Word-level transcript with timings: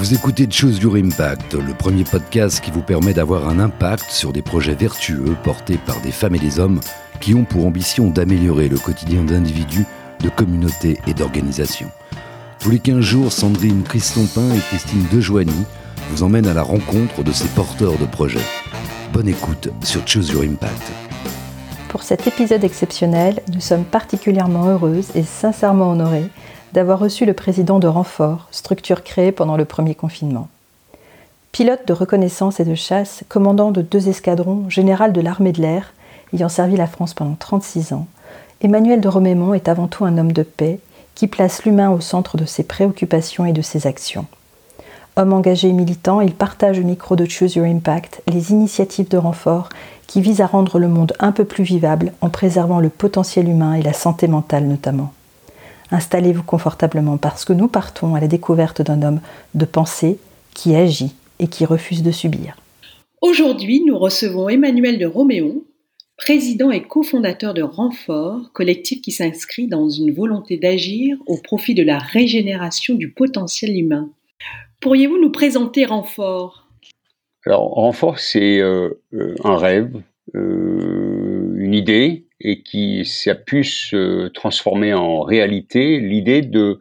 Vous 0.00 0.14
écoutez 0.14 0.48
Choose 0.50 0.78
Your 0.78 0.96
Impact, 0.96 1.52
le 1.52 1.74
premier 1.74 2.04
podcast 2.04 2.62
qui 2.62 2.70
vous 2.70 2.80
permet 2.80 3.12
d'avoir 3.12 3.46
un 3.50 3.60
impact 3.60 4.10
sur 4.10 4.32
des 4.32 4.40
projets 4.40 4.74
vertueux 4.74 5.36
portés 5.44 5.76
par 5.76 6.00
des 6.00 6.10
femmes 6.10 6.34
et 6.34 6.38
des 6.38 6.58
hommes 6.58 6.80
qui 7.20 7.34
ont 7.34 7.44
pour 7.44 7.66
ambition 7.66 8.08
d'améliorer 8.08 8.70
le 8.70 8.78
quotidien 8.78 9.24
d'individus, 9.24 9.84
de 10.20 10.30
communautés 10.30 10.98
et 11.06 11.12
d'organisations. 11.12 11.90
Tous 12.60 12.70
les 12.70 12.78
15 12.78 13.00
jours, 13.00 13.30
Sandrine 13.30 13.82
Christompin 13.82 14.54
et 14.54 14.60
Christine 14.70 15.04
Dejoigny 15.12 15.66
vous 16.08 16.22
emmènent 16.22 16.48
à 16.48 16.54
la 16.54 16.62
rencontre 16.62 17.22
de 17.22 17.32
ces 17.32 17.48
porteurs 17.48 17.98
de 17.98 18.06
projets. 18.06 18.38
Bonne 19.12 19.28
écoute 19.28 19.68
sur 19.84 20.08
Choose 20.08 20.30
Your 20.30 20.44
Impact. 20.44 20.92
Pour 21.90 22.04
cet 22.04 22.26
épisode 22.26 22.64
exceptionnel, 22.64 23.42
nous 23.52 23.60
sommes 23.60 23.84
particulièrement 23.84 24.66
heureuses 24.66 25.10
et 25.14 25.24
sincèrement 25.24 25.90
honorées 25.90 26.30
d'avoir 26.72 26.98
reçu 26.98 27.24
le 27.24 27.34
président 27.34 27.78
de 27.78 27.86
Renfort, 27.86 28.48
structure 28.50 29.02
créée 29.02 29.32
pendant 29.32 29.56
le 29.56 29.64
premier 29.64 29.94
confinement. 29.94 30.48
Pilote 31.52 31.86
de 31.86 31.92
reconnaissance 31.92 32.60
et 32.60 32.64
de 32.64 32.74
chasse, 32.74 33.24
commandant 33.28 33.72
de 33.72 33.82
deux 33.82 34.08
escadrons, 34.08 34.68
général 34.68 35.12
de 35.12 35.20
l'armée 35.20 35.52
de 35.52 35.60
l'air, 35.60 35.92
ayant 36.32 36.48
servi 36.48 36.76
la 36.76 36.86
France 36.86 37.14
pendant 37.14 37.34
36 37.34 37.92
ans, 37.92 38.06
Emmanuel 38.62 39.00
de 39.00 39.08
Romémont 39.08 39.54
est 39.54 39.68
avant 39.68 39.88
tout 39.88 40.04
un 40.04 40.18
homme 40.18 40.32
de 40.32 40.42
paix 40.42 40.80
qui 41.14 41.26
place 41.26 41.64
l'humain 41.64 41.90
au 41.90 42.00
centre 42.00 42.36
de 42.36 42.44
ses 42.44 42.62
préoccupations 42.62 43.46
et 43.46 43.52
de 43.52 43.62
ses 43.62 43.86
actions. 43.86 44.26
Homme 45.16 45.32
engagé 45.32 45.68
et 45.68 45.72
militant, 45.72 46.20
il 46.20 46.34
partage 46.34 46.78
au 46.78 46.82
micro 46.82 47.16
de 47.16 47.28
Choose 47.28 47.56
Your 47.56 47.66
Impact 47.66 48.22
les 48.28 48.52
initiatives 48.52 49.08
de 49.08 49.16
renfort 49.16 49.70
qui 50.06 50.20
visent 50.20 50.40
à 50.40 50.46
rendre 50.46 50.78
le 50.78 50.88
monde 50.88 51.14
un 51.20 51.32
peu 51.32 51.44
plus 51.44 51.64
vivable 51.64 52.12
en 52.20 52.28
préservant 52.28 52.80
le 52.80 52.90
potentiel 52.90 53.48
humain 53.48 53.74
et 53.74 53.82
la 53.82 53.92
santé 53.92 54.28
mentale 54.28 54.66
notamment. 54.66 55.12
Installez-vous 55.90 56.42
confortablement 56.42 57.16
parce 57.16 57.44
que 57.44 57.52
nous 57.52 57.68
partons 57.68 58.14
à 58.14 58.20
la 58.20 58.28
découverte 58.28 58.82
d'un 58.82 59.02
homme 59.02 59.20
de 59.54 59.64
pensée 59.64 60.18
qui 60.54 60.74
agit 60.74 61.12
et 61.38 61.48
qui 61.48 61.64
refuse 61.64 62.02
de 62.02 62.10
subir. 62.10 62.56
Aujourd'hui, 63.20 63.82
nous 63.84 63.98
recevons 63.98 64.48
Emmanuel 64.48 64.98
de 64.98 65.06
Roméon, 65.06 65.62
président 66.16 66.70
et 66.70 66.82
cofondateur 66.82 67.54
de 67.54 67.62
Renfort, 67.62 68.52
collectif 68.52 69.00
qui 69.02 69.10
s'inscrit 69.10 69.66
dans 69.66 69.88
une 69.88 70.12
volonté 70.12 70.58
d'agir 70.58 71.16
au 71.26 71.38
profit 71.38 71.74
de 71.74 71.82
la 71.82 71.98
régénération 71.98 72.94
du 72.94 73.12
potentiel 73.12 73.76
humain. 73.76 74.10
Pourriez-vous 74.80 75.18
nous 75.18 75.32
présenter 75.32 75.84
Renfort? 75.84 76.68
Alors, 77.46 77.62
Renfort, 77.62 78.18
c'est 78.18 78.60
euh, 78.60 79.02
euh, 79.14 79.34
un 79.44 79.56
rêve, 79.56 80.02
euh, 80.34 81.54
une 81.56 81.74
idée, 81.74 82.26
et 82.40 82.62
qui 82.62 83.04
a 83.26 83.34
pu 83.34 83.64
se 83.64 84.28
transformer 84.28 84.94
en 84.94 85.20
réalité, 85.20 86.00
l'idée 86.00 86.42
de 86.42 86.78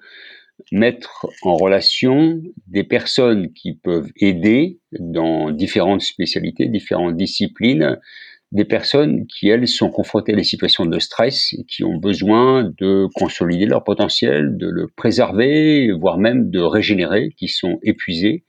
mettre 0.72 1.28
en 1.42 1.56
relation 1.56 2.42
des 2.68 2.84
personnes 2.84 3.52
qui 3.54 3.74
peuvent 3.74 4.12
aider 4.18 4.80
dans 5.00 5.52
différentes 5.52 6.02
spécialités, 6.02 6.68
différentes 6.68 7.16
disciplines, 7.16 7.98
des 8.52 8.66
personnes 8.66 9.28
qui, 9.28 9.48
elles, 9.48 9.68
sont 9.68 9.90
confrontées 9.90 10.34
à 10.34 10.36
des 10.36 10.44
situations 10.44 10.86
de 10.86 11.00
stress 11.00 11.54
et 11.54 11.66
qui 11.66 11.84
ont 11.84 11.98
besoin 11.98 12.72
de 12.80 13.08
consolider 13.14 13.66
leur 13.66 13.84
potentiel, 13.84 14.58
de 14.58 14.68
le 14.68 14.88
préserver, 14.88 15.92
voire 15.92 16.18
même 16.18 16.50
de 16.50 16.60
régénérer, 16.60 17.34
qui 17.38 17.48
sont 17.48 17.80
épuisées 17.84 18.44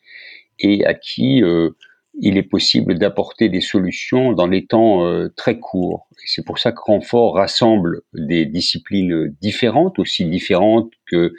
et 0.58 0.84
à 0.86 0.94
qui 0.94 1.42
euh, 1.42 1.70
il 2.18 2.36
est 2.36 2.42
possible 2.42 2.98
d'apporter 2.98 3.48
des 3.48 3.60
solutions 3.60 4.32
dans 4.32 4.46
les 4.46 4.66
temps 4.66 5.06
euh, 5.06 5.28
très 5.36 5.58
courts. 5.58 6.08
C'est 6.26 6.44
pour 6.44 6.58
ça 6.58 6.72
que 6.72 6.80
Renfort 6.80 7.36
rassemble 7.36 8.02
des 8.12 8.44
disciplines 8.46 9.34
différentes, 9.40 9.98
aussi 9.98 10.26
différentes 10.26 10.90
que 11.06 11.32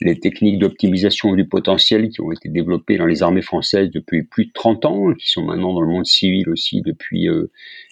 les 0.00 0.20
techniques 0.20 0.58
d'optimisation 0.58 1.34
du 1.34 1.46
potentiel 1.46 2.08
qui 2.08 2.20
ont 2.20 2.30
été 2.30 2.48
développées 2.48 2.98
dans 2.98 3.06
les 3.06 3.22
armées 3.22 3.42
françaises 3.42 3.90
depuis 3.90 4.22
plus 4.22 4.46
de 4.46 4.52
30 4.52 4.84
ans, 4.84 5.14
qui 5.14 5.28
sont 5.28 5.42
maintenant 5.42 5.74
dans 5.74 5.80
le 5.80 5.88
monde 5.88 6.06
civil 6.06 6.48
aussi 6.50 6.82
depuis 6.82 7.28
euh, 7.28 7.50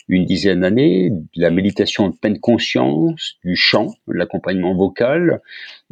une 0.09 0.25
dizaine 0.25 0.61
d'années, 0.61 1.11
de 1.11 1.43
la 1.43 1.50
méditation 1.50 2.09
de 2.09 2.16
pleine 2.16 2.39
conscience, 2.39 3.39
du 3.44 3.56
chant, 3.56 3.89
l'accompagnement 4.06 4.75
vocal, 4.75 5.41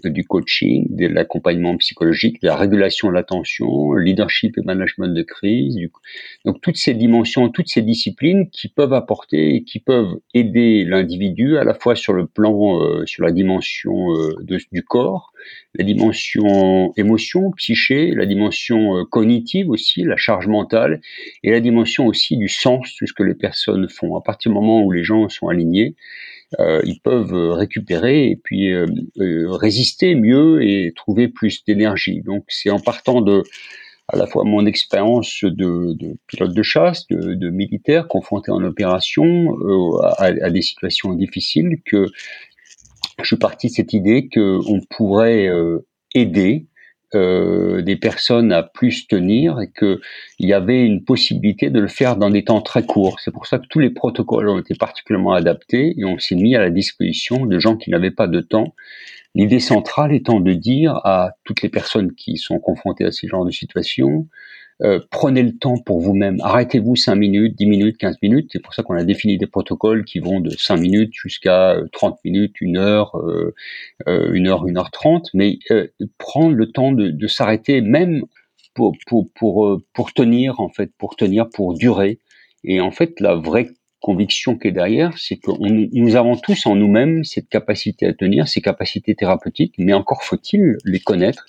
du 0.03 0.25
coaching, 0.25 0.87
de 0.91 1.06
l'accompagnement 1.06 1.77
psychologique, 1.77 2.43
de 2.43 2.49
la 2.49 2.56
régulation 2.56 3.09
de 3.09 3.15
l'attention, 3.15 3.93
leadership 3.94 4.59
et 4.59 4.62
management 4.62 5.15
de 5.15 5.22
crise. 5.22 5.78
Donc 6.44 6.60
toutes 6.60 6.77
ces 6.77 6.94
dimensions, 6.94 7.49
toutes 7.49 7.69
ces 7.69 7.82
disciplines 7.82 8.50
qui 8.50 8.69
peuvent 8.69 8.93
apporter 8.93 9.55
et 9.55 9.65
qui 9.65 9.78
peuvent 9.78 10.16
aider 10.34 10.84
l'individu 10.84 11.59
à 11.59 11.65
la 11.65 11.75
fois 11.75 11.94
sur 11.94 12.12
le 12.12 12.27
plan, 12.27 12.81
euh, 12.81 13.06
sur 13.06 13.25
la 13.25 13.31
dimension 13.31 14.15
euh, 14.15 14.34
du 14.72 14.82
corps, 14.82 15.32
la 15.75 15.84
dimension 15.84 16.93
émotion, 16.97 17.53
psyché, 17.53 18.11
la 18.11 18.26
dimension 18.26 18.97
euh, 18.97 19.05
cognitive 19.05 19.71
aussi, 19.71 20.03
la 20.03 20.16
charge 20.16 20.47
mentale, 20.47 21.00
et 21.43 21.50
la 21.50 21.61
dimension 21.61 22.06
aussi 22.06 22.37
du 22.37 22.49
sens 22.49 22.97
de 23.00 23.06
ce 23.06 23.12
que 23.12 23.22
les 23.22 23.34
personnes 23.34 23.88
font. 23.88 24.16
À 24.16 24.21
partir 24.21 24.50
du 24.50 24.55
moment 24.55 24.82
où 24.82 24.91
les 24.91 25.05
gens 25.05 25.28
sont 25.28 25.49
alignés, 25.49 25.94
ils 26.59 27.01
peuvent 27.03 27.53
récupérer 27.53 28.29
et 28.29 28.37
puis 28.37 28.73
euh, 28.73 28.87
résister 29.17 30.15
mieux 30.15 30.63
et 30.63 30.93
trouver 30.95 31.29
plus 31.29 31.65
d'énergie. 31.65 32.23
Donc 32.23 32.45
c'est 32.49 32.71
en 32.71 32.81
partant 32.81 33.21
de 33.21 33.43
à 34.09 34.17
la 34.17 34.27
fois 34.27 34.45
mon 34.45 34.67
expérience 34.67 35.45
de, 35.45 35.97
pilote 36.27 36.53
de 36.53 36.63
chasse, 36.63 37.07
de, 37.09 37.51
militaire 37.51 38.07
confronté 38.07 38.51
en 38.51 38.63
opération 38.63 39.57
à, 40.03 40.25
à, 40.25 40.51
des 40.51 40.61
situations 40.61 41.15
difficiles 41.15 41.79
que 41.87 42.09
je 43.21 43.27
suis 43.27 43.37
parti 43.37 43.69
de 43.69 43.73
cette 43.73 43.93
idée 43.93 44.29
qu'on 44.29 44.81
pourrait 44.91 45.47
euh, 45.49 45.87
aider 46.15 46.67
euh, 47.15 47.83
des 47.83 47.97
personnes 47.97 48.53
à 48.53 48.63
plus 48.63 49.07
tenir 49.07 49.61
et 49.61 49.71
qu'il 49.71 49.99
y 50.41 50.53
avait 50.53 50.85
une 50.85 51.05
possibilité 51.05 51.71
de 51.71 51.81
le 51.81 51.89
faire 51.89 52.17
dans 52.17 52.31
des 52.31 52.45
temps 52.45 52.61
très 52.61 52.85
courts. 52.85 53.21
C'est 53.21 53.31
pour 53.31 53.47
ça 53.47 53.59
que 53.59 53.67
tous 53.69 53.79
les 53.79 53.91
protocoles 53.91 54.49
ont 54.49 54.59
été 54.59 54.75
particulièrement 54.75 55.33
adaptés 55.33 55.95
et 55.99 56.05
on 56.05 56.19
s'est 56.19 56.35
mis 56.35 56.55
à 56.57 56.61
la 56.61 56.71
disposition 56.71 57.47
de 57.47 57.59
gens 57.59 57.77
qui 57.77 57.91
n'avaient 57.91 58.11
pas 58.11 58.27
de 58.27 58.41
temps. 58.41 58.75
L'idée 59.35 59.61
centrale 59.61 60.13
étant 60.13 60.41
de 60.41 60.53
dire 60.53 61.01
à 61.05 61.33
toutes 61.45 61.63
les 61.63 61.69
personnes 61.69 62.15
qui 62.15 62.37
sont 62.37 62.61
confrontées 62.61 63.05
à 63.05 63.13
ce 63.13 63.27
genre 63.27 63.45
de 63.45 63.51
situation, 63.51 64.29
euh, 64.83 65.01
prenez 65.11 65.43
le 65.43 65.57
temps 65.57 65.77
pour 65.79 66.01
vous-même. 66.01 66.39
Arrêtez-vous 66.43 66.97
5 66.97 67.15
minutes, 67.15 67.57
10 67.57 67.67
minutes, 67.67 67.97
15 67.99 68.17
minutes. 68.23 68.51
C'est 68.53 68.59
pour 68.59 68.75
ça 68.75 68.83
qu'on 68.83 68.95
a 68.95 69.05
défini 69.05 69.39
des 69.39 69.47
protocoles 69.47 70.05
qui 70.05 70.19
vont 70.19 70.41
de 70.41 70.51
5 70.51 70.77
minutes 70.77 71.12
jusqu'à 71.15 71.77
30 71.93 72.15
euh, 72.15 72.17
minutes, 72.25 72.57
1 72.61 72.77
heure, 72.77 73.17
euh, 73.17 73.55
1 74.07 74.12
euh, 74.12 74.47
heure, 74.47 74.65
1 74.67 74.77
heure 74.77 74.91
30. 74.91 75.31
Mais 75.35 75.59
prendre 76.19 76.55
le 76.55 76.73
temps 76.73 76.93
de, 76.93 77.09
de 77.09 77.27
s'arrêter 77.29 77.81
même 77.81 78.25
pour, 78.75 78.97
pour, 79.07 79.31
pour, 79.35 79.81
pour 79.93 80.12
tenir, 80.12 80.61
en 80.61 80.69
fait, 80.69 80.91
pour 80.99 81.15
tenir, 81.17 81.49
pour 81.49 81.75
durer. 81.75 82.19
Et 82.65 82.81
en 82.81 82.91
fait, 82.91 83.21
la 83.21 83.37
vraie 83.37 83.69
conviction 84.05 84.59
qui 84.59 84.69
est 84.69 84.73
derrière, 84.73 85.17
c'est 85.17 85.37
que 85.37 85.51
nous 85.59 86.17
avons 86.17 86.37
tous 86.37 86.67
en 86.67 86.77
nous-mêmes 86.77 87.25
cette 87.25 87.49
capacité 87.49 88.05
à 88.05 88.13
tenir, 88.13 88.49
ces 88.49 88.61
capacités 88.61 89.15
thérapeutiques, 89.15 89.77
mais 89.79 89.95
encore 89.95 90.23
faut-il 90.23 90.77
les 90.85 91.01
connaître. 91.01 91.47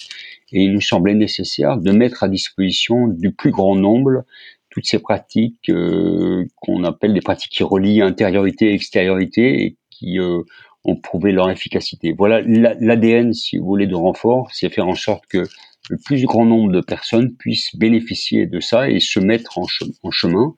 Et 0.53 0.61
il 0.61 0.71
nous 0.71 0.79
semblait 0.79 1.15
nécessaire 1.15 1.77
de 1.77 1.91
mettre 1.91 2.23
à 2.23 2.29
disposition 2.29 3.09
du 3.09 3.33
plus 3.33 3.51
grand 3.51 3.75
nombre 3.75 4.23
toutes 4.69 4.85
ces 4.85 4.99
pratiques 4.99 5.69
euh, 5.69 6.45
qu'on 6.55 6.85
appelle 6.85 7.13
des 7.13 7.19
pratiques 7.19 7.51
qui 7.51 7.63
relient 7.63 8.01
intériorité 8.01 8.69
et 8.69 8.73
extériorité 8.73 9.65
et 9.65 9.77
qui 9.89 10.17
euh, 10.17 10.41
ont 10.85 10.95
prouvé 10.95 11.33
leur 11.33 11.49
efficacité. 11.49 12.15
Voilà 12.17 12.39
l'ADN, 12.39 13.33
si 13.33 13.57
vous 13.57 13.65
voulez, 13.65 13.87
de 13.87 13.95
renfort, 13.95 14.47
c'est 14.53 14.69
faire 14.69 14.87
en 14.87 14.95
sorte 14.95 15.25
que 15.27 15.43
le 15.89 15.97
plus 15.97 16.23
grand 16.23 16.45
nombre 16.45 16.71
de 16.71 16.79
personnes 16.79 17.35
puissent 17.35 17.75
bénéficier 17.75 18.45
de 18.45 18.61
ça 18.61 18.89
et 18.89 19.01
se 19.01 19.19
mettre 19.19 19.57
en, 19.57 19.65
en 20.03 20.11
chemin 20.11 20.55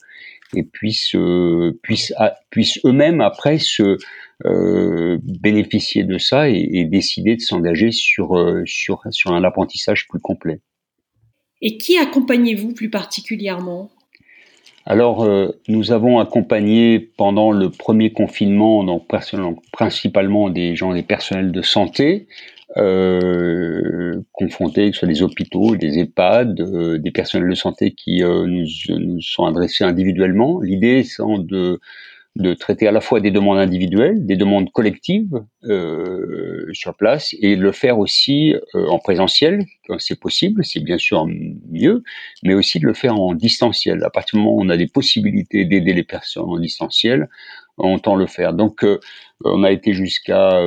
et 0.56 0.64
puissent 0.64 1.16
euh, 1.16 1.80
puissent 1.84 2.14
puissent 2.50 2.80
eux-mêmes 2.86 3.22
après 3.22 3.58
se 3.60 3.98
euh, 4.46 5.18
bénéficier 5.24 6.04
de 6.04 6.18
ça 6.18 6.50
et, 6.50 6.68
et 6.74 6.86
décider 6.86 7.36
de 7.36 7.42
s'engager 7.42 7.92
sur 7.92 8.38
euh, 8.38 8.64
sur 8.66 9.02
sur 9.12 9.34
un 9.34 9.44
apprentissage 9.44 10.08
plus 10.08 10.20
complet. 10.20 10.62
Et 11.62 11.78
qui 11.78 11.98
accompagnez-vous 11.98 12.74
plus 12.74 12.90
particulièrement? 12.90 13.90
Alors, 14.86 15.28
nous 15.68 15.92
avons 15.92 16.20
accompagné 16.20 16.98
pendant 16.98 17.52
le 17.52 17.70
premier 17.70 18.14
confinement, 18.14 18.86
donc 18.86 19.06
principalement 19.74 20.50
des 20.50 20.78
gens, 20.78 20.94
des 20.94 21.04
personnels 21.04 21.52
de 21.52 21.62
santé, 21.62 22.28
euh, 22.76 24.22
confrontés, 24.34 24.90
que 24.90 24.96
ce 24.96 25.00
soit 25.00 25.08
des 25.08 25.24
hôpitaux, 25.24 25.76
des 25.76 26.00
EHPAD, 26.00 26.60
euh, 26.60 26.98
des 26.98 27.12
personnels 27.12 27.50
de 27.50 27.56
santé 27.56 27.92
qui 27.92 28.24
euh, 28.24 28.46
nous, 28.46 28.66
nous, 28.90 29.22
sont 29.22 29.46
adressés 29.46 29.86
individuellement. 29.86 30.60
L'idée 30.60 31.00
étant 31.00 31.38
de, 31.40 31.80
de 32.36 32.54
traiter 32.54 32.88
à 32.88 32.92
la 32.92 33.00
fois 33.00 33.22
des 33.22 33.32
demandes 33.32 33.58
individuelles, 33.58 34.26
des 34.26 34.36
demandes 34.36 34.70
collectives 34.72 35.42
euh, 35.64 36.68
sur 36.74 36.96
place, 36.96 37.34
et 37.40 37.56
le 37.56 37.72
faire 37.72 38.00
aussi 38.00 38.54
euh, 38.76 38.88
en 38.88 39.00
présentiel, 39.00 39.66
quand 39.88 39.98
c'est 40.00 40.20
possible, 40.20 40.66
c'est 40.66 40.82
bien 40.82 40.98
sûr 40.98 41.26
mieux, 41.72 42.04
mais 42.44 42.54
aussi 42.54 42.80
de 42.80 42.86
le 42.86 42.94
faire 42.94 43.16
en 43.16 43.34
distanciel. 43.34 44.04
À 44.04 44.10
partir 44.10 44.38
du 44.38 44.44
moment 44.44 44.58
où 44.58 44.62
on 44.62 44.70
a 44.70 44.78
des 44.78 44.88
possibilités 44.88 45.64
d'aider 45.64 45.94
les 45.94 46.04
personnes 46.04 46.50
en 46.50 46.60
distanciel, 46.60 47.30
on 47.78 47.98
tend 47.98 48.16
le 48.16 48.28
faire. 48.28 48.54
Donc, 48.54 48.86
on 49.46 49.64
a 49.64 49.72
été 49.72 49.94
jusqu'à 49.94 50.60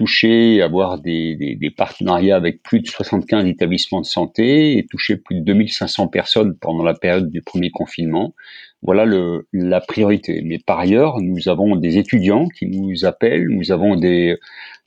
toucher, 0.00 0.62
avoir 0.62 0.98
des, 0.98 1.58
partenariats 1.76 2.34
avec 2.34 2.62
plus 2.62 2.80
de 2.80 2.86
75 2.86 3.44
établissements 3.44 4.00
de 4.00 4.06
santé 4.06 4.78
et 4.78 4.86
toucher 4.86 5.18
plus 5.18 5.40
de 5.40 5.44
2500 5.44 6.08
personnes 6.08 6.56
pendant 6.56 6.82
la 6.82 6.94
période 6.94 7.30
du 7.30 7.42
premier 7.42 7.70
confinement. 7.70 8.34
Voilà 8.80 9.04
le, 9.04 9.46
la 9.52 9.82
priorité. 9.82 10.40
Mais 10.42 10.58
par 10.58 10.78
ailleurs, 10.78 11.20
nous 11.20 11.50
avons 11.50 11.76
des 11.76 11.98
étudiants 11.98 12.48
qui 12.48 12.64
nous 12.64 13.04
appellent, 13.04 13.46
nous 13.50 13.72
avons 13.72 13.94
des, 13.94 14.38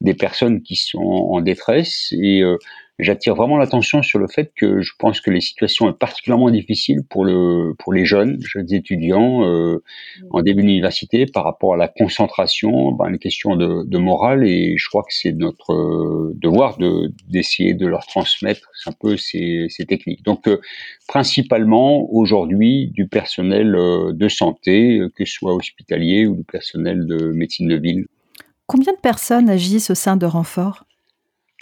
des 0.02 0.16
personnes 0.16 0.64
qui 0.64 0.76
sont 0.78 0.98
en 0.98 1.42
détresse 1.42 2.12
et 2.20 2.42
euh, 2.42 2.58
j'attire 3.00 3.36
vraiment 3.36 3.58
l'attention 3.58 4.04
sur 4.04 4.20
le 4.20 4.28
fait 4.28 4.52
que 4.56 4.82
je 4.82 4.92
pense 5.00 5.20
que 5.20 5.32
les 5.32 5.42
situations 5.42 5.88
sont 5.88 5.94
particulièrement 5.94 6.50
difficiles 6.50 7.02
pour 7.10 7.26
le 7.26 7.74
pour 7.80 7.92
les 7.92 8.06
jeunes, 8.06 8.40
jeunes 8.42 8.72
étudiants 8.72 9.44
euh, 9.46 9.82
en 10.30 10.42
début 10.42 10.62
d'université 10.62 11.26
par 11.26 11.44
rapport 11.44 11.74
à 11.74 11.78
la 11.78 11.88
concentration, 11.88 12.92
ben, 12.92 13.10
les 13.10 13.18
questions 13.18 13.56
de, 13.56 13.98
morale 13.98 14.48
et 14.48 14.76
je 14.78 14.90
crois 14.90 15.04
que 15.04 15.14
c'est 15.14 15.32
notre 15.32 15.74
euh, 15.74 16.34
devoir 16.36 16.78
de 16.78 17.12
d'essayer 17.28 17.74
de 17.74 17.88
leur 17.88 18.06
transmettre 18.06 18.70
un 18.86 18.92
peu 18.92 19.18
ces, 19.18 19.68
ces 19.70 19.86
techniques. 19.86 20.24
Donc 20.24 20.48
euh, 20.48 20.62
principalement 21.08 22.08
aujourd'hui 22.14 22.92
du 22.94 23.08
personnel 23.08 23.72
de 23.74 24.28
santé, 24.28 25.02
que 25.16 25.26
ce 25.26 25.34
soit 25.34 25.54
hospitalier 25.54 26.28
ou 26.28 26.36
du 26.36 26.44
personnel 26.44 27.08
de 27.08 27.32
médecine 27.32 27.68
de 27.68 27.76
ville. 27.76 28.06
Combien 28.68 28.94
de 28.94 29.00
personnes 29.00 29.50
agissent 29.50 29.90
au 29.90 29.96
sein 29.96 30.16
de 30.16 30.26
Renfort? 30.26 30.86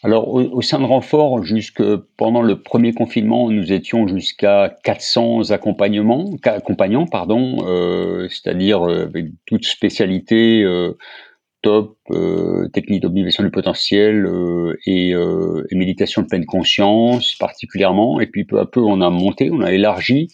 Alors, 0.03 0.29
au, 0.33 0.61
sein 0.63 0.79
de 0.79 0.85
Renfort, 0.85 1.43
jusque 1.43 1.83
pendant 2.17 2.41
le 2.41 2.59
premier 2.59 2.91
confinement, 2.91 3.51
nous 3.51 3.71
étions 3.71 4.07
jusqu'à 4.07 4.75
400 4.83 5.51
accompagnements, 5.51 6.31
accompagnants, 6.43 7.05
pardon, 7.05 7.57
euh, 7.67 8.27
c'est-à-dire 8.27 8.81
euh, 8.81 9.03
avec 9.03 9.27
toute 9.45 9.63
spécialité 9.63 10.63
euh, 10.63 10.97
top, 11.61 11.97
euh, 12.09 12.67
technique 12.69 13.03
d'optimisation 13.03 13.43
du 13.43 13.51
potentiel 13.51 14.27
et, 14.87 15.09
et, 15.11 15.75
méditation 15.75 16.23
de 16.23 16.27
pleine 16.27 16.45
conscience 16.45 17.35
particulièrement. 17.35 18.19
Et 18.19 18.25
puis 18.25 18.43
peu 18.43 18.59
à 18.59 18.65
peu, 18.65 18.81
on 18.81 19.01
a 19.01 19.09
monté, 19.11 19.51
on 19.51 19.61
a 19.61 19.71
élargi 19.71 20.29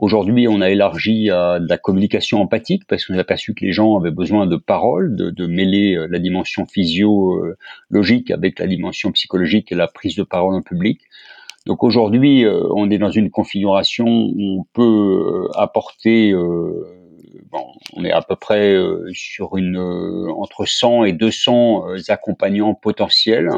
Aujourd'hui, 0.00 0.48
on 0.48 0.62
a 0.62 0.70
élargi 0.70 1.28
à 1.28 1.60
de 1.60 1.68
la 1.68 1.76
communication 1.76 2.40
empathique 2.40 2.86
parce 2.88 3.04
qu'on 3.04 3.18
a 3.18 3.20
aperçu 3.20 3.52
que 3.52 3.66
les 3.66 3.72
gens 3.72 3.98
avaient 3.98 4.10
besoin 4.10 4.46
de 4.46 4.56
paroles, 4.56 5.14
de, 5.14 5.28
de 5.28 5.46
mêler 5.46 5.94
euh, 5.94 6.06
la 6.10 6.18
dimension 6.18 6.64
physiologique 6.64 8.30
avec 8.30 8.58
la 8.58 8.66
dimension 8.66 9.12
psychologique 9.12 9.70
et 9.72 9.74
la 9.74 9.88
prise 9.88 10.16
de 10.16 10.22
parole 10.22 10.54
en 10.54 10.62
public. 10.62 11.02
Donc 11.66 11.84
aujourd'hui, 11.84 12.46
euh, 12.46 12.62
on 12.74 12.90
est 12.90 12.96
dans 12.96 13.10
une 13.10 13.30
configuration 13.30 14.06
où 14.06 14.60
on 14.60 14.64
peut 14.72 15.48
euh, 15.52 15.58
apporter, 15.60 16.32
bon, 16.32 17.66
on 17.92 18.02
est 18.02 18.10
à 18.10 18.22
peu 18.22 18.36
près 18.36 18.74
sur 19.12 19.58
une 19.58 19.76
entre 19.76 20.64
100 20.64 21.04
et 21.04 21.12
200 21.12 21.84
accompagnants 22.08 22.72
potentiels 22.72 23.50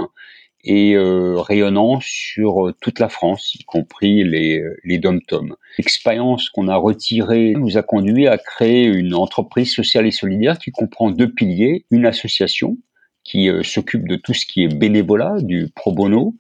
et 0.64 0.94
euh, 0.94 1.41
rayonnant 1.41 1.99
sur 2.00 2.69
euh, 2.69 2.75
toute 2.81 2.99
la 2.99 3.09
France, 3.09 3.55
y 3.55 3.64
compris 3.64 4.25
les, 4.25 4.62
les 4.85 4.99
dom-tom. 4.99 5.56
L'expérience 5.79 6.50
qu'on 6.50 6.69
a 6.69 6.76
retirée 6.76 7.55
nous 7.56 7.76
a 7.76 7.82
conduit 7.82 8.29
à 8.29 8.38
créer 8.38 8.85
une 8.85 9.14
entreprise 9.14 9.73
sociale 9.73 10.06
et 10.06 10.12
solidaire 10.12 10.59
qui 10.59 10.70
comprend 10.70 11.11
deux 11.11 11.32
piliers, 11.32 11.85
une 11.91 12.06
association 12.06 12.79
qui 13.25 13.49
euh, 13.49 13.62
s'occupe 13.62 14.09
de 14.09 14.17
tout 14.17 14.35
ce 14.35 14.47
qui 14.47 14.64
est 14.64 14.75
bénévolat, 14.75 15.37
du 15.41 15.69
pro 15.75 15.93
bono, 15.93 16.37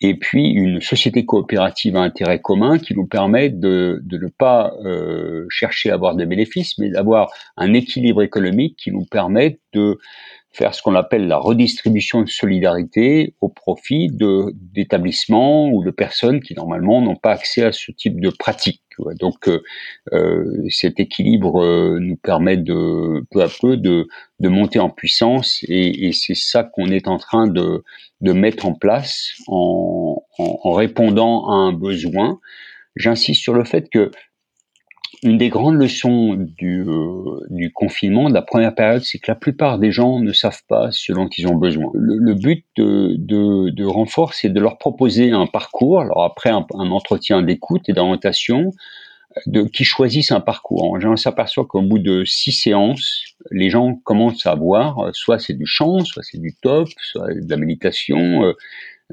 et 0.00 0.14
puis 0.16 0.48
une 0.48 0.80
société 0.80 1.24
coopérative 1.24 1.96
à 1.96 2.00
intérêt 2.00 2.40
commun 2.40 2.78
qui 2.78 2.94
nous 2.94 3.06
permet 3.06 3.48
de, 3.48 4.00
de 4.04 4.18
ne 4.18 4.28
pas 4.28 4.74
euh, 4.84 5.46
chercher 5.48 5.90
à 5.90 5.94
avoir 5.94 6.14
des 6.16 6.26
bénéfices, 6.26 6.78
mais 6.78 6.90
d'avoir 6.90 7.32
un 7.56 7.72
équilibre 7.72 8.22
économique 8.22 8.76
qui 8.76 8.90
nous 8.90 9.04
permet 9.04 9.60
de 9.72 9.98
faire 10.54 10.74
ce 10.74 10.82
qu'on 10.82 10.94
appelle 10.94 11.26
la 11.26 11.36
redistribution 11.36 12.22
de 12.22 12.28
solidarité 12.28 13.34
au 13.40 13.48
profit 13.48 14.08
d'établissements 14.08 15.68
ou 15.68 15.84
de 15.84 15.90
personnes 15.90 16.40
qui 16.40 16.54
normalement 16.54 17.00
n'ont 17.02 17.16
pas 17.16 17.32
accès 17.32 17.64
à 17.64 17.72
ce 17.72 17.90
type 17.90 18.20
de 18.20 18.30
pratique. 18.30 18.82
Donc 19.18 19.48
euh, 19.48 19.62
euh, 20.12 20.64
cet 20.70 21.00
équilibre 21.00 21.64
euh, 21.64 21.98
nous 22.00 22.16
permet 22.16 22.56
de 22.56 23.24
peu 23.32 23.42
à 23.42 23.48
peu 23.60 23.76
de, 23.76 24.06
de 24.38 24.48
monter 24.48 24.78
en 24.78 24.90
puissance 24.90 25.64
et, 25.66 26.06
et 26.06 26.12
c'est 26.12 26.36
ça 26.36 26.62
qu'on 26.62 26.86
est 26.86 27.08
en 27.08 27.18
train 27.18 27.48
de, 27.48 27.82
de 28.20 28.32
mettre 28.32 28.64
en 28.66 28.74
place 28.74 29.32
en, 29.48 30.22
en, 30.38 30.58
en 30.62 30.72
répondant 30.72 31.48
à 31.48 31.54
un 31.54 31.72
besoin. 31.72 32.38
J'insiste 32.94 33.42
sur 33.42 33.54
le 33.54 33.64
fait 33.64 33.90
que 33.90 34.12
une 35.24 35.38
des 35.38 35.48
grandes 35.48 35.76
leçons 35.76 36.34
du, 36.34 36.82
euh, 36.82 37.40
du, 37.48 37.72
confinement, 37.72 38.28
de 38.28 38.34
la 38.34 38.42
première 38.42 38.74
période, 38.74 39.02
c'est 39.02 39.18
que 39.18 39.30
la 39.30 39.34
plupart 39.34 39.78
des 39.78 39.90
gens 39.90 40.20
ne 40.20 40.32
savent 40.34 40.62
pas 40.68 40.90
ce 40.92 41.12
dont 41.12 41.28
ils 41.36 41.48
ont 41.48 41.56
besoin. 41.56 41.90
Le, 41.94 42.34
but 42.34 42.66
de, 42.76 43.16
de, 43.18 43.70
de, 43.70 43.84
renfort, 43.86 44.34
c'est 44.34 44.50
de 44.50 44.60
leur 44.60 44.76
proposer 44.76 45.30
un 45.30 45.46
parcours, 45.46 46.02
alors 46.02 46.24
après 46.24 46.50
un, 46.50 46.66
entretien 46.74 47.40
d'écoute 47.40 47.88
et 47.88 47.94
d'orientation, 47.94 48.72
de, 49.46 49.62
qui 49.62 49.84
choisissent 49.84 50.30
un 50.30 50.40
parcours. 50.40 50.84
En 50.84 50.96
général, 50.96 51.14
on 51.14 51.16
s'aperçoit 51.16 51.64
qu'au 51.64 51.80
bout 51.80 51.98
de 51.98 52.24
six 52.26 52.52
séances, 52.52 53.24
les 53.50 53.70
gens 53.70 53.94
commencent 54.04 54.44
à 54.44 54.54
voir, 54.54 54.98
euh, 54.98 55.10
soit 55.14 55.38
c'est 55.38 55.54
du 55.54 55.66
chant, 55.66 56.00
soit 56.04 56.22
c'est 56.22 56.38
du 56.38 56.54
top, 56.60 56.88
soit 56.98 57.32
de 57.32 57.48
la 57.48 57.56
méditation, 57.56 58.44
euh, 58.44 58.52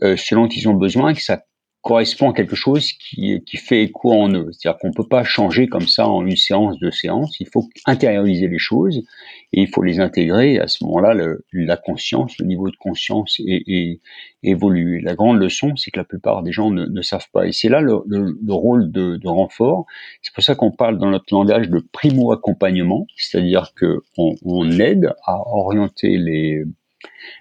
euh, 0.03 0.17
selon 0.17 0.49
qu'ils 0.49 0.67
ont 0.67 0.73
besoin, 0.73 1.13
que 1.13 1.23
ça 1.23 1.41
correspond 1.81 2.29
à 2.29 2.33
quelque 2.33 2.55
chose 2.55 2.93
qui, 2.93 3.41
qui 3.43 3.57
fait 3.57 3.83
écho 3.83 4.11
en 4.11 4.29
eux. 4.29 4.49
C'est-à-dire 4.51 4.79
qu'on 4.79 4.91
peut 4.91 5.07
pas 5.07 5.23
changer 5.23 5.67
comme 5.67 5.87
ça 5.87 6.07
en 6.07 6.25
une 6.25 6.35
séance, 6.35 6.77
deux 6.79 6.91
séances. 6.91 7.39
Il 7.39 7.47
faut 7.47 7.67
intérioriser 7.87 8.47
les 8.47 8.59
choses 8.59 9.03
et 9.51 9.61
il 9.61 9.67
faut 9.67 9.81
les 9.81 9.99
intégrer. 9.99 10.59
À 10.59 10.67
ce 10.67 10.83
moment-là, 10.83 11.15
la 11.51 11.77
conscience, 11.77 12.37
le 12.37 12.45
niveau 12.45 12.69
de 12.69 12.75
conscience 12.75 13.41
est, 13.47 13.63
est, 13.67 13.99
évolue. 14.43 15.01
La 15.01 15.15
grande 15.15 15.39
leçon, 15.39 15.75
c'est 15.75 15.89
que 15.89 15.99
la 15.99 16.05
plupart 16.05 16.43
des 16.43 16.51
gens 16.51 16.69
ne, 16.69 16.85
ne 16.85 17.01
savent 17.01 17.29
pas. 17.33 17.47
Et 17.47 17.51
c'est 17.51 17.69
là 17.69 17.81
le, 17.81 18.03
le, 18.05 18.37
le, 18.45 18.53
rôle 18.53 18.91
de, 18.91 19.17
de 19.17 19.27
renfort. 19.27 19.85
C'est 20.21 20.33
pour 20.33 20.43
ça 20.43 20.53
qu'on 20.53 20.71
parle 20.71 20.99
dans 20.99 21.09
notre 21.09 21.33
langage 21.33 21.67
de 21.67 21.79
primo-accompagnement, 21.91 23.07
c'est-à-dire 23.17 23.73
que 23.75 24.03
on, 24.17 24.35
on 24.45 24.69
aide 24.79 25.13
à 25.25 25.39
orienter 25.47 26.17
les 26.17 26.63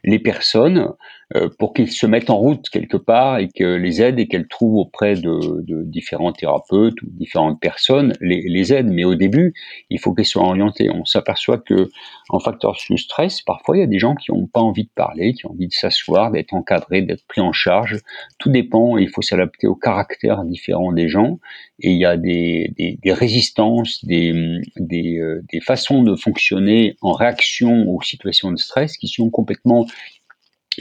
les 0.05 0.19
personnes 0.19 0.95
euh, 1.37 1.49
pour 1.61 1.75
qu'ils 1.75 1.93
se 1.93 2.07
mettent 2.07 2.29
en 2.29 2.39
route 2.39 2.69
quelque 2.71 2.97
part 2.97 3.39
et 3.39 3.49
que 3.49 3.77
les 3.77 4.03
aident 4.03 4.19
et 4.19 4.27
qu'elles 4.27 4.49
trouvent 4.49 4.79
auprès 4.79 5.15
de, 5.15 5.85
différents 5.85 6.33
thérapeutes 6.33 7.01
ou 7.03 7.07
différentes 7.07 7.61
personnes 7.61 8.15
les, 8.21 8.43
les 8.49 8.73
aident. 8.73 8.91
Mais 8.91 9.05
au 9.05 9.15
début, 9.15 9.55
il 9.91 10.01
faut 10.01 10.13
qu'elles 10.13 10.27
soient 10.27 10.43
orientées. 10.43 10.91
On 10.91 11.05
s'aperçoit 11.05 11.59
que 11.59 11.89
en 12.31 12.41
facteur 12.41 12.81
sous 12.81 12.97
stress, 12.97 13.43
parfois 13.43 13.77
il 13.77 13.81
y 13.81 13.85
a 13.85 13.87
des 13.87 14.01
gens 14.01 14.17
qui 14.17 14.33
n'ont 14.33 14.49
pas 14.49 14.59
envie 14.59 14.85
de 14.85 14.91
parler, 14.93 15.33
qui 15.35 15.47
ont 15.47 15.51
envie 15.51 15.69
de 15.69 15.73
s'asseoir, 15.73 16.33
d'être 16.33 16.53
encadrés, 16.53 17.03
d'être 17.03 17.25
pris 17.29 17.41
en 17.41 17.53
charge. 17.53 18.01
Tout 18.39 18.51
dépend. 18.51 18.99
Il 18.99 19.09
faut 19.09 19.23
s'adapter 19.23 19.69
au 19.69 19.77
caractère 19.77 20.45
différent 20.45 20.93
des 20.93 21.09
gens. 21.09 21.39
Et 21.79 21.93
il 21.93 21.99
y 21.99 22.05
a 22.05 22.17
des, 22.17 22.73
des, 22.77 22.99
des 23.01 23.13
résistances, 23.13 24.05
des, 24.05 24.61
des, 24.77 25.19
euh, 25.19 25.43
des 25.53 25.61
façons 25.61 26.03
de 26.03 26.17
fonctionner 26.17 26.97
en 27.01 27.13
réaction 27.13 27.89
aux 27.89 28.03
situations 28.03 28.51
de 28.51 28.59
stress 28.59 28.97
qui 28.97 29.07
sont 29.07 29.31
complètement 29.31 29.70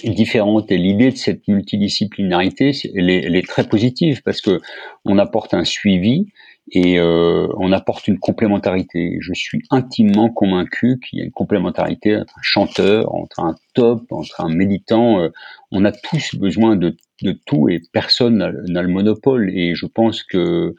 différente. 0.03 0.71
Et 0.71 0.77
l'idée 0.77 1.11
de 1.11 1.17
cette 1.17 1.47
multidisciplinarité, 1.47 2.71
elle 2.95 3.09
est, 3.09 3.47
très 3.47 3.67
positive 3.67 4.21
parce 4.23 4.41
que 4.41 4.59
on 5.05 5.17
apporte 5.17 5.53
un 5.53 5.65
suivi 5.65 6.27
et 6.71 6.99
euh, 6.99 7.47
on 7.57 7.71
apporte 7.71 8.07
une 8.07 8.19
complémentarité. 8.19 9.17
Je 9.21 9.33
suis 9.33 9.63
intimement 9.71 10.29
convaincu 10.29 10.99
qu'il 10.99 11.19
y 11.19 11.21
a 11.21 11.25
une 11.25 11.31
complémentarité 11.31 12.15
entre 12.17 12.37
un 12.37 12.41
chanteur, 12.43 13.15
entre 13.15 13.39
un 13.39 13.55
top, 13.73 14.03
entre 14.11 14.41
un 14.41 14.49
méditant. 14.49 15.21
Euh, 15.21 15.29
on 15.71 15.83
a 15.85 15.91
tous 15.91 16.35
besoin 16.35 16.75
de 16.75 16.95
tout 17.45 17.69
et 17.69 17.81
personne 17.91 18.37
n'a 18.37 18.81
le 18.81 18.87
monopole. 18.87 19.49
Et 19.49 19.73
je 19.73 19.87
pense 19.87 20.23
que 20.23 20.75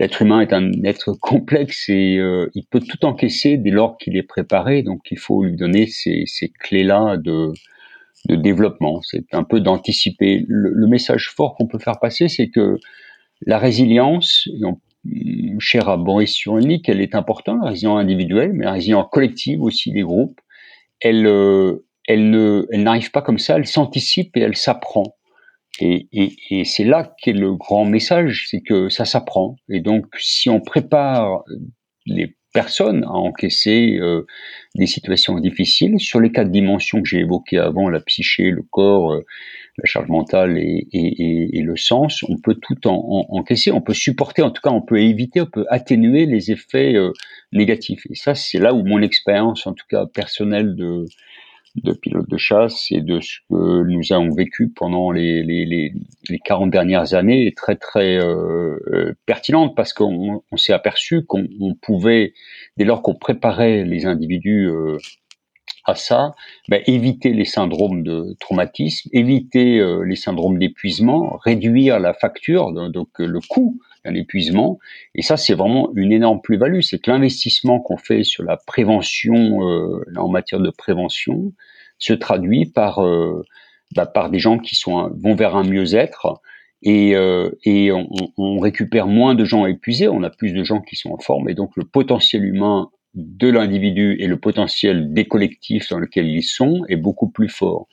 l'être 0.00 0.22
humain 0.22 0.40
est 0.40 0.52
un 0.52 0.72
être 0.82 1.12
complexe 1.20 1.88
et 1.88 2.16
euh, 2.16 2.50
il 2.54 2.66
peut 2.66 2.80
tout 2.80 3.04
encaisser 3.04 3.56
dès 3.56 3.70
lors 3.70 3.98
qu'il 3.98 4.16
est 4.16 4.24
préparé. 4.24 4.82
Donc 4.82 5.02
il 5.12 5.18
faut 5.18 5.44
lui 5.44 5.54
donner 5.54 5.86
ces, 5.86 6.24
ces 6.26 6.48
clés-là 6.48 7.16
de 7.16 7.52
de 8.28 8.36
développement. 8.36 9.00
C'est 9.02 9.34
un 9.34 9.44
peu 9.44 9.60
d'anticiper. 9.60 10.44
Le, 10.48 10.86
message 10.86 11.30
fort 11.30 11.54
qu'on 11.54 11.66
peut 11.66 11.78
faire 11.78 11.98
passer, 12.00 12.28
c'est 12.28 12.48
que 12.48 12.78
la 13.46 13.58
résilience, 13.58 14.48
cher 15.58 15.88
à 15.88 15.96
Boris 15.96 16.34
Cyrulnik, 16.34 16.88
elle 16.88 17.00
est 17.00 17.14
importante, 17.14 17.60
la 17.62 17.70
résilience 17.70 18.00
individuelle, 18.00 18.52
mais 18.52 18.64
la 18.64 18.72
résilience 18.72 19.06
collective 19.10 19.62
aussi 19.62 19.92
des 19.92 20.02
groupes. 20.02 20.40
Elle, 21.00 21.26
euh, 21.26 21.86
ne, 22.08 22.66
elle 22.70 22.82
n'arrive 22.82 23.10
pas 23.10 23.22
comme 23.22 23.38
ça, 23.38 23.56
elle 23.56 23.66
s'anticipe 23.66 24.36
et 24.36 24.40
elle 24.40 24.56
s'apprend. 24.56 25.16
Et, 25.78 26.08
et, 26.12 26.36
et 26.50 26.64
c'est 26.64 26.84
là 26.84 27.14
qu'est 27.22 27.32
le 27.32 27.54
grand 27.54 27.84
message, 27.84 28.46
c'est 28.50 28.60
que 28.60 28.88
ça 28.88 29.04
s'apprend. 29.04 29.56
Et 29.68 29.80
donc, 29.80 30.06
si 30.18 30.50
on 30.50 30.60
prépare 30.60 31.44
les 32.06 32.36
personne 32.52 33.04
à 33.04 33.12
encaisser 33.12 33.98
euh, 34.00 34.26
des 34.74 34.86
situations 34.86 35.38
difficiles 35.38 36.00
sur 36.00 36.20
les 36.20 36.32
quatre 36.32 36.50
dimensions 36.50 37.00
que 37.00 37.08
j'ai 37.08 37.20
évoquées 37.20 37.58
avant, 37.58 37.88
la 37.88 38.00
psyché, 38.00 38.50
le 38.50 38.62
corps, 38.62 39.12
euh, 39.12 39.24
la 39.78 39.84
charge 39.86 40.08
mentale 40.08 40.58
et, 40.58 40.88
et, 40.92 41.58
et, 41.58 41.62
le 41.62 41.76
sens, 41.76 42.24
on 42.28 42.36
peut 42.38 42.56
tout 42.60 42.88
en, 42.88 43.26
encaisser, 43.30 43.70
on 43.70 43.80
peut 43.80 43.94
supporter, 43.94 44.42
en 44.42 44.50
tout 44.50 44.60
cas 44.62 44.70
on 44.70 44.82
peut 44.82 45.00
éviter, 45.00 45.40
on 45.40 45.46
peut 45.46 45.64
atténuer 45.70 46.26
les 46.26 46.50
effets 46.50 46.94
euh, 46.96 47.12
négatifs. 47.52 48.02
Et 48.10 48.14
ça, 48.14 48.34
c'est 48.34 48.58
là 48.58 48.74
où 48.74 48.84
mon 48.84 49.00
expérience, 49.00 49.66
en 49.66 49.72
tout 49.72 49.86
cas 49.88 50.06
personnelle 50.06 50.74
de, 50.74 51.06
de 51.76 51.92
pilotes 51.92 52.28
de 52.28 52.36
chasse 52.36 52.86
et 52.90 53.00
de 53.00 53.20
ce 53.20 53.38
que 53.48 53.82
nous 53.84 54.12
avons 54.12 54.30
vécu 54.30 54.70
pendant 54.70 55.10
les, 55.10 55.42
les, 55.42 55.64
les, 55.64 55.92
les 56.28 56.38
40 56.38 56.70
dernières 56.70 57.14
années 57.14 57.46
est 57.46 57.56
très 57.56 57.76
très 57.76 58.16
euh, 58.18 58.78
euh, 58.92 59.14
pertinente 59.26 59.76
parce 59.76 59.92
qu'on 59.92 60.42
on, 60.50 60.56
s'est 60.56 60.72
aperçu 60.72 61.24
qu'on 61.24 61.46
pouvait, 61.80 62.34
dès 62.76 62.84
lors 62.84 63.02
qu'on 63.02 63.14
préparait 63.14 63.84
les 63.84 64.06
individus 64.06 64.68
euh, 64.68 64.98
à 65.84 65.94
ça, 65.94 66.34
ben, 66.68 66.82
éviter 66.86 67.32
les 67.32 67.44
syndromes 67.44 68.02
de 68.02 68.36
traumatisme, 68.40 69.08
éviter 69.12 69.82
les 70.04 70.16
syndromes 70.16 70.58
d'épuisement, 70.58 71.38
réduire 71.42 71.98
la 71.98 72.12
facture, 72.12 72.72
donc 72.72 73.08
le 73.18 73.40
coût 73.48 73.80
d'un 74.04 74.14
épuisement. 74.14 74.78
Et 75.14 75.22
ça, 75.22 75.36
c'est 75.36 75.54
vraiment 75.54 75.90
une 75.94 76.12
énorme 76.12 76.40
plus-value. 76.40 76.80
C'est 76.80 76.98
que 76.98 77.10
l'investissement 77.10 77.80
qu'on 77.80 77.96
fait 77.96 78.24
sur 78.24 78.42
la 78.44 78.56
prévention, 78.56 79.68
euh, 79.68 80.04
en 80.16 80.28
matière 80.28 80.60
de 80.60 80.70
prévention, 80.70 81.52
se 81.98 82.12
traduit 82.12 82.66
par 82.66 83.04
euh, 83.04 83.42
bah, 83.94 84.06
par 84.06 84.30
des 84.30 84.38
gens 84.38 84.58
qui 84.58 84.74
sont 84.74 85.10
vont 85.14 85.34
vers 85.34 85.56
un 85.56 85.64
mieux-être 85.64 86.40
et, 86.82 87.14
euh, 87.14 87.50
et 87.64 87.90
on, 87.92 88.58
récupère 88.58 89.06
moins 89.06 89.34
de 89.34 89.44
gens 89.44 89.66
épuisés, 89.66 90.08
on 90.08 90.22
a 90.22 90.30
plus 90.30 90.52
de 90.52 90.62
gens 90.64 90.80
qui 90.80 90.96
sont 90.96 91.10
en 91.10 91.18
forme 91.18 91.48
et 91.50 91.54
donc 91.54 91.72
le 91.76 91.84
potentiel 91.84 92.44
humain 92.44 92.90
de 93.14 93.48
l'individu 93.48 94.16
et 94.18 94.26
le 94.26 94.38
potentiel 94.38 95.12
des 95.12 95.26
collectifs 95.26 95.88
dans 95.90 95.98
lesquels 95.98 96.28
ils 96.28 96.42
sont 96.42 96.84
est 96.88 96.96
beaucoup 96.96 97.28
plus 97.28 97.48
fort. 97.48 97.86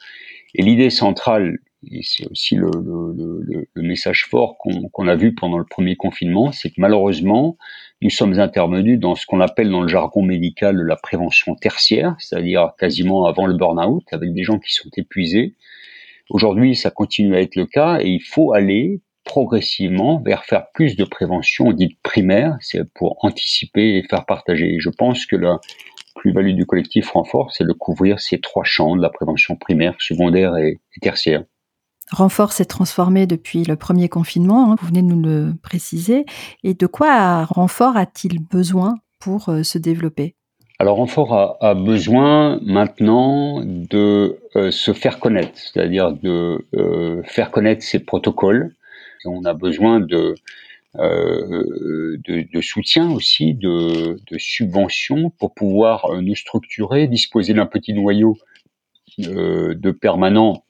Et 0.56 0.62
l'idée 0.62 0.90
centrale, 0.90 1.58
et 1.92 2.02
c'est 2.04 2.30
aussi 2.30 2.56
le, 2.56 3.57
message 3.98 4.28
fort 4.30 4.58
qu'on 4.60 5.08
a 5.08 5.16
vu 5.16 5.34
pendant 5.34 5.58
le 5.58 5.66
premier 5.66 5.96
confinement, 5.96 6.52
c'est 6.52 6.70
que 6.70 6.76
malheureusement, 6.78 7.58
nous 8.04 8.12
sommes 8.12 8.40
intervenus 8.40 9.00
dans 9.00 9.16
ce 9.16 9.26
qu'on 9.26 9.42
appelle 9.42 9.72
dans 9.72 9.82
le 9.82 9.88
jargon 9.88 10.22
médical 10.22 10.78
la 10.78 10.96
prévention 10.96 11.56
tertiaire, 11.56 12.16
c'est-à-dire 12.20 12.74
quasiment 12.78 13.26
avant 13.26 13.48
le 13.48 13.56
burn-out, 13.56 14.04
avec 14.12 14.34
des 14.34 14.44
gens 14.44 14.60
qui 14.60 14.72
sont 14.72 14.90
épuisés. 14.98 15.56
Aujourd'hui, 16.30 16.76
ça 16.76 16.92
continue 16.92 17.36
à 17.36 17.42
être 17.42 17.56
le 17.56 17.66
cas 17.66 18.00
et 18.00 18.10
il 18.10 18.22
faut 18.22 18.54
aller 18.54 19.02
progressivement 19.24 20.22
vers 20.24 20.46
faire 20.46 20.68
plus 20.74 20.96
de 20.96 21.04
prévention 21.04 21.72
dite 21.72 22.00
primaire, 22.04 22.56
c'est 22.62 22.88
pour 22.94 23.18
anticiper 23.26 23.98
et 23.98 24.04
faire 24.04 24.26
partager. 24.26 24.78
je 24.80 24.90
pense 24.90 25.26
que 25.26 25.36
la 25.36 25.60
plus-value 26.16 26.54
du 26.54 26.68
collectif 26.68 27.10
Renfort, 27.10 27.52
c'est 27.52 27.66
de 27.66 27.74
couvrir 27.74 28.20
ces 28.20 28.40
trois 28.40 28.64
champs 28.64 28.96
de 28.96 29.02
la 29.02 29.10
prévention 29.10 29.56
primaire, 29.56 29.96
secondaire 30.00 30.56
et, 30.58 30.80
tertiaire. 31.02 31.44
Renfort 32.12 32.54
s'est 32.54 32.66
transformé 32.66 33.28
depuis 33.28 33.64
le 33.64 33.76
premier 33.76 34.08
confinement, 34.08 34.72
hein, 34.72 34.76
vous 34.80 34.88
venez 34.88 35.02
de 35.02 35.08
nous 35.08 35.22
le 35.22 35.54
préciser. 35.62 36.26
Et 36.64 36.74
de 36.74 36.88
quoi 36.88 37.44
Renfort 37.46 37.98
a-t-il 37.98 38.40
besoin 38.40 38.96
pour 39.20 39.50
euh, 39.50 39.64
se 39.64 39.78
développer? 39.78 40.36
Alors 40.80 40.98
Renfort 40.98 41.58
a, 41.60 41.74
besoin 41.74 42.60
maintenant 42.62 43.64
de 43.66 44.40
euh, 44.56 44.70
se 44.70 44.94
faire 44.94 45.20
connaître, 45.20 45.54
c'est-à-dire 45.56 46.12
de 46.14 46.66
euh, 46.76 47.24
faire 47.24 47.50
connaître 47.50 47.84
ses 47.84 48.00
protocoles, 48.00 48.76
on 49.26 49.44
a 49.44 49.54
besoin 49.56 50.00
de, 50.00 50.36
de, 50.94 52.62
soutien 52.62 53.12
aussi, 53.12 53.56
de, 53.56 54.18
subventions 54.38 55.32
pour 55.32 55.56
pouvoir 55.56 56.10
nous 56.22 56.36
structurer, 56.36 57.08
disposer 57.08 57.54
d'un 57.56 57.66
petit 57.66 57.94
noyau 57.94 58.38
de 59.18 59.92
permanents 59.92 60.64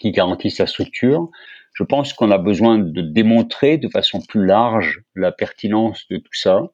qui 0.00 0.10
garantissent 0.10 0.58
la 0.58 0.66
structure. 0.66 1.28
Je 1.74 1.84
pense 1.84 2.12
qu'on 2.12 2.30
a 2.30 2.38
besoin 2.38 2.78
de 2.78 3.00
démontrer 3.00 3.78
de 3.78 3.88
façon 3.88 4.20
plus 4.20 4.44
large 4.44 5.02
la 5.14 5.32
pertinence 5.32 6.06
de 6.10 6.18
tout 6.18 6.34
ça. 6.34 6.70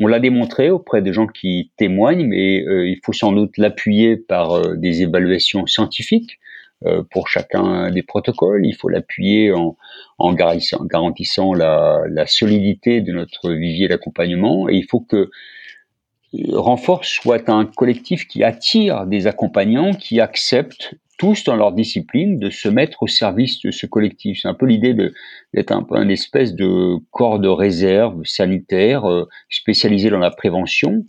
On 0.00 0.08
l'a 0.08 0.18
démontré 0.18 0.70
auprès 0.70 1.02
des 1.02 1.12
gens 1.12 1.28
qui 1.28 1.70
témoignent, 1.76 2.26
mais 2.26 2.56
il 2.56 2.98
faut 3.04 3.12
sans 3.12 3.30
doute 3.30 3.56
l'appuyer 3.58 4.16
par 4.16 4.76
des 4.76 5.02
évaluations 5.02 5.66
scientifiques. 5.66 6.38
Euh, 6.86 7.02
pour 7.02 7.28
chacun 7.28 7.90
des 7.90 8.02
protocoles. 8.02 8.66
Il 8.66 8.74
faut 8.74 8.90
l'appuyer 8.90 9.52
en, 9.52 9.74
en, 10.18 10.34
garantissant, 10.34 11.54
la, 11.54 12.02
la, 12.10 12.26
solidité 12.26 13.00
de 13.00 13.10
notre 13.12 13.52
vivier 13.52 13.88
d'accompagnement. 13.88 14.68
Et 14.68 14.74
il 14.74 14.84
faut 14.84 15.00
que 15.00 15.30
Renforce 16.52 17.08
soit 17.08 17.48
un 17.48 17.64
collectif 17.64 18.26
qui 18.28 18.42
attire 18.42 19.06
des 19.06 19.26
accompagnants 19.26 19.94
qui 19.94 20.20
acceptent 20.20 20.94
tous 21.18 21.44
dans 21.44 21.56
leur 21.56 21.72
discipline 21.72 22.38
de 22.38 22.50
se 22.50 22.68
mettre 22.68 23.02
au 23.02 23.06
service 23.06 23.60
de 23.60 23.70
ce 23.70 23.86
collectif. 23.86 24.40
C'est 24.42 24.48
un 24.48 24.54
peu 24.54 24.66
l'idée 24.66 24.94
d'être 24.94 25.72
un 25.72 25.82
peu 25.82 25.96
une 25.96 26.10
espèce 26.10 26.54
de 26.54 26.96
corps 27.10 27.38
de 27.38 27.48
réserve 27.48 28.24
sanitaire 28.24 29.08
euh, 29.08 29.28
spécialisé 29.48 30.10
dans 30.10 30.18
la 30.18 30.30
prévention 30.30 31.04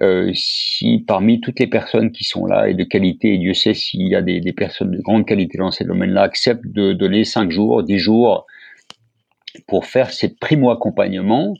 euh, 0.00 0.30
si 0.34 1.04
parmi 1.06 1.40
toutes 1.40 1.60
les 1.60 1.66
personnes 1.66 2.10
qui 2.10 2.24
sont 2.24 2.46
là 2.46 2.68
et 2.68 2.74
de 2.74 2.84
qualité, 2.84 3.34
et 3.34 3.38
Dieu 3.38 3.52
sait 3.52 3.74
s'il 3.74 4.08
y 4.08 4.14
a 4.14 4.22
des, 4.22 4.40
des, 4.40 4.52
personnes 4.52 4.92
de 4.92 5.00
grande 5.02 5.26
qualité 5.26 5.58
dans 5.58 5.70
ces 5.70 5.84
domaines-là, 5.84 6.22
acceptent 6.22 6.66
de 6.66 6.94
donner 6.94 7.24
5 7.24 7.50
jours, 7.50 7.82
10 7.82 7.98
jours 7.98 8.46
pour 9.66 9.84
faire 9.84 10.10
ces 10.10 10.34
primo-accompagnements, 10.34 11.54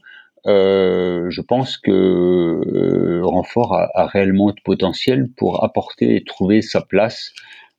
euh, 0.46 1.26
je 1.28 1.42
pense 1.42 1.76
que 1.76 1.90
euh, 1.90 3.20
Renfort 3.22 3.74
a, 3.74 3.90
a, 3.94 4.06
réellement 4.06 4.52
de 4.52 4.60
potentiel 4.64 5.28
pour 5.36 5.62
apporter 5.62 6.16
et 6.16 6.24
trouver 6.24 6.62
sa 6.62 6.80
place 6.80 7.34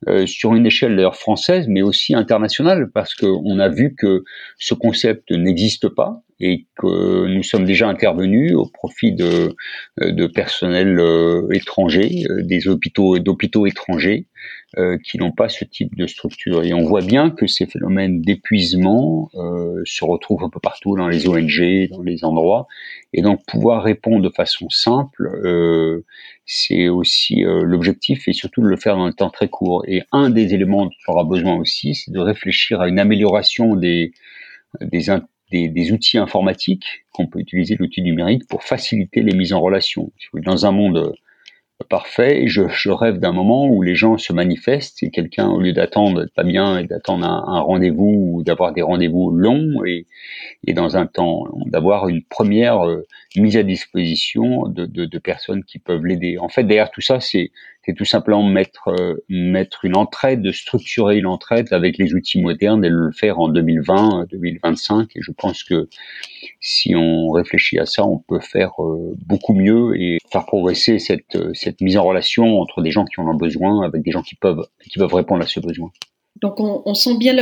euh, 0.08 0.26
sur 0.26 0.56
une 0.56 0.66
échelle 0.66 0.96
d'ailleurs 0.96 1.16
française, 1.16 1.68
mais 1.68 1.82
aussi 1.82 2.16
internationale, 2.16 2.90
parce 2.92 3.14
qu'on 3.14 3.60
a 3.60 3.70
vu 3.70 3.94
que 3.96 4.24
ce 4.58 4.74
concept 4.74 5.32
n'existe 5.32 5.90
pas 5.90 6.24
et 6.40 6.66
que 6.76 7.28
nous 7.28 7.44
sommes 7.44 7.66
déjà 7.66 7.88
intervenus 7.88 8.56
au 8.56 8.66
profit 8.66 9.14
de, 9.14 9.56
de 10.00 10.26
personnels 10.26 11.00
euh, 11.00 11.48
étrangers, 11.52 12.24
euh, 12.30 12.42
des 12.42 12.68
hôpitaux 12.68 13.20
d'hôpitaux 13.20 13.68
étrangers, 13.68 14.26
euh, 14.78 14.98
qui 14.98 15.18
n'ont 15.18 15.34
pas 15.34 15.50
ce 15.50 15.66
type 15.66 15.96
de 15.96 16.08
structure. 16.08 16.64
Et 16.64 16.74
on 16.74 16.84
voit 16.84 17.02
bien 17.02 17.30
que 17.30 17.46
ces 17.46 17.66
phénomènes 17.66 18.22
d'épuisement 18.22 19.30
euh, 19.36 19.82
se 19.86 20.06
retrouvent 20.06 20.44
un 20.44 20.50
peu 20.50 20.62
partout 20.62 20.96
dans 20.96 21.10
les 21.10 21.28
ONG, 21.28 21.90
dans 21.90 22.02
les 22.02 22.24
endroits. 22.24 22.68
Et 23.12 23.22
donc 23.22 23.46
pouvoir 23.46 23.84
répondre 23.84 24.22
de 24.22 24.30
façon 24.30 24.70
simple, 24.70 25.28
euh, 25.44 26.06
c'est 26.46 26.88
aussi 26.88 27.44
euh, 27.44 27.64
l'objectif 27.64 28.28
et 28.30 28.34
surtout 28.34 28.62
de 28.62 28.68
le 28.68 28.78
faire 28.78 28.96
dans 28.96 29.04
un 29.04 29.12
temps 29.12 29.30
très 29.30 29.50
court. 29.50 29.84
Et 29.88 30.04
un 30.14 30.30
des 30.30 30.54
éléments 30.54 30.86
dont 30.86 30.92
on 31.08 31.12
aura 31.12 31.24
besoin 31.26 31.56
aussi, 31.58 31.94
c'est 31.96 32.12
de 32.12 32.20
réfléchir 32.20 32.80
à 32.80 32.88
une 32.88 33.00
amélioration 33.00 33.76
des, 33.76 34.14
des, 34.80 35.08
des, 35.52 35.68
des 35.68 35.92
outils 35.92 36.18
informatiques 36.18 37.04
qu'on 37.12 37.28
peut 37.28 37.40
utiliser, 37.40 37.76
l'outil 37.76 38.02
numérique, 38.02 38.48
pour 38.48 38.64
faciliter 38.64 39.22
les 39.22 39.36
mises 39.36 39.52
en 39.52 39.60
relation. 39.60 40.14
Dans 40.34 40.66
un 40.66 40.72
monde 40.72 41.14
parfait. 41.90 42.48
Je, 42.48 42.90
rêve 42.90 43.18
d'un 43.18 43.32
moment 43.32 43.68
où 43.68 43.82
les 43.82 43.96
gens 43.96 44.18
se 44.18 44.34
manifestent 44.34 45.04
et 45.04 45.10
quelqu'un, 45.10 45.48
au 45.50 45.60
lieu 45.60 45.74
d'attendre 45.74 46.26
pas 46.36 46.44
bien 46.44 46.78
et 46.78 46.86
d'attendre 46.86 47.26
un, 47.26 47.60
rendez-vous 47.62 48.32
ou 48.34 48.44
d'avoir 48.44 48.74
des 48.74 48.82
rendez-vous 48.82 49.32
longs 49.32 49.84
et, 49.86 50.06
dans 50.74 50.98
un 50.98 51.06
temps, 51.06 51.48
d'avoir 51.66 52.08
une 52.08 52.24
première 52.24 52.86
euh, 52.88 53.06
mise 53.36 53.58
à 53.58 53.64
disposition 53.64 54.68
de 54.68 55.18
personnes 55.20 55.64
qui 55.64 55.80
peuvent 55.80 56.06
l'aider. 56.06 56.38
En 56.38 56.50
fait, 56.50 56.64
derrière 56.64 56.92
tout 56.92 57.02
ça, 57.02 57.20
c'est 57.20 57.52
c'est 57.86 57.94
tout 57.94 58.06
simplement 58.06 58.44
mettre 58.44 58.90
euh, 58.90 59.16
une 59.30 59.96
entraide, 59.96 60.42
de 60.42 60.52
structurer 60.52 61.18
une 61.18 61.26
entraide 61.26 61.68
avec 61.72 61.98
les 61.98 62.14
outils 62.14 62.42
modernes 62.42 62.86
et 62.86 62.90
le 62.90 63.12
faire 63.12 63.40
en 63.40 63.48
2020, 63.50 64.28
2025. 64.30 65.10
Et 65.16 65.22
je 65.22 65.32
pense 65.32 65.64
que 65.64 65.90
si 66.60 66.96
on 66.96 67.32
réfléchit 67.32 67.80
à 67.80 67.86
ça, 67.86 68.06
on 68.06 68.20
peut 68.20 68.40
faire 68.40 68.72
euh, 68.80 69.16
beaucoup 69.26 69.54
mieux 69.54 70.00
et 70.00 70.20
faire 70.32 70.46
progresser 70.46 71.00
cette 71.00 71.82
mise 71.82 71.98
en 71.98 72.04
relation 72.04 72.60
entre 72.60 72.82
des 72.82 72.92
gens 72.92 73.06
qui 73.06 73.20
en 73.20 73.28
ont 73.28 73.36
besoin 73.36 73.84
avec 73.84 74.04
des 74.04 74.12
gens 74.12 74.22
qui 74.22 74.36
peuvent 74.36 74.68
répondre 74.98 75.44
à 75.44 75.48
ce 75.48 75.60
besoin. 75.60 75.92
Donc 76.42 76.60
on, 76.60 76.94
sent 76.96 77.18
bien 77.18 77.36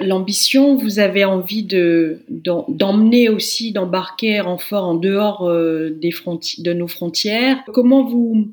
l'ambition. 0.00 0.74
Vous 0.74 0.98
avez 0.98 1.24
envie 1.24 1.62
de 1.62 2.22
d'emmener 2.68 3.28
aussi, 3.28 3.72
d'embarquer 3.72 4.40
renfort 4.40 4.84
en 4.84 4.94
dehors 4.94 5.48
euh, 5.48 5.90
des 5.90 6.10
de 6.10 6.72
nos 6.72 6.88
frontières. 6.88 7.62
Comment 7.72 8.04
vous 8.04 8.48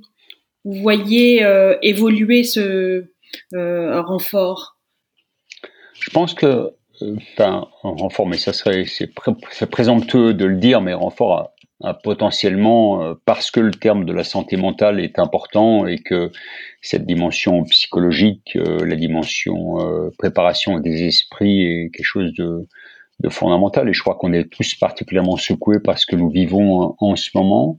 voyez 0.73 1.43
euh, 1.43 1.77
évoluer 1.81 2.43
ce 2.43 3.05
euh, 3.53 4.01
renfort? 4.01 4.77
Je 5.99 6.09
pense 6.11 6.33
que, 6.33 6.71
enfin, 7.01 7.67
renfort, 7.81 8.27
mais 8.27 8.37
ça 8.37 8.53
serait, 8.53 8.85
c'est 8.85 9.69
présomptueux 9.69 10.33
de 10.33 10.45
le 10.45 10.57
dire, 10.57 10.81
mais 10.81 10.93
renfort 10.93 11.53
a, 11.83 11.93
potentiellement, 11.93 13.15
parce 13.25 13.51
que 13.51 13.59
le 13.59 13.71
terme 13.71 14.05
de 14.05 14.13
la 14.13 14.23
santé 14.23 14.57
mentale 14.57 14.99
est 14.99 15.19
important 15.19 15.85
et 15.85 15.99
que 15.99 16.31
cette 16.81 17.05
dimension 17.05 17.63
psychologique, 17.65 18.55
la 18.55 18.95
dimension 18.95 19.75
préparation 20.17 20.79
des 20.79 21.03
esprits 21.03 21.61
est 21.61 21.89
quelque 21.93 22.05
chose 22.05 22.33
de, 22.33 22.67
de 23.19 23.29
fondamental. 23.29 23.89
Et 23.89 23.93
je 23.93 24.01
crois 24.01 24.15
qu'on 24.15 24.33
est 24.33 24.49
tous 24.49 24.75
particulièrement 24.75 25.37
secoués 25.37 25.79
par 25.79 25.99
ce 25.99 26.05
que 26.05 26.15
nous 26.15 26.29
vivons 26.29 26.95
en 26.99 27.15
ce 27.15 27.29
moment 27.35 27.77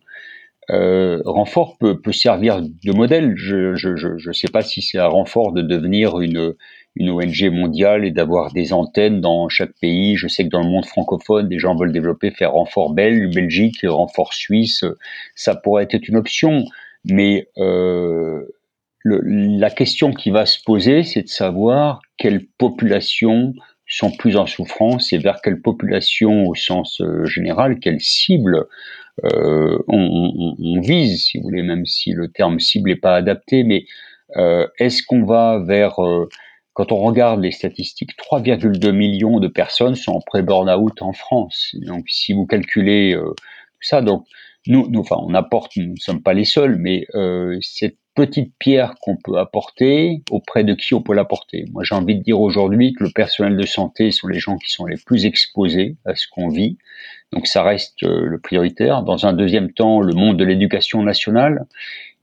euh, 0.70 1.20
renfort 1.24 1.78
peut, 1.78 2.00
peut, 2.00 2.12
servir 2.12 2.60
de 2.60 2.92
modèle. 2.92 3.34
Je 3.36 3.70
ne 3.70 3.74
je, 3.74 4.16
je, 4.16 4.32
sais 4.32 4.48
pas 4.48 4.62
si 4.62 4.82
c'est 4.82 4.98
un 4.98 5.06
renfort 5.06 5.52
de 5.52 5.62
devenir 5.62 6.20
une, 6.20 6.54
une 6.96 7.10
ONG 7.10 7.50
mondiale 7.50 8.04
et 8.04 8.10
d'avoir 8.10 8.52
des 8.52 8.72
antennes 8.72 9.20
dans 9.20 9.48
chaque 9.48 9.72
pays. 9.80 10.16
Je 10.16 10.28
sais 10.28 10.44
que 10.44 10.50
dans 10.50 10.62
le 10.62 10.68
monde 10.68 10.84
francophone, 10.84 11.48
des 11.48 11.58
gens 11.58 11.74
veulent 11.74 11.92
développer, 11.92 12.30
faire 12.30 12.52
renfort 12.52 12.92
belge, 12.92 13.34
Belgique, 13.34 13.78
renfort 13.84 14.34
suisse. 14.34 14.84
Ça 15.34 15.54
pourrait 15.54 15.88
être 15.90 16.08
une 16.08 16.16
option, 16.16 16.64
mais 17.04 17.48
euh, 17.56 18.44
la 19.04 19.70
question 19.70 20.12
qui 20.12 20.30
va 20.30 20.44
se 20.44 20.62
poser, 20.62 21.02
c'est 21.02 21.22
de 21.22 21.28
savoir 21.28 22.00
quelles 22.16 22.46
populations 22.58 23.54
sont 23.86 24.10
plus 24.10 24.36
en 24.36 24.46
souffrance 24.46 25.12
et 25.12 25.18
vers 25.18 25.40
quelle 25.42 25.62
population 25.62 26.44
au 26.44 26.54
sens 26.54 27.00
euh, 27.00 27.24
général, 27.24 27.78
quelle 27.80 28.00
cible 28.00 28.66
euh, 29.24 29.78
on, 29.88 30.56
on, 30.58 30.80
vise, 30.80 31.24
si 31.24 31.38
vous 31.38 31.44
voulez, 31.44 31.62
même 31.62 31.86
si 31.86 32.12
le 32.12 32.28
terme 32.28 32.60
cible 32.60 32.90
n'est 32.90 32.96
pas 32.96 33.16
adapté, 33.16 33.64
mais 33.64 33.84
euh, 34.36 34.66
est-ce 34.78 35.02
qu'on 35.02 35.24
va 35.24 35.58
vers, 35.58 35.98
euh, 36.04 36.28
quand 36.74 36.92
on 36.92 36.98
regarde 36.98 37.40
les 37.40 37.50
statistiques, 37.50 38.16
3,2 38.16 38.92
millions 38.92 39.40
de 39.40 39.48
personnes 39.48 39.94
sont 39.94 40.12
en 40.12 40.20
pré-burnout 40.20 41.02
en 41.02 41.12
France. 41.12 41.74
Donc 41.74 42.04
si 42.08 42.32
vous 42.32 42.46
calculez 42.46 43.14
euh, 43.14 43.34
ça, 43.80 44.02
donc 44.02 44.26
nous, 44.66 44.88
nous, 44.90 45.00
enfin, 45.00 45.16
on 45.20 45.34
apporte, 45.34 45.76
nous 45.76 45.92
ne 45.92 45.96
sommes 45.96 46.22
pas 46.22 46.34
les 46.34 46.44
seuls, 46.44 46.76
mais 46.76 47.06
cette 47.60 47.96
petite 48.18 48.52
pierre 48.58 48.96
qu'on 49.00 49.16
peut 49.16 49.38
apporter, 49.38 50.22
auprès 50.32 50.64
de 50.64 50.74
qui 50.74 50.92
on 50.92 51.00
peut 51.00 51.14
l'apporter. 51.14 51.66
Moi, 51.72 51.84
j'ai 51.84 51.94
envie 51.94 52.16
de 52.16 52.22
dire 52.24 52.40
aujourd'hui 52.40 52.92
que 52.92 53.04
le 53.04 53.10
personnel 53.10 53.56
de 53.56 53.64
santé 53.64 54.10
sont 54.10 54.26
les 54.26 54.40
gens 54.40 54.58
qui 54.58 54.72
sont 54.72 54.86
les 54.86 54.96
plus 54.96 55.24
exposés 55.24 55.94
à 56.04 56.16
ce 56.16 56.26
qu'on 56.26 56.48
vit. 56.48 56.78
Donc, 57.32 57.46
ça 57.46 57.62
reste 57.62 58.02
euh, 58.02 58.26
le 58.26 58.40
prioritaire. 58.40 59.04
Dans 59.04 59.24
un 59.24 59.32
deuxième 59.34 59.72
temps, 59.72 60.00
le 60.00 60.14
monde 60.14 60.36
de 60.36 60.44
l'éducation 60.44 61.00
nationale. 61.04 61.66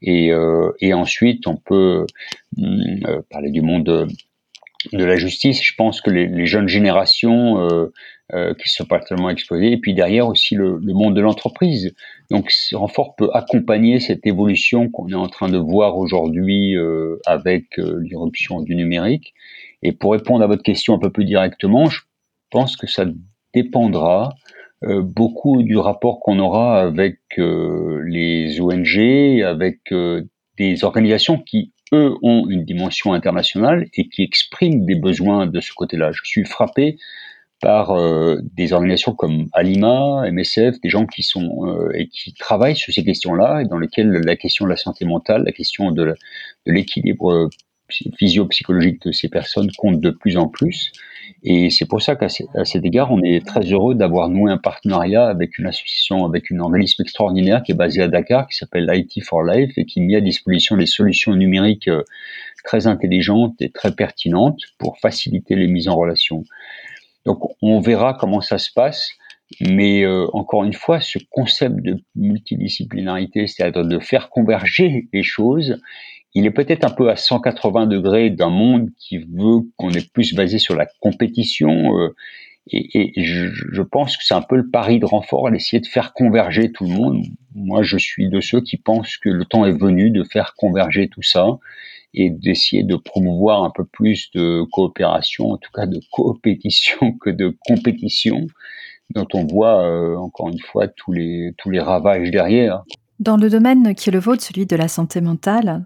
Et, 0.02 0.34
euh, 0.34 0.74
ensuite, 0.94 1.48
on 1.48 1.56
peut 1.56 2.06
hum, 2.58 3.00
euh, 3.08 3.22
parler 3.32 3.50
du 3.50 3.62
monde 3.62 3.86
de, 4.92 5.06
la 5.06 5.16
justice. 5.16 5.64
Je 5.64 5.76
pense 5.78 6.02
que 6.02 6.10
les 6.10 6.46
jeunes 6.46 6.68
générations 6.68 7.90
euh, 8.34 8.46
euh, 8.46 8.54
qui 8.54 8.70
sont 8.70 8.86
particulièrement 8.86 9.30
exposés, 9.30 9.72
et 9.72 9.78
puis 9.78 9.94
derrière 9.94 10.28
aussi 10.28 10.56
le, 10.56 10.80
le 10.82 10.94
monde 10.94 11.16
de 11.16 11.22
l'entreprise. 11.22 11.94
Donc 12.32 12.50
ce 12.50 12.76
renfort 12.76 13.16
peut 13.16 13.30
accompagner 13.34 14.00
cette 14.00 14.26
évolution 14.26 14.90
qu'on 14.90 15.08
est 15.10 15.14
en 15.14 15.28
train 15.28 15.50
de 15.50 15.58
voir 15.58 15.98
aujourd'hui 15.98 16.76
euh, 16.76 17.18
avec 17.26 17.78
euh, 17.80 18.00
l'irruption 18.02 18.62
du 18.62 18.76
numérique. 18.76 19.34
Et 19.84 19.92
pour 19.92 20.14
répondre 20.14 20.44
à 20.44 20.48
votre 20.48 20.64
question 20.64 20.96
un 20.96 21.00
peu 21.00 21.12
plus 21.12 21.26
directement, 21.26 21.86
je 21.86 22.02
pense 22.50 22.78
que 22.78 22.88
ça 22.88 23.06
dépendra 23.54 24.34
euh, 24.84 25.02
beaucoup 25.02 25.62
du 25.62 25.78
rapport 25.78 26.20
qu'on 26.20 26.40
aura 26.40 26.82
avec 26.82 27.20
les 27.38 28.60
ONG, 28.60 29.42
avec 29.44 29.94
des 30.58 30.84
organisations 30.84 31.38
qui 31.38 31.74
eux 31.94 32.16
ont 32.24 32.48
une 32.50 32.66
dimension 32.66 33.14
internationale 33.14 33.88
et 33.94 34.08
qui 34.10 34.24
expriment 34.24 34.86
des 34.86 34.96
besoins 34.96 35.46
de 35.48 35.60
ce 35.60 35.74
côté-là. 35.74 36.12
Je 36.12 36.22
suis 36.24 36.46
frappé 36.46 36.98
par 37.66 37.98
euh, 37.98 38.38
des 38.54 38.74
organisations 38.74 39.16
comme 39.16 39.48
Alima, 39.52 40.30
MSF, 40.32 40.80
des 40.82 40.90
gens 40.90 41.08
qui 41.08 41.24
sont 41.24 41.66
euh, 41.66 41.90
et 41.96 42.08
qui 42.10 42.32
travaillent 42.32 42.76
sur 42.76 42.94
ces 42.94 43.04
questions-là 43.04 43.62
et 43.62 43.66
dans 43.66 43.80
lesquelles 43.80 44.12
la 44.12 44.36
question 44.36 44.66
de 44.66 44.70
la 44.70 44.76
santé 44.76 45.04
mentale, 45.04 45.46
la 45.46 45.52
question 45.52 45.90
de, 45.90 46.14
l'équilibre 46.68 47.32
euh, 47.32 47.50
physio-psychologique 48.20 49.02
de 49.08 49.12
ces 49.12 49.30
personnes 49.30 49.72
compte 49.80 50.00
de 50.00 50.12
plus 50.12 50.38
en 50.38 50.48
plus. 50.48 50.92
Et 51.44 51.72
c'est 51.72 51.88
pour 51.88 52.04
ça 52.04 52.16
qu'à 52.16 52.30
cet 52.30 52.86
égard, 52.86 53.12
on 53.12 53.24
est 53.24 53.44
très 53.44 53.62
heureux 53.62 53.96
d'avoir 53.96 54.30
noué 54.30 54.52
un 54.52 54.60
partenariat 54.60 55.26
avec 55.26 55.58
une 55.58 55.66
association, 55.66 56.24
avec 56.24 56.52
une 56.52 56.62
organisme 56.62 57.02
extraordinaire 57.02 57.64
qui 57.64 57.72
est 57.72 57.76
basée 57.76 58.04
à 58.04 58.08
Dakar, 58.08 58.48
qui 58.48 58.58
s'appelle 58.58 58.88
IT 58.94 59.24
for 59.24 59.42
Life 59.42 59.76
et 59.78 59.86
qui 59.86 60.02
met 60.02 60.18
à 60.18 60.22
disposition 60.22 60.78
des 60.78 60.86
solutions 60.86 61.34
numériques 61.34 61.90
très 62.64 62.86
intelligentes 62.86 63.60
et 63.60 63.72
très 63.72 63.92
pertinentes 63.92 64.60
pour 64.78 65.00
faciliter 65.00 65.56
les 65.56 65.68
mises 65.68 65.88
en 65.88 65.96
relation. 65.96 66.44
Donc 67.26 67.40
on 67.62 67.80
verra 67.80 68.14
comment 68.14 68.42
ça 68.42 68.58
se 68.58 68.72
passe. 68.74 69.12
Mais 69.62 70.04
euh, 70.04 70.28
encore 70.34 70.64
une 70.64 70.74
fois, 70.74 71.00
ce 71.00 71.20
concept 71.30 71.76
de 71.82 72.02
multidisciplinarité, 72.16 73.48
c'est-à-dire 73.48 73.86
de 73.86 74.00
faire 74.00 74.30
converger 74.30 75.08
les 75.14 75.24
choses, 75.24 75.80
il 76.34 76.46
est 76.46 76.52
peut-être 76.52 76.84
un 76.84 76.90
peu 76.90 77.10
à 77.10 77.16
180 77.16 77.86
degrés 77.86 78.30
d'un 78.30 78.50
monde 78.50 78.90
qui 78.98 79.20
veut 79.20 79.62
qu'on 79.78 79.92
est 79.92 80.12
plus 80.12 80.34
basé 80.34 80.60
sur 80.60 80.76
la 80.76 80.88
compétition. 81.00 81.98
Euh, 82.00 82.16
et, 82.68 83.14
je, 83.16 83.82
pense 83.82 84.18
que 84.18 84.24
c'est 84.24 84.34
un 84.34 84.42
peu 84.42 84.56
le 84.56 84.70
pari 84.70 85.00
de 85.00 85.06
renfort, 85.06 85.52
d'essayer 85.52 85.80
de 85.80 85.88
faire 85.88 86.14
converger 86.14 86.72
tout 86.72 86.86
le 86.86 86.92
monde. 86.92 87.24
Moi, 87.54 87.84
je 87.84 87.98
suis 87.98 88.28
de 88.30 88.42
ceux 88.42 88.62
qui 88.62 88.78
pensent 88.78 89.18
que 89.18 89.30
le 89.30 89.46
temps 89.46 89.66
est 89.66 89.78
venu 89.78 90.10
de 90.10 90.24
faire 90.24 90.56
converger 90.56 91.08
tout 91.08 91.22
ça 91.22 91.46
et 92.14 92.30
d'essayer 92.30 92.84
de 92.84 92.96
promouvoir 92.96 93.64
un 93.64 93.70
peu 93.70 93.86
plus 93.86 94.32
de 94.32 94.64
coopération, 94.72 95.52
en 95.52 95.58
tout 95.58 95.72
cas 95.74 95.86
de 95.86 96.00
coopétition 96.12 97.14
que 97.22 97.30
de 97.30 97.56
compétition, 97.68 98.48
dont 99.14 99.28
on 99.34 99.46
voit 99.46 99.86
euh, 99.86 100.16
encore 100.18 100.50
une 100.50 100.60
fois 100.60 100.88
tous 100.88 101.12
les 101.12 101.80
ravages 101.80 102.32
derrière. 102.32 102.84
Dans 103.20 103.38
le 103.38 103.50
domaine 103.50 103.96
qui 103.96 104.10
est 104.10 104.12
le 104.12 104.20
vôtre, 104.20 104.44
celui 104.44 104.66
de 104.66 104.76
la 104.76 104.90
santé 104.90 105.22
mentale, 105.22 105.86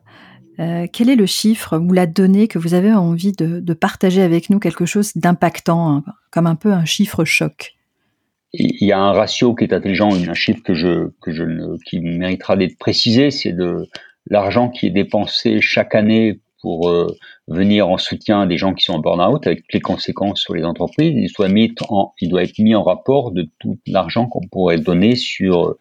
euh, 0.60 0.88
quel 0.92 1.10
est 1.10 1.16
le 1.16 1.26
chiffre 1.26 1.78
ou 1.78 1.94
la 1.94 2.06
donnée 2.06 2.48
que 2.48 2.60
vous 2.60 2.74
avez 2.74 2.94
envie 2.94 3.32
de, 3.32 3.74
partager 3.74 4.22
avec 4.22 4.50
nous, 4.50 4.60
quelque 4.60 4.86
chose 4.86 5.14
d'impactant, 5.16 5.90
hein, 5.90 6.04
comme 6.32 6.48
un 6.48 6.56
peu 6.56 6.74
un 6.74 6.86
chiffre 6.86 7.24
choc? 7.24 7.76
Il 8.52 8.86
y 8.86 8.92
a 8.92 9.00
un 9.00 9.12
ratio 9.12 9.54
qui 9.54 9.64
est 9.64 9.74
intelligent, 9.74 10.12
un 10.12 10.34
chiffre 10.34 10.62
que 10.64 10.74
je, 10.74 11.10
que 11.22 11.32
je 11.32 11.44
qui 11.86 12.00
méritera 12.00 12.58
d'être 12.58 12.78
précisé, 12.80 13.30
c'est 13.30 13.54
de 13.54 13.88
l'argent 14.28 14.70
qui 14.70 14.88
est 14.88 14.92
dépensé 14.92 15.62
chaque 15.62 15.94
année 15.94 16.40
pour 16.62 16.90
euh, 16.90 17.08
venir 17.48 17.88
en 17.88 17.98
soutien 17.98 18.46
des 18.46 18.58
gens 18.58 18.74
qui 18.74 18.84
sont 18.84 18.94
en 18.94 19.00
burn-out, 19.00 19.46
avec 19.48 19.64
les 19.74 19.80
conséquences 19.80 20.42
sur 20.42 20.56
les 20.56 20.64
entreprises, 20.64 21.14
il 21.16 22.30
doit 22.30 22.44
être 22.44 22.60
mis 22.60 22.76
en 22.76 22.84
rapport 22.84 23.32
de 23.32 23.48
tout 23.60 23.78
l'argent 23.88 24.28
qu'on 24.28 24.46
pourrait 24.52 24.80
donner 24.80 25.16
sur 25.16 25.76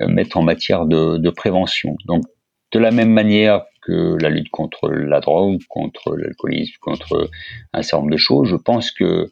euh, 0.00 0.08
mettre 0.08 0.36
en 0.36 0.42
matière 0.42 0.86
de, 0.86 1.16
de, 1.16 1.30
prévention. 1.30 1.96
Donc, 2.06 2.24
de 2.72 2.78
la 2.78 2.90
même 2.90 3.10
manière 3.10 3.62
la 3.88 4.28
lutte 4.28 4.50
contre 4.50 4.90
la 4.90 5.20
drogue, 5.20 5.60
contre 5.68 6.16
l'alcoolisme, 6.16 6.76
contre 6.80 7.30
un 7.72 7.82
certain 7.82 8.02
nombre 8.02 8.12
de 8.12 8.18
choses, 8.18 8.48
je 8.48 8.56
pense 8.56 8.90
que 8.90 9.30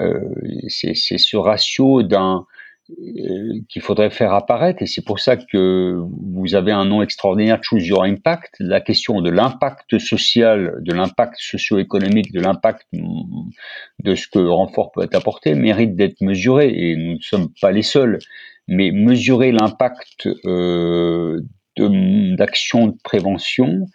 euh, 0.00 0.20
c'est 0.68 0.94
ce 0.94 1.36
ratio 1.36 2.02
euh, 2.02 3.60
qu'il 3.68 3.82
faudrait 3.82 4.10
faire 4.10 4.32
apparaître. 4.34 4.82
Et 4.82 4.86
c'est 4.86 5.04
pour 5.04 5.20
ça 5.20 5.36
que 5.36 5.96
vous 5.96 6.54
avez 6.54 6.72
un 6.72 6.84
nom 6.84 7.02
extraordinaire 7.02 7.58
Choose 7.62 7.86
Your 7.86 8.04
Impact. 8.04 8.56
La 8.60 8.80
question 8.80 9.20
de 9.20 9.30
l'impact 9.30 9.98
social 9.98 10.78
de 10.80 10.92
l'impact 10.92 11.36
socio-économique 11.38 12.32
de 12.32 12.40
l'impact 12.40 12.86
de 12.92 14.14
ce 14.14 14.28
que 14.28 14.38
renfort 14.38 14.92
peut 14.92 15.08
apporter 15.12 15.54
mérite 15.54 15.96
d'être 15.96 16.20
mesuré. 16.20 16.72
Et 16.74 16.96
nous 16.96 17.14
ne 17.14 17.22
sommes 17.22 17.48
pas 17.60 17.72
les 17.72 17.82
seuls. 17.82 18.18
Mais 18.66 18.90
mesurer 18.90 19.52
l'impact 19.52 20.28
euh, 20.46 21.40
d'actions 21.78 22.88
de 22.88 22.96
prévention 23.02 23.86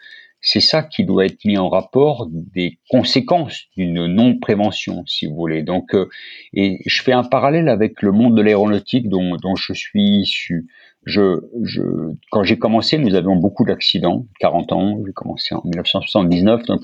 c'est 0.41 0.61
ça 0.61 0.83
qui 0.83 1.03
doit 1.03 1.25
être 1.25 1.43
mis 1.45 1.57
en 1.57 1.69
rapport 1.69 2.27
des 2.31 2.79
conséquences 2.89 3.65
d'une 3.75 4.05
non-prévention, 4.05 5.03
si 5.05 5.27
vous 5.27 5.35
voulez. 5.35 5.63
Donc, 5.63 5.93
euh, 5.93 6.07
et 6.53 6.79
je 6.85 7.01
fais 7.01 7.11
un 7.11 7.23
parallèle 7.23 7.67
avec 7.67 8.01
le 8.01 8.11
monde 8.11 8.37
de 8.37 8.41
l'aéronautique 8.41 9.09
dont, 9.09 9.35
dont, 9.35 9.55
je 9.55 9.73
suis 9.73 10.21
issu. 10.21 10.67
Je, 11.05 11.41
je, 11.63 11.81
quand 12.31 12.43
j'ai 12.43 12.57
commencé, 12.57 12.97
nous 12.97 13.15
avions 13.15 13.35
beaucoup 13.35 13.65
d'accidents, 13.65 14.27
40 14.39 14.71
ans, 14.71 14.97
j'ai 15.05 15.13
commencé 15.13 15.55
en 15.55 15.61
1979, 15.63 16.63
donc 16.65 16.81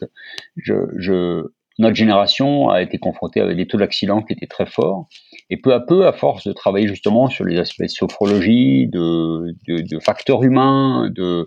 je, 0.58 0.73
je, 0.97 1.43
notre 1.77 1.95
génération 1.95 2.69
a 2.69 2.81
été 2.81 2.97
confrontée 2.97 3.41
avec 3.41 3.58
des 3.58 3.67
taux 3.67 3.77
d'accidents 3.77 4.21
qui 4.21 4.34
étaient 4.34 4.47
très 4.47 4.65
forts. 4.65 5.08
Et 5.49 5.58
peu 5.58 5.73
à 5.73 5.79
peu, 5.79 6.08
à 6.08 6.13
force 6.13 6.47
de 6.47 6.53
travailler 6.53 6.88
justement 6.88 7.27
sur 7.27 7.45
les 7.45 7.60
aspects 7.60 7.84
de 7.84 7.88
sophrologie, 7.88 8.88
de, 8.88 9.53
de, 9.67 9.81
de 9.81 9.99
facteurs 9.99 10.43
humains, 10.43 11.10
de, 11.13 11.45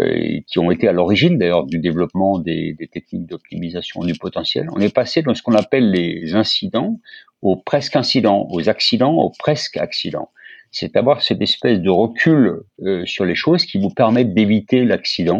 euh, 0.00 0.40
qui 0.46 0.58
ont 0.58 0.70
été 0.70 0.88
à 0.88 0.92
l'origine 0.92 1.38
d'ailleurs 1.38 1.66
du 1.66 1.78
développement 1.78 2.38
des, 2.38 2.72
des 2.72 2.88
techniques 2.88 3.26
d'optimisation 3.26 4.02
du 4.02 4.14
potentiel. 4.14 4.68
On 4.74 4.80
est 4.80 4.94
passé 4.94 5.22
dans 5.22 5.34
ce 5.34 5.42
qu'on 5.42 5.54
appelle 5.54 5.90
les 5.90 6.34
incidents 6.34 6.98
aux 7.42 7.56
presque 7.56 7.94
incidents, 7.94 8.48
aux 8.50 8.68
accidents 8.68 9.14
aux 9.14 9.30
presque 9.30 9.76
accidents. 9.76 10.30
C'est 10.72 10.96
avoir 10.96 11.22
cette 11.22 11.42
espèce 11.42 11.78
de 11.80 11.90
recul 11.90 12.62
euh, 12.82 13.04
sur 13.06 13.24
les 13.24 13.36
choses 13.36 13.64
qui 13.66 13.78
vous 13.78 13.90
permettent 13.90 14.34
d'éviter 14.34 14.84
l'accident. 14.84 15.38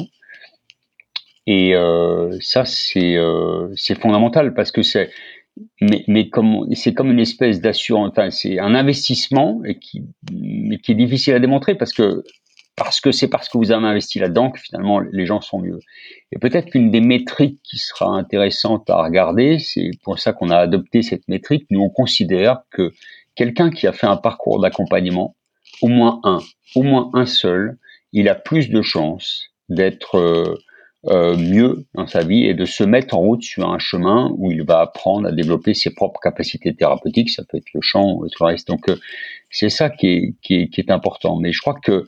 Et 1.47 1.75
euh, 1.75 2.39
ça, 2.41 2.65
c'est 2.65 3.17
euh, 3.17 3.69
c'est 3.75 3.99
fondamental 3.99 4.55
parce 4.55 4.71
que 4.71 4.83
c'est 4.83 5.11
mais, 5.81 6.05
mais 6.09 6.29
comme 6.29 6.67
c'est 6.75 6.95
comme 6.95 7.11
une 7.11 7.21
espèce 7.21 7.61
d'assurance, 7.61 8.11
enfin, 8.11 8.31
c'est 8.31 8.59
un 8.59 8.75
investissement 8.75 9.63
et 9.65 9.79
qui, 9.79 10.03
mais 10.33 10.79
qui 10.79 10.93
est 10.93 10.97
difficile 10.97 11.35
à 11.35 11.41
démontrer 11.41 11.75
parce 11.75 11.93
que 11.93 12.25
parce 12.77 13.01
que 13.01 13.13
c'est 13.13 13.29
parce 13.29 13.49
que 13.49 13.57
vous 13.57 13.71
avez 13.71 13.87
investi 13.87 14.19
là-dedans 14.19 14.51
que 14.51 14.59
finalement 14.59 14.99
les 14.99 15.27
gens 15.27 15.41
sont 15.41 15.61
mieux. 15.61 15.79
Et 16.33 16.39
peut-être 16.39 16.71
qu'une 16.71 16.91
des 16.91 17.01
métriques 17.01 17.61
qui 17.63 17.79
sera 17.79 18.07
intéressante 18.07 18.91
à 18.91 19.01
regarder, 19.03 19.61
c'est 19.61 19.91
pour 20.03 20.19
ça 20.19 20.33
qu'on 20.33 20.51
a 20.51 20.57
adopté 20.57 21.03
cette 21.03 21.29
métrique, 21.29 21.67
nous 21.71 21.81
on 21.83 21.91
considère 21.91 22.63
que 22.71 22.93
quelqu'un 23.37 23.71
qui 23.71 23.87
a 23.87 23.93
fait 23.93 24.09
un 24.09 24.17
parcours 24.17 24.61
d'accompagnement, 24.61 25.37
au 25.83 25.89
moins 25.89 26.21
un, 26.25 26.41
au 26.75 26.83
moins 26.83 27.11
un 27.15 27.27
seul, 27.27 27.79
il 28.13 28.29
a 28.29 28.35
plus 28.35 28.71
de 28.71 28.83
chances 28.83 29.45
d'être 29.69 30.59
euh, 31.07 31.35
euh, 31.35 31.37
mieux 31.37 31.85
dans 31.95 32.07
sa 32.07 32.25
vie 32.25 32.45
et 32.45 32.55
de 32.55 32.65
se 32.65 32.85
mettre 32.85 33.15
en 33.15 33.21
route 33.21 33.43
sur 33.43 33.69
un 33.69 33.79
chemin 33.79 34.33
où 34.37 34.51
il 34.51 34.63
va 34.63 34.81
apprendre 34.81 35.29
à 35.29 35.33
développer 35.33 35.75
ses 35.75 35.95
propres 35.95 36.21
capacités 36.21 36.75
thérapeutiques, 36.75 37.31
ça 37.31 37.43
peut 37.45 37.59
être 37.59 37.73
le 37.75 37.81
chant 37.81 38.21
tout 38.21 38.45
le 38.45 38.47
reste. 38.47 38.69
Donc 38.69 38.89
euh, 38.89 38.97
c'est 39.51 39.69
ça 39.69 39.91
qui 39.91 40.07
est, 40.07 40.35
qui 40.43 40.55
est, 40.55 40.69
qui 40.69 40.81
est 40.81 40.91
important. 40.91 41.39
Mais 41.39 41.53
je 41.53 41.61
crois 41.61 41.75
que 41.83 42.05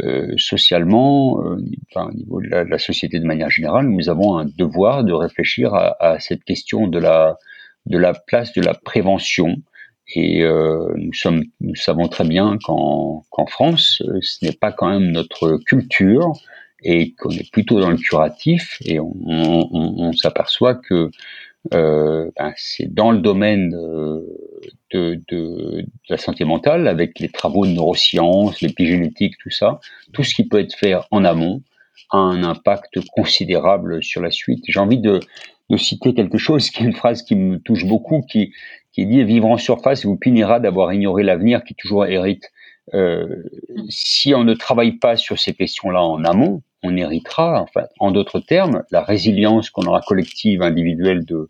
euh, 0.00 0.32
socialement, 0.36 1.42
enfin, 1.90 2.10
au 2.10 2.14
niveau 2.14 2.40
de 2.40 2.48
la, 2.48 2.78
société 2.78 3.18
de 3.18 3.24
manière 3.24 3.50
générale, 3.50 3.88
nous 3.88 4.08
avons 4.08 4.38
un 4.38 4.44
devoir 4.44 5.04
de 5.04 5.12
réfléchir 5.12 5.74
à, 5.74 5.96
à 6.00 6.20
cette 6.20 6.44
question 6.44 6.86
de 6.86 6.98
la 6.98 7.36
de 7.86 7.98
la 7.98 8.14
place 8.14 8.52
de 8.52 8.62
la 8.62 8.74
prévention. 8.74 9.56
Et 10.14 10.44
nous 10.44 11.12
sommes, 11.12 11.42
nous 11.60 11.74
savons 11.74 12.06
très 12.08 12.24
bien 12.24 12.58
qu'en 12.64 13.24
qu'en 13.30 13.46
France, 13.46 14.02
ce 14.20 14.44
n'est 14.44 14.52
pas 14.52 14.72
quand 14.72 14.90
même 14.90 15.10
notre 15.10 15.58
culture 15.66 16.32
et 16.82 17.12
qu'on 17.14 17.30
est 17.30 17.50
plutôt 17.50 17.80
dans 17.80 17.90
le 17.90 17.96
curatif. 17.96 18.78
Et 18.84 18.98
on, 19.00 19.14
on, 19.24 19.68
on 19.72 20.12
s'aperçoit 20.12 20.74
que 20.74 21.10
euh, 21.74 22.30
ben, 22.36 22.52
c'est 22.56 22.92
dans 22.92 23.12
le 23.12 23.18
domaine 23.18 23.70
de, 23.70 24.26
de, 24.92 25.20
de, 25.28 25.86
la 26.08 26.16
santé 26.16 26.44
mentale, 26.44 26.88
avec 26.88 27.20
les 27.20 27.28
travaux 27.28 27.66
de 27.66 27.70
neurosciences, 27.72 28.60
l'épigénétique, 28.60 29.34
tout 29.38 29.50
ça, 29.50 29.80
tout 30.12 30.24
ce 30.24 30.34
qui 30.34 30.46
peut 30.46 30.58
être 30.58 30.74
fait 30.74 30.94
en 31.10 31.24
amont 31.24 31.62
a 32.10 32.18
un 32.18 32.42
impact 32.42 32.98
considérable 33.14 34.02
sur 34.02 34.20
la 34.20 34.30
suite. 34.30 34.64
J'ai 34.66 34.80
envie 34.80 34.98
de, 34.98 35.20
de, 35.70 35.76
citer 35.76 36.14
quelque 36.14 36.36
chose, 36.36 36.70
qui 36.70 36.82
est 36.82 36.86
une 36.86 36.96
phrase 36.96 37.22
qui 37.22 37.36
me 37.36 37.58
touche 37.58 37.86
beaucoup, 37.86 38.22
qui, 38.22 38.52
qui 38.92 39.06
dit 39.06 39.22
vivre 39.24 39.48
en 39.48 39.56
surface 39.56 40.04
vous 40.04 40.16
punira 40.16 40.58
d'avoir 40.58 40.92
ignoré 40.92 41.22
l'avenir 41.22 41.62
qui 41.64 41.74
toujours 41.74 42.06
hérite. 42.06 42.50
Euh, 42.94 43.44
si 43.88 44.34
on 44.34 44.42
ne 44.42 44.54
travaille 44.54 44.98
pas 44.98 45.16
sur 45.16 45.38
ces 45.38 45.54
questions-là 45.54 46.02
en 46.02 46.24
amont, 46.24 46.62
on 46.82 46.96
héritera, 46.96 47.62
enfin, 47.62 47.86
en 47.98 48.10
d'autres 48.10 48.40
termes, 48.40 48.82
la 48.90 49.02
résilience 49.02 49.70
qu'on 49.70 49.86
aura 49.86 50.00
collective, 50.00 50.62
individuelle 50.62 51.24
de, 51.24 51.48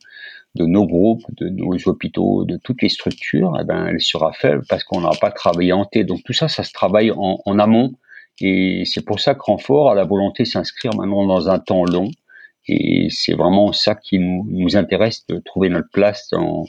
de 0.55 0.67
nos 0.67 0.87
groupes, 0.87 1.25
de 1.37 1.49
nos 1.49 1.77
hôpitaux, 1.87 2.45
de 2.45 2.59
toutes 2.59 2.83
les 2.83 2.89
structures, 2.89 3.57
eh 3.61 3.65
ben, 3.65 3.87
elle 3.87 4.01
sera 4.01 4.33
faible 4.33 4.65
parce 4.69 4.85
qu'on 4.85 5.01
n'aura 5.01 5.17
pas 5.21 5.31
travaillé 5.31 5.73
en 5.73 5.85
T. 5.85 6.05
Donc 6.05 6.23
tout 6.25 6.33
ça, 6.35 6.49
ça 6.49 6.63
se 6.65 6.73
travaille 6.73 7.11
en, 7.11 7.41
en 7.45 7.59
amont. 7.59 7.95
Et 8.41 8.85
c'est 8.85 9.05
pour 9.05 9.21
ça 9.21 9.35
que 9.35 9.43
Renfort 9.43 9.91
a 9.91 9.95
la 9.95 10.05
volonté 10.05 10.43
de 10.43 10.49
s'inscrire 10.49 10.95
maintenant 10.95 11.27
dans 11.27 11.49
un 11.49 11.59
temps 11.59 11.85
long. 11.85 12.11
Et 12.69 13.09
c'est 13.11 13.35
vraiment 13.35 13.73
ça 13.73 13.95
qui 13.95 14.19
nous, 14.19 14.47
nous, 14.49 14.77
intéresse, 14.77 15.27
de 15.27 15.39
trouver 15.39 15.69
notre 15.69 15.91
place 15.91 16.29
dans, 16.31 16.67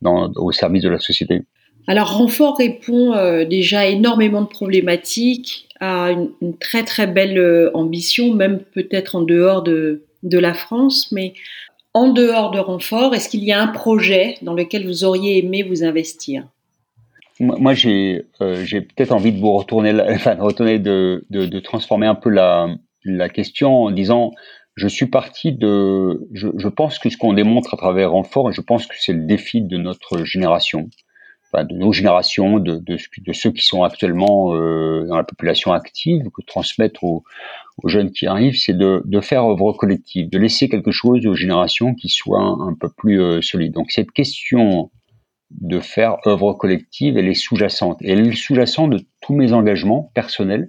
dans, 0.00 0.30
au 0.36 0.52
service 0.52 0.82
de 0.82 0.88
la 0.88 0.98
société. 0.98 1.42
Alors 1.86 2.16
Renfort 2.16 2.58
répond 2.58 3.14
euh, 3.14 3.44
déjà 3.44 3.86
énormément 3.86 4.42
de 4.42 4.48
problématiques, 4.48 5.68
a 5.80 6.10
une, 6.10 6.56
très 6.58 6.84
très 6.84 7.06
belle 7.06 7.38
euh, 7.38 7.70
ambition, 7.74 8.34
même 8.34 8.60
peut-être 8.60 9.14
en 9.14 9.22
dehors 9.22 9.62
de, 9.62 10.02
de 10.22 10.38
la 10.38 10.54
France, 10.54 11.12
mais 11.12 11.34
en 11.94 12.08
dehors 12.08 12.50
de 12.50 12.58
Renfort, 12.58 13.14
est-ce 13.14 13.28
qu'il 13.28 13.44
y 13.44 13.52
a 13.52 13.62
un 13.62 13.68
projet 13.68 14.36
dans 14.42 14.54
lequel 14.54 14.86
vous 14.86 15.04
auriez 15.04 15.38
aimé 15.38 15.62
vous 15.62 15.84
investir? 15.84 16.44
Moi, 17.38 17.74
j'ai 17.74 18.24
euh, 18.40 18.64
peut-être 18.64 19.12
envie 19.12 19.32
de 19.32 19.38
vous 19.38 19.52
retourner, 19.52 19.92
de, 19.92 20.42
retourner 20.42 20.78
de, 20.78 21.24
de, 21.30 21.60
transformer 21.60 22.06
un 22.06 22.14
peu 22.14 22.30
la, 22.30 22.68
la 23.04 23.28
question 23.28 23.84
en 23.84 23.90
disant 23.90 24.32
je 24.74 24.88
suis 24.88 25.06
parti 25.06 25.52
de. 25.52 26.26
Je, 26.32 26.48
je 26.56 26.68
pense 26.68 26.98
que 26.98 27.08
ce 27.08 27.16
qu'on 27.16 27.32
démontre 27.32 27.72
à 27.72 27.76
travers 27.76 28.12
Renfort, 28.12 28.52
je 28.52 28.60
pense 28.60 28.86
que 28.86 28.94
c'est 28.98 29.14
le 29.14 29.24
défi 29.24 29.62
de 29.62 29.78
notre 29.78 30.24
génération, 30.24 30.90
de 31.54 31.74
nos 31.74 31.92
générations, 31.92 32.58
de, 32.58 32.76
de, 32.76 32.96
de, 33.18 33.32
ceux 33.32 33.50
qui 33.50 33.64
sont 33.64 33.82
actuellement 33.82 34.54
euh, 34.54 35.06
dans 35.06 35.16
la 35.16 35.24
population 35.24 35.72
active, 35.72 36.24
que 36.34 36.42
transmettre 36.42 37.04
aux, 37.04 37.24
aux 37.82 37.88
jeunes 37.88 38.10
qui 38.10 38.26
arrivent, 38.26 38.56
c'est 38.56 38.76
de, 38.76 39.02
de, 39.04 39.20
faire 39.20 39.44
œuvre 39.44 39.72
collective, 39.72 40.28
de 40.28 40.38
laisser 40.38 40.68
quelque 40.68 40.90
chose 40.90 41.26
aux 41.26 41.34
générations 41.34 41.94
qui 41.94 42.08
soit 42.08 42.42
un, 42.42 42.74
peu 42.74 42.88
plus 42.96 43.20
euh, 43.20 43.40
solide. 43.42 43.72
Donc 43.72 43.90
cette 43.90 44.10
question 44.10 44.90
de 45.50 45.80
faire 45.80 46.16
œuvre 46.26 46.52
collective, 46.54 47.16
elle 47.16 47.28
est 47.28 47.34
sous-jacente. 47.34 47.98
Et 48.02 48.10
elle 48.10 48.26
est 48.26 48.32
sous-jacente 48.32 48.90
de 48.90 49.00
tous 49.22 49.34
mes 49.34 49.52
engagements 49.52 50.10
personnels. 50.14 50.68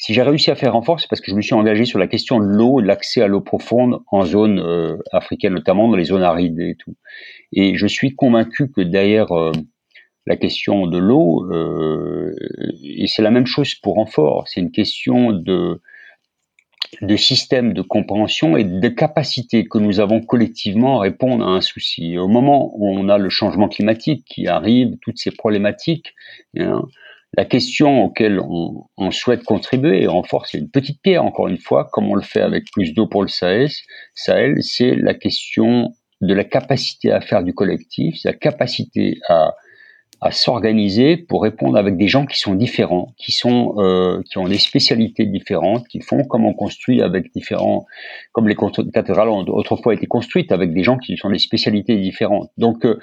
Si 0.00 0.14
j'ai 0.14 0.22
réussi 0.22 0.52
à 0.52 0.54
faire 0.54 0.74
renfort, 0.74 1.00
c'est 1.00 1.08
parce 1.08 1.20
que 1.20 1.32
je 1.32 1.36
me 1.36 1.42
suis 1.42 1.54
engagé 1.54 1.84
sur 1.84 1.98
la 1.98 2.06
question 2.06 2.38
de 2.38 2.44
l'eau 2.44 2.80
de 2.80 2.86
l'accès 2.86 3.20
à 3.20 3.26
l'eau 3.26 3.40
profonde 3.40 3.98
en 4.12 4.24
zone 4.24 4.60
euh, 4.60 4.96
africaine, 5.12 5.54
notamment 5.54 5.88
dans 5.88 5.96
les 5.96 6.04
zones 6.04 6.22
arides 6.22 6.60
et 6.60 6.76
tout. 6.76 6.94
Et 7.52 7.76
je 7.76 7.86
suis 7.88 8.14
convaincu 8.14 8.70
que 8.70 8.80
derrière 8.80 9.32
euh, 9.32 9.50
la 10.28 10.36
question 10.36 10.86
de 10.86 10.98
l'eau, 10.98 11.50
euh, 11.50 12.36
et 12.84 13.06
c'est 13.06 13.22
la 13.22 13.30
même 13.30 13.46
chose 13.46 13.74
pour 13.76 13.94
renfort, 13.94 14.46
c'est 14.46 14.60
une 14.60 14.70
question 14.70 15.32
de, 15.32 15.80
de 17.00 17.16
système 17.16 17.72
de 17.72 17.80
compréhension 17.80 18.58
et 18.58 18.64
de 18.64 18.88
capacité 18.88 19.66
que 19.66 19.78
nous 19.78 20.00
avons 20.00 20.20
collectivement 20.20 20.98
à 20.98 21.04
répondre 21.04 21.46
à 21.46 21.48
un 21.48 21.62
souci. 21.62 22.18
au 22.18 22.28
moment 22.28 22.70
où 22.74 22.90
on 22.90 23.08
a 23.08 23.16
le 23.16 23.30
changement 23.30 23.68
climatique 23.68 24.26
qui 24.26 24.48
arrive, 24.48 24.98
toutes 25.00 25.16
ces 25.16 25.30
problématiques, 25.30 26.14
hein, 26.58 26.82
la 27.34 27.46
question 27.46 28.04
auquel 28.04 28.38
on, 28.38 28.84
on, 28.98 29.10
souhaite 29.10 29.44
contribuer, 29.44 30.02
et 30.02 30.06
renfort 30.08 30.46
c'est 30.46 30.58
une 30.58 30.70
petite 30.70 31.00
pierre 31.00 31.24
encore 31.24 31.48
une 31.48 31.58
fois, 31.58 31.88
comme 31.90 32.10
on 32.10 32.14
le 32.14 32.22
fait 32.22 32.42
avec 32.42 32.70
plus 32.70 32.92
d'eau 32.92 33.06
pour 33.06 33.22
le 33.22 33.28
Sahel, 33.28 33.70
Sahel 34.14 34.62
c'est 34.62 34.94
la 34.94 35.14
question 35.14 35.94
de 36.20 36.34
la 36.34 36.44
capacité 36.44 37.12
à 37.12 37.22
faire 37.22 37.42
du 37.42 37.54
collectif, 37.54 38.18
la 38.24 38.34
capacité 38.34 39.20
à 39.30 39.54
à 40.20 40.32
s'organiser 40.32 41.16
pour 41.16 41.42
répondre 41.42 41.76
avec 41.76 41.96
des 41.96 42.08
gens 42.08 42.26
qui 42.26 42.38
sont 42.38 42.54
différents, 42.54 43.14
qui 43.18 43.32
sont 43.32 43.74
euh, 43.78 44.20
qui 44.28 44.38
ont 44.38 44.48
des 44.48 44.58
spécialités 44.58 45.26
différentes, 45.26 45.86
qui 45.88 46.00
font 46.00 46.24
comme 46.24 46.44
on 46.44 46.54
construit 46.54 47.02
avec 47.02 47.32
différents, 47.32 47.86
comme 48.32 48.48
les 48.48 48.56
cathédrales 48.92 49.28
ont 49.28 49.44
autrefois 49.48 49.94
été 49.94 50.06
construites 50.06 50.50
avec 50.50 50.72
des 50.72 50.82
gens 50.82 50.98
qui 50.98 51.16
sont 51.16 51.30
des 51.30 51.38
spécialités 51.38 51.96
différentes. 51.96 52.50
Donc 52.58 52.84
euh, 52.84 52.98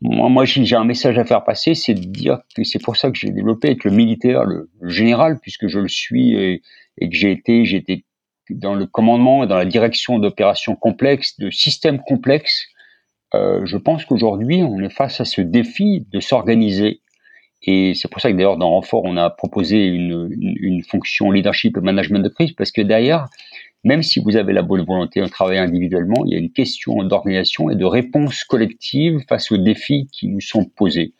moi, 0.00 0.44
j'ai 0.44 0.76
un 0.76 0.84
message 0.84 1.18
à 1.18 1.24
faire 1.24 1.44
passer, 1.44 1.74
c'est 1.74 1.94
de 1.94 2.04
dire 2.04 2.40
que 2.54 2.64
c'est 2.64 2.82
pour 2.82 2.96
ça 2.96 3.10
que 3.10 3.18
j'ai 3.18 3.30
développé 3.30 3.68
avec 3.68 3.84
le 3.84 3.90
militaire, 3.90 4.44
le, 4.44 4.68
général, 4.82 5.38
puisque 5.40 5.68
je 5.68 5.78
le 5.78 5.88
suis 5.88 6.34
et, 6.34 6.62
et 6.98 7.08
que 7.08 7.16
j'ai 7.16 7.32
été, 7.32 7.62
été 7.62 8.04
dans 8.50 8.74
le 8.74 8.86
commandement 8.86 9.44
et 9.44 9.46
dans 9.46 9.56
la 9.56 9.64
direction 9.64 10.18
d'opérations 10.18 10.76
complexes, 10.76 11.38
de 11.38 11.50
systèmes 11.50 12.00
complexes 12.00 12.66
euh, 13.34 13.64
je 13.64 13.76
pense 13.76 14.04
qu'aujourd'hui, 14.04 14.62
on 14.62 14.80
est 14.80 14.90
face 14.90 15.20
à 15.20 15.24
ce 15.24 15.40
défi 15.40 16.06
de 16.12 16.20
s'organiser. 16.20 17.00
Et 17.62 17.94
c'est 17.94 18.10
pour 18.10 18.20
ça 18.20 18.30
que 18.30 18.36
d'ailleurs, 18.36 18.58
dans 18.58 18.70
Renfort, 18.70 19.02
on 19.04 19.16
a 19.16 19.30
proposé 19.30 19.86
une, 19.86 20.28
une, 20.38 20.82
fonction 20.82 21.30
leadership 21.30 21.76
et 21.76 21.80
management 21.80 22.22
de 22.22 22.28
crise, 22.28 22.52
parce 22.52 22.70
que 22.70 22.82
derrière, 22.82 23.28
même 23.84 24.02
si 24.02 24.20
vous 24.20 24.36
avez 24.36 24.52
la 24.52 24.62
bonne 24.62 24.84
volonté 24.84 25.20
de 25.20 25.26
travailler 25.26 25.60
individuellement, 25.60 26.24
il 26.26 26.32
y 26.32 26.36
a 26.36 26.38
une 26.38 26.52
question 26.52 27.02
d'organisation 27.02 27.70
et 27.70 27.76
de 27.76 27.84
réponse 27.84 28.44
collective 28.44 29.20
face 29.28 29.50
aux 29.50 29.56
défis 29.56 30.08
qui 30.12 30.28
nous 30.28 30.42
sont 30.42 30.64
posés. 30.64 31.14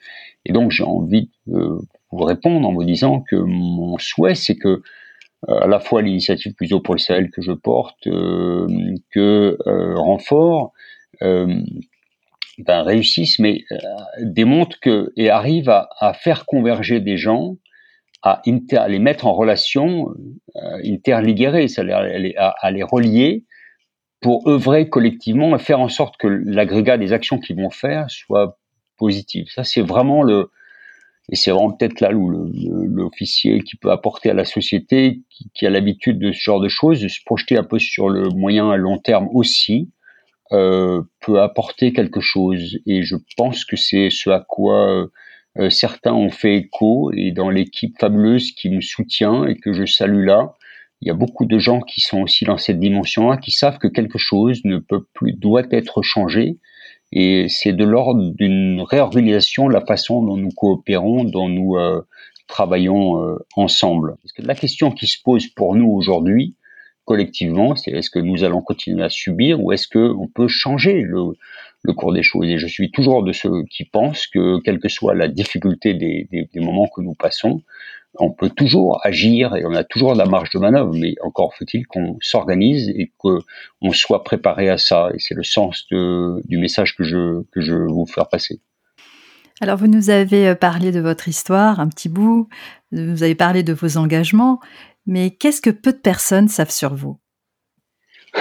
Et 0.44 0.52
donc, 0.52 0.70
j'ai 0.70 0.84
envie 0.84 1.30
de 1.46 1.78
vous 2.10 2.24
répondre 2.24 2.68
en 2.68 2.74
vous 2.74 2.84
disant 2.84 3.20
que 3.20 3.36
mon 3.36 3.96
souhait, 3.98 4.34
c'est 4.34 4.56
que 4.56 4.82
euh, 5.48 5.60
à 5.60 5.66
la 5.66 5.80
fois 5.80 6.02
l'initiative 6.02 6.52
plus 6.54 6.72
haut 6.74 6.80
pour 6.80 6.94
le 6.94 7.00
Sahel 7.00 7.30
que 7.30 7.40
je 7.40 7.52
porte, 7.52 8.06
euh, 8.06 8.66
que 9.10 9.56
Renfort, 9.96 10.72
ben, 12.58 12.82
réussissent, 12.82 13.38
mais 13.38 13.64
euh, 13.72 13.76
démontrent 14.20 14.78
que 14.80 15.12
et 15.16 15.30
arrivent 15.30 15.70
à, 15.70 16.12
faire 16.14 16.46
converger 16.46 17.00
des 17.00 17.16
gens, 17.16 17.56
à, 18.22 18.42
les 18.46 18.98
mettre 18.98 19.26
en 19.26 19.34
relation, 19.34 20.10
euh, 20.56 20.98
à, 22.36 22.70
les 22.70 22.82
relier 22.82 23.44
pour 24.20 24.48
œuvrer 24.48 24.88
collectivement 24.88 25.54
et 25.54 25.58
faire 25.58 25.80
en 25.80 25.88
sorte 25.88 26.16
que 26.16 26.28
l'agrégat 26.28 26.96
des 26.96 27.12
actions 27.12 27.38
qu'ils 27.38 27.56
vont 27.56 27.70
faire 27.70 28.10
soit 28.10 28.58
positif. 28.96 29.48
Ça, 29.50 29.64
c'est 29.64 29.82
vraiment 29.82 30.22
le 30.22 30.50
et 31.32 31.36
c'est 31.36 31.50
vraiment 31.50 31.72
peut-être 31.72 32.00
là 32.00 32.12
où 32.12 32.28
l'officier 32.28 33.60
qui 33.60 33.76
peut 33.76 33.90
apporter 33.90 34.30
à 34.30 34.34
la 34.34 34.44
société, 34.44 35.22
qui, 35.54 35.66
a 35.66 35.70
l'habitude 35.70 36.18
de 36.18 36.32
ce 36.32 36.38
genre 36.38 36.60
de 36.60 36.68
choses, 36.68 37.00
de 37.00 37.08
se 37.08 37.20
projeter 37.24 37.56
un 37.56 37.64
peu 37.64 37.78
sur 37.78 38.10
le 38.10 38.28
moyen 38.28 38.70
à 38.70 38.76
long 38.76 38.98
terme 38.98 39.28
aussi, 39.32 39.90
euh, 40.52 41.02
peut 41.20 41.40
apporter 41.40 41.92
quelque 41.92 42.20
chose. 42.20 42.78
Et 42.86 43.02
je 43.02 43.16
pense 43.36 43.64
que 43.64 43.76
c'est 43.76 44.10
ce 44.10 44.28
à 44.28 44.44
quoi 44.46 45.08
euh, 45.58 45.70
certains 45.70 46.12
ont 46.12 46.30
fait 46.30 46.56
écho. 46.56 47.10
Et 47.14 47.32
dans 47.32 47.48
l'équipe 47.48 47.98
fabuleuse 47.98 48.52
qui 48.52 48.68
me 48.68 48.82
soutient 48.82 49.46
et 49.46 49.56
que 49.56 49.72
je 49.72 49.86
salue 49.86 50.24
là, 50.24 50.54
il 51.00 51.08
y 51.08 51.10
a 51.10 51.14
beaucoup 51.14 51.46
de 51.46 51.58
gens 51.58 51.80
qui 51.80 52.00
sont 52.00 52.22
aussi 52.22 52.44
dans 52.44 52.58
cette 52.58 52.78
dimension-là, 52.78 53.38
qui 53.38 53.52
savent 53.52 53.78
que 53.78 53.88
quelque 53.88 54.18
chose 54.18 54.60
ne 54.64 54.78
peut 54.78 55.06
plus, 55.14 55.32
doit 55.32 55.64
être 55.70 56.02
changé. 56.02 56.58
Et 57.12 57.46
c'est 57.48 57.72
de 57.72 57.84
l'ordre 57.84 58.32
d'une 58.34 58.82
réorganisation 58.82 59.68
la 59.68 59.84
façon 59.84 60.22
dont 60.22 60.36
nous 60.36 60.50
coopérons, 60.50 61.24
dont 61.24 61.48
nous 61.48 61.76
euh, 61.76 62.02
travaillons 62.48 63.38
ensemble. 63.56 64.16
Parce 64.22 64.32
que 64.32 64.42
la 64.42 64.54
question 64.54 64.90
qui 64.90 65.06
se 65.06 65.18
pose 65.22 65.46
pour 65.46 65.74
nous 65.74 65.90
aujourd'hui, 65.90 66.54
collectivement, 67.04 67.76
c'est 67.76 67.90
est-ce 67.90 68.10
que 68.10 68.18
nous 68.18 68.44
allons 68.44 68.62
continuer 68.62 69.02
à 69.02 69.08
subir 69.08 69.62
ou 69.62 69.72
est-ce 69.72 69.88
que 69.88 70.12
on 70.12 70.26
peut 70.26 70.48
changer 70.48 71.02
le, 71.02 71.34
cours 71.92 72.12
des 72.12 72.22
choses? 72.22 72.48
Et 72.48 72.58
je 72.58 72.66
suis 72.66 72.90
toujours 72.90 73.22
de 73.22 73.32
ceux 73.32 73.64
qui 73.70 73.84
pensent 73.84 74.26
que, 74.26 74.60
quelle 74.62 74.78
que 74.78 74.88
soit 74.88 75.14
la 75.14 75.28
difficulté 75.28 75.94
des, 75.94 76.48
moments 76.56 76.88
que 76.94 77.02
nous 77.02 77.14
passons, 77.14 77.62
on 78.18 78.30
peut 78.30 78.48
toujours 78.48 79.00
agir 79.04 79.56
et 79.56 79.66
on 79.66 79.74
a 79.74 79.82
toujours 79.82 80.14
la 80.14 80.24
marge 80.24 80.50
de 80.50 80.58
manœuvre, 80.58 80.94
mais 80.94 81.14
encore 81.22 81.54
faut-il 81.54 81.86
qu'on 81.86 82.16
s'organise 82.20 82.88
et 82.90 83.10
qu'on 83.18 83.40
soit 83.92 84.22
préparé 84.22 84.68
à 84.70 84.78
ça. 84.78 85.10
Et 85.14 85.18
c'est 85.18 85.34
le 85.34 85.42
sens 85.42 85.86
du 85.88 86.58
message 86.58 86.96
que 86.96 87.02
je, 87.02 87.42
que 87.52 87.92
vous 87.92 88.06
faire 88.06 88.28
passer. 88.28 88.60
Alors 89.60 89.76
vous 89.76 89.86
nous 89.86 90.10
avez 90.10 90.54
parlé 90.54 90.90
de 90.90 91.00
votre 91.00 91.28
histoire, 91.28 91.78
un 91.78 91.88
petit 91.88 92.08
bout, 92.08 92.48
vous 92.90 93.22
avez 93.22 93.36
parlé 93.36 93.62
de 93.62 93.72
vos 93.72 93.96
engagements, 93.96 94.60
mais 95.06 95.30
qu'est-ce 95.30 95.60
que 95.60 95.70
peu 95.70 95.92
de 95.92 95.98
personnes 95.98 96.48
savent 96.48 96.70
sur 96.70 96.94
vous? 96.94 97.18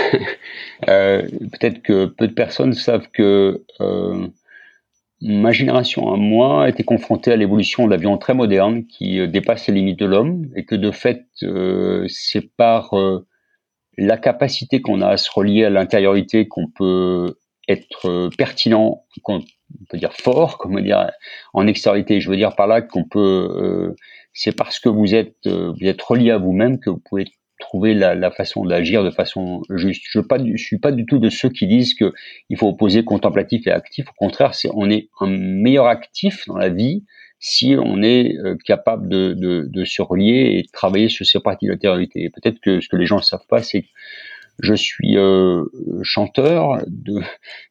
Euh, 0.89 1.21
Peut-être 1.39 1.81
que 1.81 2.07
peu 2.07 2.27
de 2.27 2.33
personnes 2.33 2.73
savent 2.73 3.07
que 3.13 3.63
euh, 3.79 4.27
ma 5.21 5.53
génération 5.53 6.11
à 6.11 6.17
moi 6.17 6.65
a 6.65 6.69
été 6.69 6.83
confrontée 6.83 7.31
à 7.31 7.37
l'évolution 7.37 7.85
de 7.85 7.91
l'avion 7.91 8.17
très 8.17 8.33
moderne 8.33 8.85
qui 8.85 9.19
euh, 9.19 9.27
dépasse 9.27 9.67
les 9.67 9.75
limites 9.75 9.99
de 9.99 10.05
l'homme 10.05 10.49
et 10.57 10.65
que 10.65 10.75
de 10.75 10.91
fait 10.91 11.25
c'est 12.09 12.53
par 12.57 12.91
la 13.97 14.17
capacité 14.17 14.81
qu'on 14.81 14.99
a 15.01 15.07
à 15.07 15.17
se 15.17 15.29
relier 15.33 15.63
à 15.63 15.69
l'intériorité 15.69 16.49
qu'on 16.49 16.67
peut 16.67 17.37
être 17.69 18.29
pertinent, 18.37 19.05
qu'on 19.21 19.41
peut 19.89 19.97
dire 19.97 20.11
fort, 20.13 20.57
comment 20.57 20.81
dire 20.81 21.09
en 21.53 21.65
extériorité. 21.65 22.19
Je 22.19 22.29
veux 22.29 22.35
dire 22.37 22.57
par 22.57 22.67
là 22.67 22.81
qu'on 22.81 23.05
peut 23.05 23.95
c'est 24.33 24.55
parce 24.55 24.79
que 24.79 24.89
vous 24.89 25.15
êtes, 25.15 25.35
euh, 25.47 25.73
vous 25.79 25.87
êtes 25.87 26.01
relié 26.01 26.31
à 26.31 26.37
vous-même 26.37 26.79
que 26.79 26.89
vous 26.89 27.01
pouvez 27.03 27.25
trouver 27.59 27.93
la, 27.93 28.15
la 28.15 28.31
façon 28.31 28.65
d'agir 28.65 29.03
de 29.03 29.09
façon 29.09 29.61
juste. 29.69 30.03
Je 30.11 30.19
ne 30.19 30.57
suis 30.57 30.79
pas 30.79 30.91
du 30.91 31.05
tout 31.05 31.19
de 31.19 31.29
ceux 31.29 31.49
qui 31.49 31.67
disent 31.67 31.93
que 31.93 32.13
il 32.49 32.57
faut 32.57 32.67
opposer 32.67 33.03
contemplatif 33.03 33.67
et 33.67 33.71
actif. 33.71 34.07
Au 34.09 34.13
contraire, 34.17 34.53
c'est 34.53 34.69
on 34.73 34.89
est 34.89 35.09
un 35.19 35.27
meilleur 35.27 35.87
actif 35.87 36.45
dans 36.47 36.57
la 36.57 36.69
vie 36.69 37.03
si 37.39 37.75
on 37.77 38.01
est 38.01 38.37
euh, 38.37 38.55
capable 38.63 39.09
de, 39.09 39.33
de, 39.33 39.67
de, 39.69 39.83
se 39.83 40.01
relier 40.01 40.55
et 40.57 40.61
de 40.61 40.67
travailler 40.71 41.09
sur 41.09 41.25
ces 41.25 41.41
parties 41.41 41.67
d'intériorité. 41.67 42.29
Peut-être 42.29 42.59
que 42.61 42.79
ce 42.79 42.87
que 42.87 42.95
les 42.95 43.05
gens 43.05 43.17
ne 43.17 43.21
savent 43.21 43.45
pas, 43.49 43.61
c'est 43.61 43.81
que 43.81 43.87
je 44.59 44.73
suis 44.73 45.17
euh, 45.17 45.65
chanteur 46.03 46.83
de, 46.87 47.19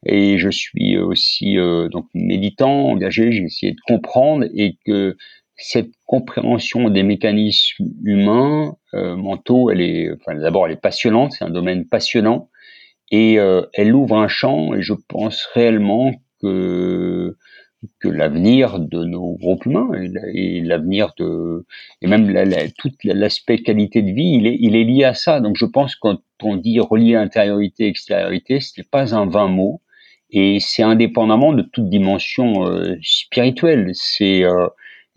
et 0.05 0.37
je 0.37 0.49
suis 0.49 0.97
aussi 0.99 1.57
euh, 1.57 1.87
donc 1.89 2.05
militant, 2.13 2.89
engagé. 2.89 3.31
J'ai 3.31 3.43
essayé 3.43 3.71
de 3.71 3.81
comprendre 3.87 4.45
et 4.53 4.77
que 4.85 5.17
cette 5.55 5.91
compréhension 6.05 6.89
des 6.89 7.03
mécanismes 7.03 7.85
humains, 8.03 8.75
euh, 8.93 9.15
mentaux, 9.15 9.69
elle 9.71 9.81
est, 9.81 10.11
enfin, 10.13 10.35
d'abord, 10.35 10.65
elle 10.67 10.73
est 10.73 10.81
passionnante, 10.81 11.33
c'est 11.33 11.45
un 11.45 11.49
domaine 11.49 11.85
passionnant, 11.85 12.49
et 13.11 13.39
euh, 13.39 13.63
elle 13.73 13.93
ouvre 13.93 14.17
un 14.17 14.27
champ, 14.27 14.73
et 14.73 14.81
je 14.81 14.93
pense 15.07 15.45
réellement 15.53 16.11
que 16.41 17.35
que 17.99 18.07
l'avenir 18.07 18.79
de 18.79 19.03
nos 19.03 19.35
groupes 19.35 19.65
humains 19.65 19.89
et 20.33 20.61
l'avenir 20.61 21.11
de 21.17 21.65
et 22.01 22.07
même 22.07 22.29
la, 22.29 22.69
tout 22.77 22.91
l'aspect 23.03 23.57
qualité 23.57 24.01
de 24.01 24.11
vie 24.11 24.37
il 24.37 24.47
est 24.47 24.57
il 24.57 24.77
est 24.77 24.85
lié 24.85 25.03
à 25.03 25.13
ça. 25.13 25.41
Donc 25.41 25.57
je 25.57 25.65
pense 25.65 25.97
quand 25.97 26.21
on 26.41 26.55
dit 26.55 26.79
relier 26.79 27.15
intériorité 27.15 27.87
extériorité 27.87 28.61
ce 28.61 28.79
n'est 28.79 28.87
pas 28.89 29.13
un 29.13 29.25
vain 29.25 29.49
mot 29.49 29.81
et 30.33 30.59
c'est 30.59 30.83
indépendamment 30.83 31.53
de 31.53 31.61
toute 31.61 31.89
dimension 31.89 32.67
euh, 32.67 32.95
spirituelle. 33.03 33.91
C'est 33.93 34.43
euh, 34.43 34.67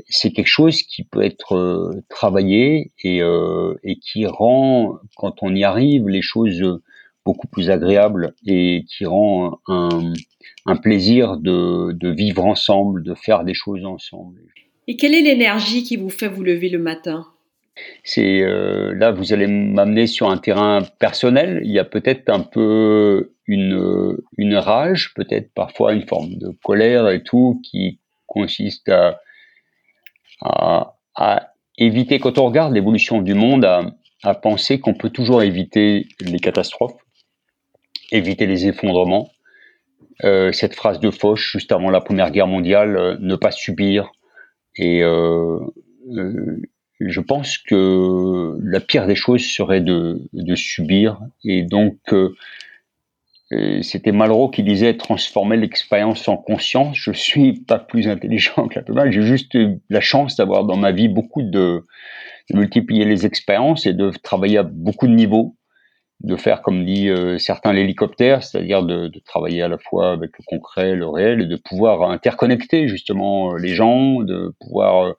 c'est 0.09 0.33
quelque 0.33 0.47
chose 0.47 0.83
qui 0.83 1.05
peut 1.05 1.23
être 1.23 1.55
euh, 1.55 2.03
travaillé 2.09 2.93
et, 3.03 3.23
euh, 3.23 3.75
et 3.83 3.97
qui 3.99 4.27
rend, 4.27 4.99
quand 5.17 5.43
on 5.43 5.55
y 5.55 5.65
arrive, 5.65 6.09
les 6.09 6.23
choses 6.23 6.81
beaucoup 7.25 7.49
plus 7.49 7.71
agréables 7.71 8.35
et 8.47 8.85
qui 8.89 9.05
rend 9.05 9.59
un, 9.67 10.13
un 10.67 10.77
plaisir 10.77 11.37
de, 11.37 11.93
de, 11.93 12.11
vivre 12.11 12.45
ensemble, 12.45 13.03
de 13.03 13.15
faire 13.15 13.45
des 13.45 13.55
choses 13.55 13.85
ensemble. 13.85 14.41
Et 14.87 14.97
quelle 14.97 15.15
est 15.15 15.23
l'énergie 15.23 15.83
qui 15.83 15.97
vous 15.97 16.11
fait 16.11 16.29
vous 16.29 16.45
lever 16.45 16.69
le 16.69 16.79
matin? 16.79 17.27
C'est 18.05 18.41
euh, 18.41 18.95
là, 18.95 19.11
vous 19.11 19.33
allez 19.33 19.49
m'amener 19.49 20.07
sur 20.07 20.31
un 20.31 20.39
terrain 20.39 20.83
personnel. 20.99 21.61
Il 21.65 21.73
y 21.73 21.79
a 21.79 21.85
peut-être 21.85 22.31
un 22.31 22.41
peu 22.41 23.33
une, 23.47 24.17
une 24.39 24.57
rage, 24.57 25.13
peut-être 25.15 25.53
parfois 25.53 25.93
une 25.93 26.07
forme 26.07 26.37
de 26.37 26.51
colère 26.65 27.11
et 27.11 27.23
tout, 27.23 27.61
qui 27.65 27.99
consiste 28.27 28.89
à 28.89 29.19
à, 30.41 31.53
éviter, 31.79 32.19
quand 32.19 32.39
on 32.39 32.47
regarde 32.47 32.73
l'évolution 32.73 33.23
du 33.23 33.35
monde, 33.35 33.65
à, 33.65 34.35
penser 34.35 34.81
qu'on 34.81 34.95
peut 34.95 35.11
toujours 35.11 35.43
éviter 35.43 36.09
les 36.21 36.39
catastrophes, 36.39 36.97
éviter 38.11 38.47
les 38.47 38.67
effondrements. 38.67 39.31
Euh, 40.25 40.51
cette 40.53 40.75
phrase 40.75 40.99
de 40.99 41.11
Foch, 41.11 41.39
juste 41.53 41.73
avant 41.73 41.91
la 41.91 42.01
Première 42.01 42.31
Guerre 42.31 42.47
mondiale, 42.47 42.97
euh, 42.97 43.17
ne 43.21 43.37
pas 43.37 43.51
subir. 43.51 44.11
Et 44.77 45.03
euh, 45.03 45.59
je 46.99 47.21
pense 47.21 47.59
que 47.59 48.57
la 48.63 48.81
pire 48.81 49.07
des 49.07 49.15
choses 49.15 49.45
serait 49.45 49.83
de, 49.83 50.23
de 50.33 50.55
subir. 50.55 51.21
Et 51.45 51.63
donc, 51.63 51.99
c'était 53.51 54.13
Malraux 54.13 54.51
qui 54.51 54.63
disait 54.63 54.97
transformer 54.97 55.57
l'expérience 55.57 56.27
en 56.29 56.37
conscience. 56.37 56.97
Je 56.97 57.13
suis 57.13 57.53
pas 57.53 57.79
plus 57.79 58.09
intelligent 58.09 58.67
que 58.69 58.77
la 58.77 58.83
plupart. 58.83 59.11
J'ai 59.11 59.23
juste 59.23 59.55
eu 59.55 59.79
la 59.89 60.01
chance 60.01 60.37
d'avoir 60.37 60.65
dans 60.65 60.77
ma 60.77 60.91
vie 60.91 61.09
beaucoup 61.09 61.43
de, 61.43 61.85
de, 62.51 62.57
multiplier 62.57 63.05
les 63.05 63.25
expériences 63.25 63.87
et 63.87 63.93
de 63.93 64.11
travailler 64.11 64.59
à 64.59 64.63
beaucoup 64.65 65.07
de 65.07 65.13
niveaux, 65.13 65.57
de 66.21 66.35
faire 66.35 66.61
comme 66.63 66.85
dit 66.85 67.09
euh, 67.09 67.39
certains 67.39 67.73
l'hélicoptère, 67.73 68.43
c'est-à-dire 68.43 68.83
de, 68.83 69.09
de, 69.09 69.21
travailler 69.21 69.63
à 69.63 69.69
la 69.69 69.79
fois 69.79 70.13
avec 70.13 70.33
le 70.39 70.45
concret, 70.47 70.97
le 70.97 71.07
réel, 71.07 71.43
et 71.43 71.47
de 71.47 71.57
pouvoir 71.57 72.11
interconnecter 72.11 72.89
justement 72.89 73.55
les 73.55 73.75
gens, 73.75 74.23
de 74.23 74.53
pouvoir 74.61 75.07
euh, 75.07 75.13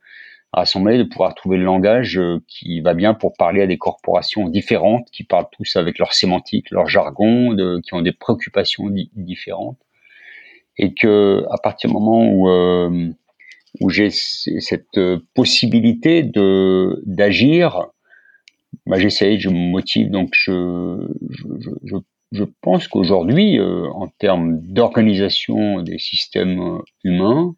rassembler, 0.57 0.97
de 0.97 1.03
pouvoir 1.03 1.35
trouver 1.35 1.57
le 1.57 1.63
langage 1.63 2.17
euh, 2.17 2.39
qui 2.47 2.81
va 2.81 2.93
bien 2.93 3.13
pour 3.13 3.33
parler 3.33 3.61
à 3.61 3.67
des 3.67 3.77
corporations 3.77 4.49
différentes, 4.49 5.09
qui 5.11 5.23
parlent 5.23 5.47
tous 5.51 5.75
avec 5.75 5.99
leur 5.99 6.13
sémantique, 6.13 6.71
leur 6.71 6.87
jargon, 6.87 7.55
qui 7.83 7.93
ont 7.93 8.01
des 8.01 8.11
préoccupations 8.11 8.89
différentes, 9.15 9.77
et 10.77 10.93
que 10.93 11.45
à 11.51 11.57
partir 11.57 11.89
du 11.89 11.93
moment 11.93 12.27
où 12.27 12.49
euh, 12.49 13.09
j'ai 13.89 14.09
cette 14.09 14.99
possibilité 15.35 16.23
de 16.23 17.01
d'agir, 17.05 17.85
bah 18.85 18.99
j'essaye, 18.99 19.39
je 19.39 19.49
me 19.49 19.69
motive, 19.69 20.09
donc 20.09 20.29
je 20.33 21.07
je, 22.31 22.43
pense 22.61 22.87
qu'aujourd'hui, 22.87 23.57
euh, 23.57 23.87
en 23.91 24.07
termes 24.07 24.59
d'organisation 24.59 25.81
des 25.81 25.97
systèmes 25.97 26.79
humains, 27.05 27.55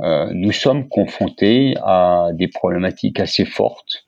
euh, 0.00 0.30
nous 0.32 0.52
sommes 0.52 0.88
confrontés 0.88 1.74
à 1.82 2.28
des 2.32 2.48
problématiques 2.48 3.20
assez 3.20 3.44
fortes 3.44 4.06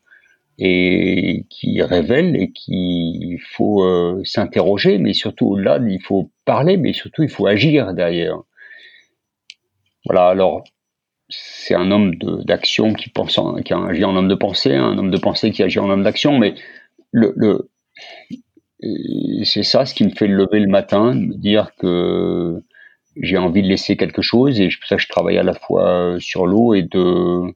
et 0.59 1.45
qui 1.51 1.83
révèlent 1.83 2.35
et 2.37 2.51
qu'il 2.51 3.39
faut 3.41 3.83
euh, 3.85 4.23
s'interroger, 4.25 4.99
mais 4.99 5.13
surtout 5.13 5.49
au-delà, 5.49 5.79
il 5.87 6.03
faut 6.03 6.31
parler, 6.45 6.77
mais 6.77 6.93
surtout 6.93 7.23
il 7.23 7.29
faut 7.29 7.47
agir 7.47 7.95
derrière. 7.95 8.39
Voilà, 10.07 10.29
alors 10.29 10.65
c'est 11.29 11.75
un 11.75 11.91
homme 11.91 12.15
d'action 12.45 12.95
qui 12.95 13.11
qui 13.65 13.73
agit 13.75 14.05
en 14.05 14.17
homme 14.17 14.29
de 14.29 14.35
pensée, 14.35 14.75
un 14.75 14.97
homme 14.97 15.11
de 15.11 15.19
pensée 15.19 15.51
qui 15.51 15.63
agit 15.63 15.79
en 15.79 15.91
homme 15.91 16.05
d'action, 16.05 16.39
mais 16.39 16.55
le, 17.11 17.33
le 17.37 17.71
c'est 19.45 19.63
ça 19.63 19.87
ce 19.87 19.95
qui 19.95 20.05
me 20.05 20.11
fait 20.11 20.27
lever 20.27 20.61
le 20.61 20.69
matin, 20.69 21.15
me 21.15 21.35
dire 21.35 21.75
que 21.77 22.63
j'ai 23.21 23.39
envie 23.39 23.63
de 23.63 23.69
laisser 23.69 23.97
quelque 23.97 24.23
chose 24.23 24.61
et 24.61 24.69
pour 24.69 24.89
ça 24.89 24.97
je 24.97 25.09
travaille 25.09 25.39
à 25.39 25.43
la 25.43 25.55
fois 25.55 25.89
euh, 25.89 26.21
sur 26.21 26.47
l'eau 26.47 26.75
et 26.75 26.83
de 26.83 27.55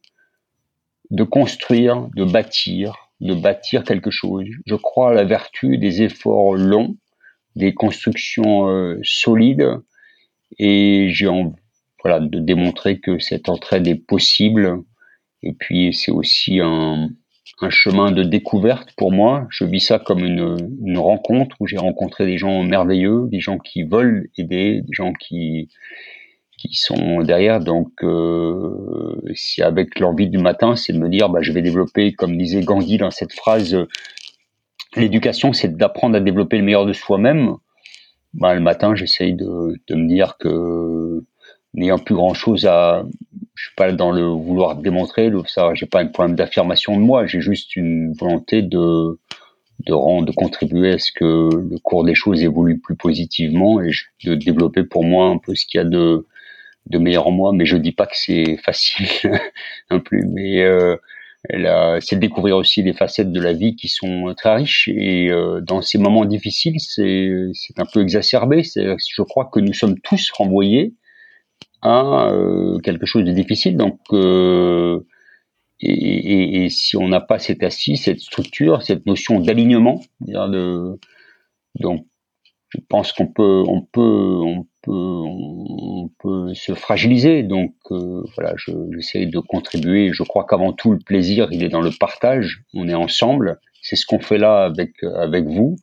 de 1.10 1.24
construire, 1.24 2.08
de 2.14 2.24
bâtir, 2.24 2.94
de 3.20 3.34
bâtir 3.34 3.82
quelque 3.82 4.12
chose. 4.12 4.46
Je 4.64 4.76
crois 4.76 5.10
à 5.10 5.12
la 5.12 5.24
vertu 5.24 5.76
des 5.76 6.02
efforts 6.02 6.54
longs, 6.54 6.96
des 7.56 7.74
constructions 7.74 8.68
euh, 8.68 9.00
solides 9.02 9.80
et 10.58 11.08
j'ai 11.10 11.28
envie 11.28 11.54
voilà 12.02 12.20
de 12.20 12.38
démontrer 12.38 12.98
que 12.98 13.18
cette 13.18 13.48
entraide 13.48 13.86
est 13.86 14.06
possible 14.06 14.82
et 15.42 15.52
puis 15.52 15.92
c'est 15.92 16.10
aussi 16.10 16.60
un 16.60 17.10
un 17.60 17.70
chemin 17.70 18.10
de 18.10 18.22
découverte 18.22 18.92
pour 18.96 19.12
moi. 19.12 19.46
Je 19.50 19.64
vis 19.64 19.80
ça 19.80 19.98
comme 19.98 20.24
une, 20.24 20.98
rencontre 20.98 21.56
où 21.60 21.66
j'ai 21.66 21.76
rencontré 21.76 22.26
des 22.26 22.38
gens 22.38 22.62
merveilleux, 22.62 23.28
des 23.30 23.40
gens 23.40 23.58
qui 23.58 23.82
veulent 23.82 24.28
aider, 24.36 24.82
des 24.82 24.92
gens 24.92 25.12
qui 25.12 25.68
qui 26.58 26.74
sont 26.74 27.22
derrière. 27.22 27.60
Donc, 27.60 27.90
euh, 28.02 29.20
si 29.34 29.62
avec 29.62 29.98
l'envie 29.98 30.28
du 30.28 30.38
matin, 30.38 30.76
c'est 30.76 30.92
de 30.92 30.98
me 30.98 31.08
dire, 31.08 31.30
bah, 31.30 31.40
je 31.40 31.52
vais 31.52 31.62
développer, 31.62 32.12
comme 32.12 32.36
disait 32.36 32.60
Gandhi 32.60 32.98
dans 32.98 33.10
cette 33.10 33.32
phrase, 33.32 33.76
l'éducation, 34.94 35.54
c'est 35.54 35.74
d'apprendre 35.74 36.16
à 36.16 36.20
développer 36.20 36.58
le 36.58 36.64
meilleur 36.64 36.84
de 36.84 36.92
soi-même. 36.92 37.56
Bah, 38.34 38.54
le 38.54 38.60
matin, 38.60 38.94
j'essaye 38.94 39.32
de, 39.32 39.74
de 39.88 39.94
me 39.94 40.06
dire 40.06 40.36
que 40.38 41.24
n'ayant 41.72 41.98
plus 41.98 42.14
grand 42.14 42.34
chose 42.34 42.66
à, 42.66 43.04
je 43.60 43.66
suis 43.66 43.74
pas 43.76 43.92
dans 43.92 44.10
le 44.10 44.22
vouloir 44.22 44.76
démontrer, 44.76 45.30
ça, 45.46 45.74
j'ai 45.74 45.84
pas 45.84 46.00
un 46.00 46.06
problème 46.06 46.34
d'affirmation 46.34 46.96
de 46.96 47.02
moi, 47.02 47.26
j'ai 47.26 47.42
juste 47.42 47.76
une 47.76 48.14
volonté 48.14 48.62
de 48.62 49.18
de 49.80 49.92
rendre, 49.94 50.26
de 50.26 50.32
contribuer 50.32 50.92
à 50.92 50.98
ce 50.98 51.10
que 51.12 51.50
le 51.54 51.78
cours 51.78 52.04
des 52.04 52.14
choses 52.14 52.42
évolue 52.42 52.78
plus 52.78 52.96
positivement 52.96 53.80
et 53.82 53.90
de 54.24 54.34
développer 54.34 54.84
pour 54.84 55.04
moi 55.04 55.26
un 55.26 55.38
peu 55.38 55.54
ce 55.54 55.66
qu'il 55.66 55.78
y 55.78 55.82
a 55.82 55.84
de 55.84 56.26
de 56.86 56.98
meilleur 56.98 57.26
en 57.26 57.32
moi. 57.32 57.52
Mais 57.54 57.66
je 57.66 57.76
dis 57.76 57.92
pas 57.92 58.06
que 58.06 58.16
c'est 58.16 58.56
facile 58.64 59.06
non 59.90 60.00
plus, 60.00 60.24
mais 60.26 60.62
euh, 60.62 60.96
c'est 62.00 62.18
découvrir 62.18 62.56
aussi 62.56 62.82
des 62.82 62.94
facettes 62.94 63.32
de 63.32 63.40
la 63.40 63.52
vie 63.52 63.76
qui 63.76 63.88
sont 63.88 64.34
très 64.36 64.54
riches 64.54 64.88
et 64.88 65.30
euh, 65.30 65.60
dans 65.60 65.82
ces 65.82 65.98
moments 65.98 66.24
difficiles, 66.24 66.80
c'est 66.80 67.78
un 67.78 67.86
peu 67.92 68.00
exacerbé. 68.00 68.62
Je 68.62 69.22
crois 69.22 69.50
que 69.52 69.60
nous 69.60 69.74
sommes 69.74 69.98
tous 70.00 70.30
renvoyés 70.30 70.94
à 71.82 72.32
quelque 72.82 73.06
chose 73.06 73.24
de 73.24 73.32
difficile. 73.32 73.76
Donc, 73.76 73.98
et, 75.80 76.68
si 76.70 76.96
on 76.96 77.08
n'a 77.08 77.20
pas 77.20 77.38
cette 77.38 77.62
assise, 77.62 78.02
cette 78.02 78.20
structure, 78.20 78.82
cette 78.82 79.06
notion 79.06 79.40
d'alignement, 79.40 80.00
donc 81.80 82.06
je 82.70 82.78
pense 82.88 83.12
qu'on 83.12 83.26
peut, 83.26 83.64
on 83.66 83.82
peut, 83.82 84.00
on 84.00 84.66
peut, 84.82 84.92
on 84.92 86.08
peut 86.20 86.54
se 86.54 86.74
fragiliser. 86.74 87.42
Donc 87.42 87.74
euh, 87.90 88.22
voilà, 88.36 88.54
j'essaie 88.92 89.26
de 89.26 89.38
contribuer. 89.40 90.12
Je 90.12 90.22
crois 90.22 90.46
qu'avant 90.48 90.72
tout, 90.72 90.92
le 90.92 90.98
plaisir, 90.98 91.48
il 91.50 91.64
est 91.64 91.68
dans 91.68 91.80
le 91.80 91.90
partage. 91.90 92.62
On 92.72 92.88
est 92.88 92.94
ensemble. 92.94 93.58
C'est 93.82 93.96
ce 93.96 94.06
qu'on 94.06 94.20
fait 94.20 94.38
là 94.38 94.64
avec 94.64 95.02
avec 95.02 95.46
vous. 95.46 95.76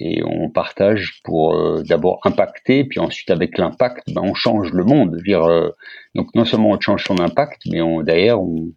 Et 0.00 0.22
on 0.24 0.50
partage 0.50 1.20
pour 1.24 1.54
euh, 1.54 1.82
d'abord 1.82 2.20
impacter, 2.24 2.84
puis 2.84 3.00
ensuite 3.00 3.30
avec 3.30 3.58
l'impact, 3.58 4.12
ben, 4.12 4.22
on 4.22 4.34
change 4.34 4.72
le 4.72 4.84
monde. 4.84 5.20
euh, 5.28 5.70
donc 6.14 6.34
non 6.34 6.44
seulement 6.44 6.70
on 6.70 6.80
change 6.80 7.04
son 7.04 7.18
impact, 7.20 7.62
mais 7.70 7.80
on, 7.80 8.02
derrière 8.02 8.40
on, 8.40 8.72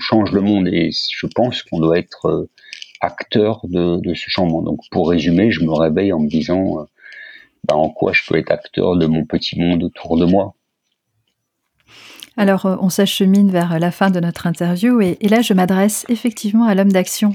change 0.00 0.32
le 0.32 0.40
monde. 0.40 0.68
Et 0.68 0.90
je 0.92 1.26
pense 1.34 1.62
qu'on 1.62 1.80
doit 1.80 1.98
être 1.98 2.48
acteur 3.00 3.60
de, 3.64 4.14
ce 4.14 4.30
changement. 4.30 4.62
Donc 4.62 4.80
pour 4.90 5.08
résumer, 5.10 5.50
je 5.50 5.64
me 5.64 5.72
réveille 5.72 6.12
en 6.12 6.20
me 6.20 6.28
disant 6.28 6.80
euh, 6.80 6.84
bah, 7.64 7.76
en 7.76 7.90
quoi 7.90 8.12
je 8.12 8.22
peux 8.26 8.36
être 8.36 8.50
acteur 8.50 8.96
de 8.96 9.06
mon 9.06 9.24
petit 9.24 9.58
monde 9.58 9.82
autour 9.82 10.16
de 10.16 10.24
moi. 10.24 10.54
Alors, 12.36 12.66
euh, 12.66 12.76
on 12.80 12.90
s'achemine 12.90 13.50
vers 13.50 13.78
la 13.78 13.90
fin 13.90 14.10
de 14.10 14.20
notre 14.20 14.46
interview 14.46 15.00
et, 15.00 15.16
là, 15.22 15.40
je 15.40 15.54
m'adresse 15.54 16.04
effectivement 16.08 16.66
à 16.66 16.74
l'homme 16.74 16.92
d'action. 16.92 17.34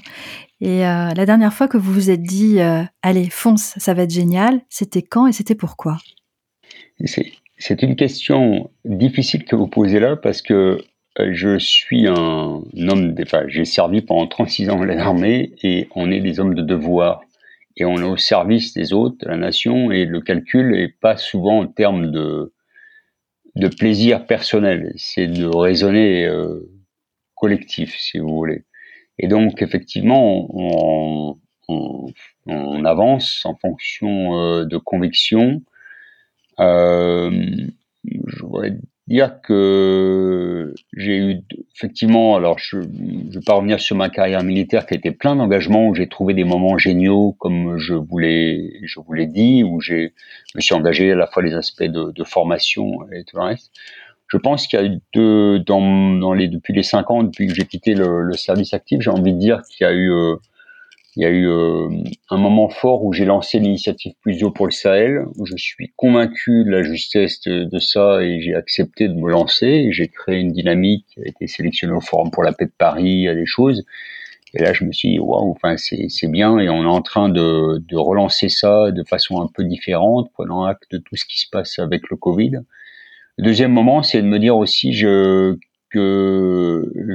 Et 0.62 0.86
euh, 0.86 1.10
la 1.16 1.26
dernière 1.26 1.54
fois 1.54 1.68
que 1.68 1.78
vous 1.78 1.92
vous 1.92 2.10
êtes 2.10 2.22
dit, 2.22 2.60
allez, 3.02 3.30
fonce, 3.30 3.74
ça 3.78 3.94
va 3.94 4.04
être 4.04 4.12
génial, 4.12 4.62
c'était 4.70 5.02
quand 5.02 5.28
et 5.28 5.32
c'était 5.32 5.56
pourquoi? 5.56 5.98
C'est 7.06 7.82
une 7.82 7.96
question 7.96 8.70
difficile 8.86 9.44
que 9.44 9.56
vous 9.56 9.68
posez 9.68 10.00
là 10.00 10.16
parce 10.16 10.42
que 10.42 10.84
euh, 11.20 11.30
je 11.34 11.58
suis 11.58 12.08
un 12.08 12.64
homme, 12.76 13.16
enfin, 13.22 13.44
j'ai 13.48 13.66
servi 13.66 14.02
pendant 14.02 14.28
36 14.28 14.70
ans 14.70 14.82
à 14.82 14.86
l'armée 14.86 15.54
et 15.62 15.88
on 15.96 16.10
est 16.12 16.22
des 16.22 16.40
hommes 16.40 16.56
de 16.56 16.62
devoir. 16.62 17.22
Et 17.78 17.86
on 17.86 17.98
est 17.98 18.04
au 18.04 18.18
service 18.18 18.74
des 18.74 18.94
autres, 18.94 19.18
de 19.20 19.30
la 19.30 19.38
nation, 19.38 19.92
et 19.92 20.06
le 20.06 20.20
calcul 20.22 20.76
est 20.76 20.90
pas 20.90 21.16
souvent 21.16 21.60
en 21.60 21.68
termes 21.68 22.12
de, 22.12 22.52
plaisir 23.78 24.26
personnel, 24.26 24.92
c'est 24.98 25.28
de 25.28 25.46
raisonner 25.46 26.26
euh, 26.26 26.70
collectif, 27.36 27.96
si 27.98 28.20
vous 28.20 28.36
voulez. 28.36 28.66
Et 29.22 29.28
donc, 29.28 29.62
effectivement, 29.62 30.48
on, 30.50 31.38
avance 32.84 33.44
en 33.46 33.56
fonction 33.56 34.36
euh, 34.36 34.66
de 34.66 34.78
convictions. 34.78 35.62
Euh, 36.60 37.30
je 38.04 38.44
voudrais 38.44 38.74
dire 39.08 39.40
que 39.42 40.74
j'ai 40.98 41.18
eu 41.18 41.42
effectivement, 41.76 42.36
alors 42.36 42.58
je 42.58 42.78
ne 42.78 43.32
vais 43.32 43.40
pas 43.46 43.54
revenir 43.54 43.80
sur 43.80 43.96
ma 43.96 44.10
carrière 44.10 44.44
militaire 44.44 44.86
qui 44.88 44.96
a 44.96 44.98
été 44.98 45.12
plein 45.12 45.36
d'engagements 45.36 45.88
où 45.88 45.94
j'ai 45.94 46.10
trouvé 46.10 46.34
des 46.34 46.44
moments 46.44 46.78
géniaux 46.78 47.36
comme 47.40 47.78
je 47.78 47.94
vous 47.94 48.18
l'ai 48.18 48.80
je 48.84 49.00
vous 49.00 49.14
l'ai 49.14 49.28
dit 49.28 49.64
où 49.64 49.80
j'ai 49.80 50.14
me 50.56 50.62
suis 50.62 50.74
engagé 50.74 51.12
à 51.12 51.16
la 51.16 51.28
fois 51.28 51.44
les 51.44 51.54
aspects 51.54 51.84
de, 51.84 52.12
de 52.12 52.24
formation 52.24 53.10
et 53.12 53.24
tout 53.24 53.38
le 53.38 53.44
reste. 53.44 53.72
Je 54.32 54.38
pense 54.38 54.66
qu'il 54.66 54.80
y 54.80 54.82
a 54.82 54.86
eu 54.86 55.00
deux 55.14 55.60
dans, 55.60 56.14
dans 56.18 56.34
les 56.34 56.48
depuis 56.48 56.74
les 56.74 56.84
cinq 56.84 57.12
ans 57.12 57.24
depuis 57.24 57.48
que 57.48 57.54
j'ai 57.54 57.66
quitté 57.66 57.94
le, 57.96 58.22
le, 58.22 58.34
service 58.38 58.74
actif, 58.74 59.02
j'ai 59.02 59.10
envie 59.10 59.34
de 59.34 59.38
dire 59.38 59.62
qu'il 59.64 59.86
y 59.86 59.90
a 59.90 59.92
eu 59.92 60.10
euh, 60.10 60.38
il 61.18 61.24
y 61.24 61.26
a 61.26 61.30
eu 61.30 61.50
euh, 61.50 61.90
un 62.30 62.38
moment 62.38 62.70
fort 62.70 63.04
où 63.04 63.12
j'ai 63.12 63.26
lancé 63.26 63.60
l'initiative 63.60 64.14
Plus 64.22 64.42
haut 64.44 64.52
pour 64.52 64.68
le 64.68 64.72
Sahel, 64.72 65.26
où 65.36 65.46
je 65.46 65.58
suis 65.58 65.92
convaincu 65.98 66.64
de 66.64 66.70
la 66.70 66.82
justesse 66.82 67.42
de, 67.42 67.80
ça 67.80 68.24
et 68.24 68.40
j'ai 68.40 68.56
accepté 68.56 69.10
de 69.10 69.16
me 69.16 69.30
lancer. 69.30 69.90
J'ai 69.92 70.08
créé 70.08 70.40
une 70.40 70.54
dynamique, 70.54 71.08
a 71.18 71.28
été 71.28 71.48
sélectionné 71.48 71.92
au 71.92 72.00
Forum 72.00 72.32
pour 72.32 72.44
la 72.44 72.54
paix 72.54 72.68
de 72.68 72.72
Paris, 72.78 73.28
à 73.28 73.36
des 73.36 73.46
choses. 73.46 73.84
Et 74.54 74.64
là, 74.64 74.72
je 74.72 74.86
me 74.86 74.94
suis 74.94 75.10
dit, 75.10 75.20
waouh, 75.20 75.52
enfin, 75.52 75.76
c'est 75.76 76.32
bien 76.32 76.58
et 76.60 76.70
on 76.70 76.84
est 76.84 76.86
en 76.86 77.02
train 77.02 77.28
de, 77.28 77.84
de 77.86 77.98
relancer 77.98 78.48
ça 78.48 78.92
de 78.92 79.04
façon 79.04 79.42
un 79.42 79.50
peu 79.54 79.66
différente, 79.66 80.32
prenant 80.32 80.64
acte 80.64 80.90
de 80.92 80.98
tout 80.98 81.18
ce 81.18 81.26
qui 81.26 81.40
se 81.40 81.50
passe 81.50 81.78
avec 81.80 82.10
le 82.10 82.16
Covid. 82.16 82.62
Le 83.38 83.46
deuxième 83.46 83.72
moment, 83.72 84.04
c'est 84.04 84.22
de 84.22 84.28
me 84.28 84.40
dire 84.40 84.58
aussi 84.58 84.92
que 84.92 85.58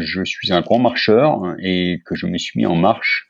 je 0.01 0.25
suis 0.25 0.53
un 0.53 0.61
grand 0.61 0.79
marcheur 0.79 1.55
et 1.61 2.01
que 2.05 2.15
je 2.15 2.27
me 2.27 2.39
suis 2.39 2.59
mis 2.59 2.67
en 2.67 2.77
marche 2.77 3.27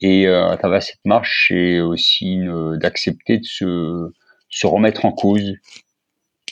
et 0.00 0.26
euh, 0.26 0.48
à 0.48 0.56
travers 0.56 0.82
cette 0.82 1.04
marche, 1.04 1.46
c'est 1.48 1.80
aussi 1.80 2.40
d'accepter 2.80 3.38
de 3.38 3.44
se, 3.44 4.10
se 4.48 4.66
remettre 4.66 5.04
en 5.04 5.12
cause. 5.12 5.54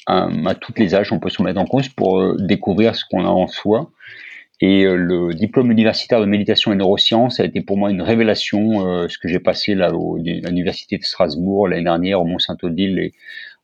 À, 0.07 0.29
à 0.47 0.55
tous 0.55 0.73
les 0.77 0.95
âges, 0.95 1.13
on 1.13 1.19
peut 1.19 1.31
se 1.31 1.39
remettre 1.39 1.61
en 1.61 1.67
cause 1.67 1.89
pour 1.89 2.21
euh, 2.21 2.37
découvrir 2.39 2.95
ce 2.95 3.05
qu'on 3.11 3.25
a 3.25 3.29
en 3.29 3.47
soi. 3.47 3.91
Et 4.61 4.85
euh, 4.85 4.97
le 4.97 5.35
diplôme 5.35 5.71
universitaire 5.71 6.21
de 6.21 6.27
méditation 6.27 6.73
et 6.73 6.77
neurosciences 6.77 7.41
a 7.41 7.45
été 7.45 7.61
pour 7.61 7.77
moi 7.77 7.91
une 7.91 8.03
révélation. 8.03 9.09
ce 9.09 9.19
que 9.19 9.29
j'ai 9.29 9.41
passé 9.41 9.75
là 9.75 9.89
à 9.89 10.49
l'université 10.49 10.99
de 10.99 11.05
Strasbourg 11.05 11.69
l'année 11.69 11.85
dernière 11.85 12.21
au 12.21 12.25
Mont 12.25 12.39
Saint-Odile 12.39 12.99
et 12.99 13.13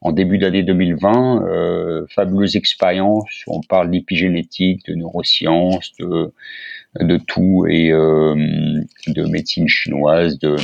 en 0.03 0.13
début 0.13 0.39
d'année 0.39 0.63
2020, 0.63 1.45
euh, 1.47 2.07
fabuleuse 2.11 2.57
expérience. 2.57 3.43
On 3.47 3.61
parle 3.61 3.91
d'épigénétique, 3.91 4.87
de 4.87 4.95
neurosciences, 4.95 5.93
de 5.99 6.33
de 7.01 7.17
tout 7.17 7.67
et 7.71 7.91
euh, 7.91 8.35
de 9.07 9.25
médecine 9.25 9.67
chinoise, 9.67 10.39
de, 10.39 10.57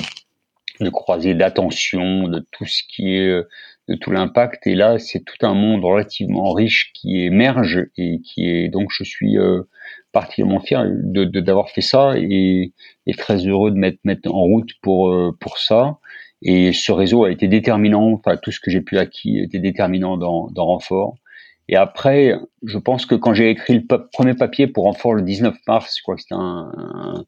de 0.81 0.91
croisée 0.91 1.35
d'attention, 1.35 2.29
de 2.29 2.45
tout 2.53 2.67
ce 2.67 2.83
qui 2.87 3.15
est 3.15 3.43
de 3.89 3.95
tout 3.95 4.11
l'impact. 4.11 4.67
Et 4.67 4.75
là, 4.75 4.99
c'est 4.99 5.25
tout 5.25 5.47
un 5.47 5.55
monde 5.55 5.85
relativement 5.85 6.53
riche 6.53 6.93
qui 6.95 7.21
émerge 7.23 7.87
et 7.97 8.21
qui 8.21 8.49
est 8.49 8.69
donc 8.69 8.91
je 8.93 9.03
suis 9.03 9.39
euh, 9.39 9.63
particulièrement 10.13 10.61
fier 10.61 10.85
de 10.87 11.25
d'avoir 11.25 11.71
fait 11.71 11.81
ça 11.81 12.15
et, 12.17 12.73
et, 13.07 13.15
très 13.15 13.47
heureux 13.47 13.71
de 13.71 13.77
mettre 13.77 13.99
mettre 14.05 14.33
en 14.33 14.43
route 14.43 14.71
pour 14.83 15.09
euh, 15.09 15.37
pour 15.41 15.59
ça. 15.59 15.99
Et 16.43 16.73
ce 16.73 16.93
réseau 16.93 17.25
a 17.25 17.31
été 17.31 17.49
déterminant. 17.49 18.13
Enfin, 18.13 18.37
tout 18.37 18.53
ce 18.53 18.61
que 18.61 18.71
j'ai 18.71 18.81
pu 18.81 18.99
acquis 18.99 19.39
été 19.39 19.59
déterminant 19.59 20.17
dans 20.17 20.49
dans 20.49 20.67
renfort. 20.67 21.17
Et 21.69 21.77
après, 21.77 22.35
je 22.65 22.79
pense 22.79 23.05
que 23.05 23.15
quand 23.15 23.35
j'ai 23.35 23.51
écrit 23.51 23.75
le 23.75 24.09
premier 24.11 24.35
papier 24.35 24.67
pour 24.67 24.85
Renfort 24.85 25.15
le 25.15 25.23
19 25.23 25.55
mars, 25.67 25.95
je 25.99 26.03
crois 26.03 26.15
que 26.15 26.23
c'était 26.23 26.35
un, 26.35 27.25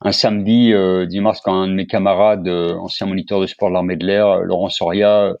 un, 0.00 0.12
samedi 0.12 0.72
euh, 0.72 1.06
10 1.06 1.20
mars, 1.20 1.40
quand 1.40 1.54
un 1.54 1.68
de 1.68 1.74
mes 1.74 1.86
camarades, 1.86 2.48
euh, 2.48 2.74
ancien 2.74 3.06
moniteur 3.06 3.40
de 3.40 3.46
sport 3.46 3.68
de 3.68 3.74
l'armée 3.74 3.96
de 3.96 4.04
l'air, 4.04 4.38
Laurent 4.40 4.68
Soria, 4.68 5.32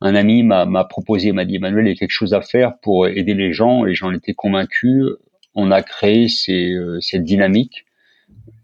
un 0.00 0.14
ami 0.14 0.42
m'a 0.42 0.84
proposé, 0.84 1.32
m'a 1.32 1.44
dit 1.44 1.56
Emmanuel, 1.56 1.86
il 1.86 1.90
y 1.90 1.92
a 1.92 1.96
quelque 1.96 2.10
chose 2.10 2.32
à 2.32 2.40
faire 2.40 2.78
pour 2.80 3.06
aider 3.08 3.34
les 3.34 3.52
gens, 3.52 3.84
et 3.84 3.94
j'en 3.94 4.12
étais 4.14 4.32
convaincu. 4.32 5.04
On 5.54 5.70
a 5.70 5.82
créé 5.82 6.28
ces, 6.28 6.72
euh, 6.72 7.00
cette 7.00 7.24
dynamique. 7.24 7.84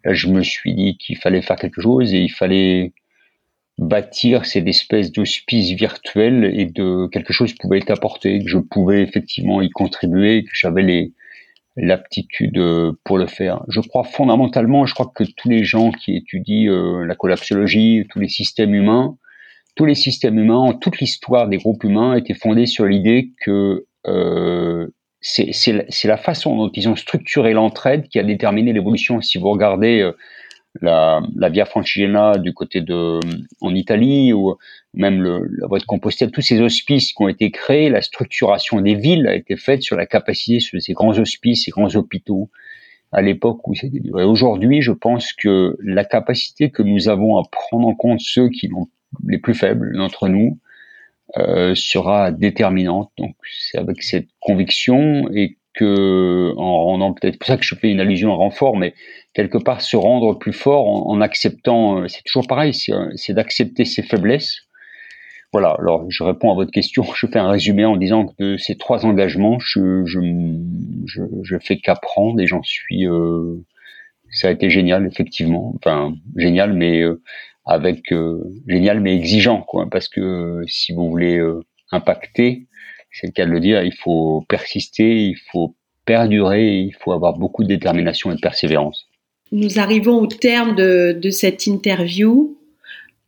Là, 0.05 0.15
je 0.15 0.29
me 0.29 0.43
suis 0.43 0.75
dit 0.75 0.97
qu'il 0.97 1.19
fallait 1.19 1.43
faire 1.43 1.57
quelque 1.57 1.81
chose 1.81 2.15
et 2.15 2.21
il 2.21 2.31
fallait 2.31 2.93
bâtir 3.79 4.47
cette 4.47 4.69
espèce 4.69 5.11
d'hospice 5.11 5.73
virtuel 5.73 6.45
et 6.55 6.67
de 6.67 7.09
quelque 7.09 7.33
chose 7.33 7.55
pouvait 7.55 7.79
être 7.79 7.91
apporté, 7.91 8.43
que 8.43 8.49
je 8.49 8.59
pouvais 8.59 9.03
effectivement 9.03 9.61
y 9.63 9.71
contribuer, 9.71 10.45
que 10.45 10.51
j'avais 10.53 10.83
les 10.83 11.13
l'aptitude 11.77 12.57
euh, 12.59 12.93
pour 13.03 13.19
le 13.19 13.27
faire. 13.27 13.65
Je 13.69 13.81
crois 13.81 14.05
fondamentalement, 14.05 14.87
je 14.87 14.95
crois 14.95 15.11
que 15.13 15.25
tous 15.25 15.49
les 15.49 15.65
gens 15.65 15.91
qui 15.91 16.17
étudient 16.17 16.71
euh, 16.71 17.05
la 17.05 17.17
collapsologie, 17.17 18.07
tous 18.11 18.21
les 18.21 18.29
systèmes 18.29 18.75
humains, 18.75 19.17
tous 19.75 19.85
les 19.85 19.95
systèmes 19.95 20.39
humains, 20.39 20.79
toute 20.81 21.01
l'histoire 21.01 21.49
des 21.49 21.59
groupes 21.59 21.83
humains 21.83 22.15
étaient 22.17 22.35
fondés 22.35 22.67
sur 22.67 22.87
l'idée 22.87 23.33
que 23.41 23.87
euh, 24.07 24.87
c'est 25.21 26.05
la 26.05 26.17
façon 26.19 26.57
dont 26.57 26.71
ils 26.75 26.89
ont 26.89 26.97
structuré 26.97 27.55
l'entraide 27.55 28.09
qui 28.09 28.19
a 28.19 28.23
déterminé 28.23 28.73
l'évolution. 28.73 29.21
Si 29.23 29.39
vous 29.39 29.49
regardez 29.49 30.01
euh, 30.01 30.13
la, 30.81 31.23
la 31.37 31.49
Via 31.49 31.65
Francigena 31.65 32.37
du 32.39 32.53
côté 32.53 32.81
de 32.81 33.21
en 33.61 33.75
Italie 33.75 34.33
ou 34.33 34.57
même 34.93 35.23
le, 35.23 35.49
la 35.59 35.67
voie 35.67 35.79
de 35.79 35.85
Compostelle, 35.85 36.31
tous 36.31 36.41
ces 36.41 36.61
hospices 36.61 37.13
qui 37.13 37.23
ont 37.23 37.29
été 37.29 37.51
créés, 37.51 37.89
la 37.89 38.03
structuration 38.03 38.81
des 38.81 38.95
villes 38.95 39.27
a 39.27 39.35
été 39.35 39.57
faite 39.57 39.83
sur 39.83 39.97
la 39.97 40.07
capacité 40.07 40.61
sur 40.61 40.81
ces 40.81 40.93
grands 40.93 41.19
hospices, 41.19 41.65
ces 41.65 41.71
grands 41.71 41.95
hôpitaux 41.95 42.51
à 43.13 43.23
l'époque 43.23 43.67
où 43.69 43.75
c'était 43.75 44.01
Aujourd'hui, 44.13 44.83
je 44.83 44.91
pense 44.93 45.33
que 45.33 45.77
la 45.81 46.05
capacité 46.05 46.71
que 46.71 46.83
nous 46.83 47.09
avons 47.09 47.39
à 47.39 47.45
prendre 47.51 47.87
en 47.87 47.95
compte 47.95 48.21
ceux 48.21 48.49
qui 48.49 48.69
ont 48.75 48.89
les 49.27 49.39
plus 49.39 49.55
faibles 49.55 49.97
d'entre 49.97 50.29
nous 50.29 50.59
euh, 51.37 51.75
sera 51.77 52.33
déterminante. 52.33 53.13
Donc 53.17 53.37
c'est 53.49 53.79
avec 53.79 54.03
cette 54.03 54.29
conviction 54.41 55.29
et 55.33 55.59
que 55.75 56.53
en 56.57 56.85
rendant 56.85 57.13
peut-être 57.13 57.39
pour 57.39 57.47
ça 57.47 57.57
que 57.57 57.65
je 57.65 57.75
fais 57.75 57.91
une 57.91 58.01
allusion 58.01 58.33
à 58.33 58.37
renfort, 58.37 58.77
mais 58.77 58.95
quelque 59.35 59.59
part 59.59 59.81
se 59.81 59.97
rendre 59.97 60.39
plus 60.39 60.53
fort 60.53 61.09
en, 61.09 61.21
acceptant, 61.21 61.99
euh, 61.99 62.09
c'est 62.09 62.23
toujours 62.23 62.47
pareil, 62.47 62.73
euh, 62.91 63.11
c'est 63.17 63.35
d'accepter 63.35 63.85
ses 63.85 64.03
faiblesses. 64.03 64.61
Voilà, 65.53 65.77
alors 65.79 66.07
je 66.09 66.23
réponds 66.25 66.51
à 66.51 66.55
votre 66.55 66.71
question, 66.71 67.05
je 67.15 67.27
fais 67.27 67.39
un 67.39 67.51
résumé 67.51 67.85
en 67.85 67.97
disant 67.97 68.27
que 68.27 68.53
de 68.53 68.57
ces 68.57 68.77
trois 68.77 69.05
engagements, 69.05 69.59
je, 69.59 70.05
je, 70.07 70.21
je, 71.43 71.57
fais 71.59 71.79
qu'apprendre 71.79 72.41
et 72.41 72.47
j'en 72.47 72.63
suis... 72.63 73.07
Euh, 73.07 73.57
ça 74.31 74.49
a 74.49 74.51
été 74.51 74.69
génial, 74.69 75.07
effectivement. 75.07 75.75
Enfin, 75.77 76.13
génial, 76.35 76.73
mais 76.73 77.05
avec... 77.67 78.13
génial, 78.67 78.99
mais 78.99 79.15
exigeant, 79.15 79.63
quoi. 79.63 79.87
Parce 79.89 80.09
que 80.09 80.63
si 80.67 80.93
vous 80.93 81.09
voulez 81.09 81.41
impacter, 81.93 82.67
c'est 83.15 83.29
le 83.29 83.33
cas 83.33 83.47
de 83.47 83.51
le 83.51 83.61
dire, 83.61 83.83
il 83.83 83.95
faut 83.95 84.45
persister, 84.49 85.29
il 85.29 85.37
faut 85.53 85.75
perdurer, 86.05 86.81
il 86.81 86.95
faut 86.95 87.13
avoir 87.13 87.39
beaucoup 87.39 87.63
de 87.63 87.69
détermination 87.69 88.33
et 88.33 88.35
de 88.35 88.41
persévérance. 88.41 89.07
Nous 89.53 89.79
arrivons 89.79 90.19
au 90.19 90.27
terme 90.27 90.75
de, 90.75 91.17
de 91.19 91.31
cette 91.31 91.67
interview. 91.67 92.59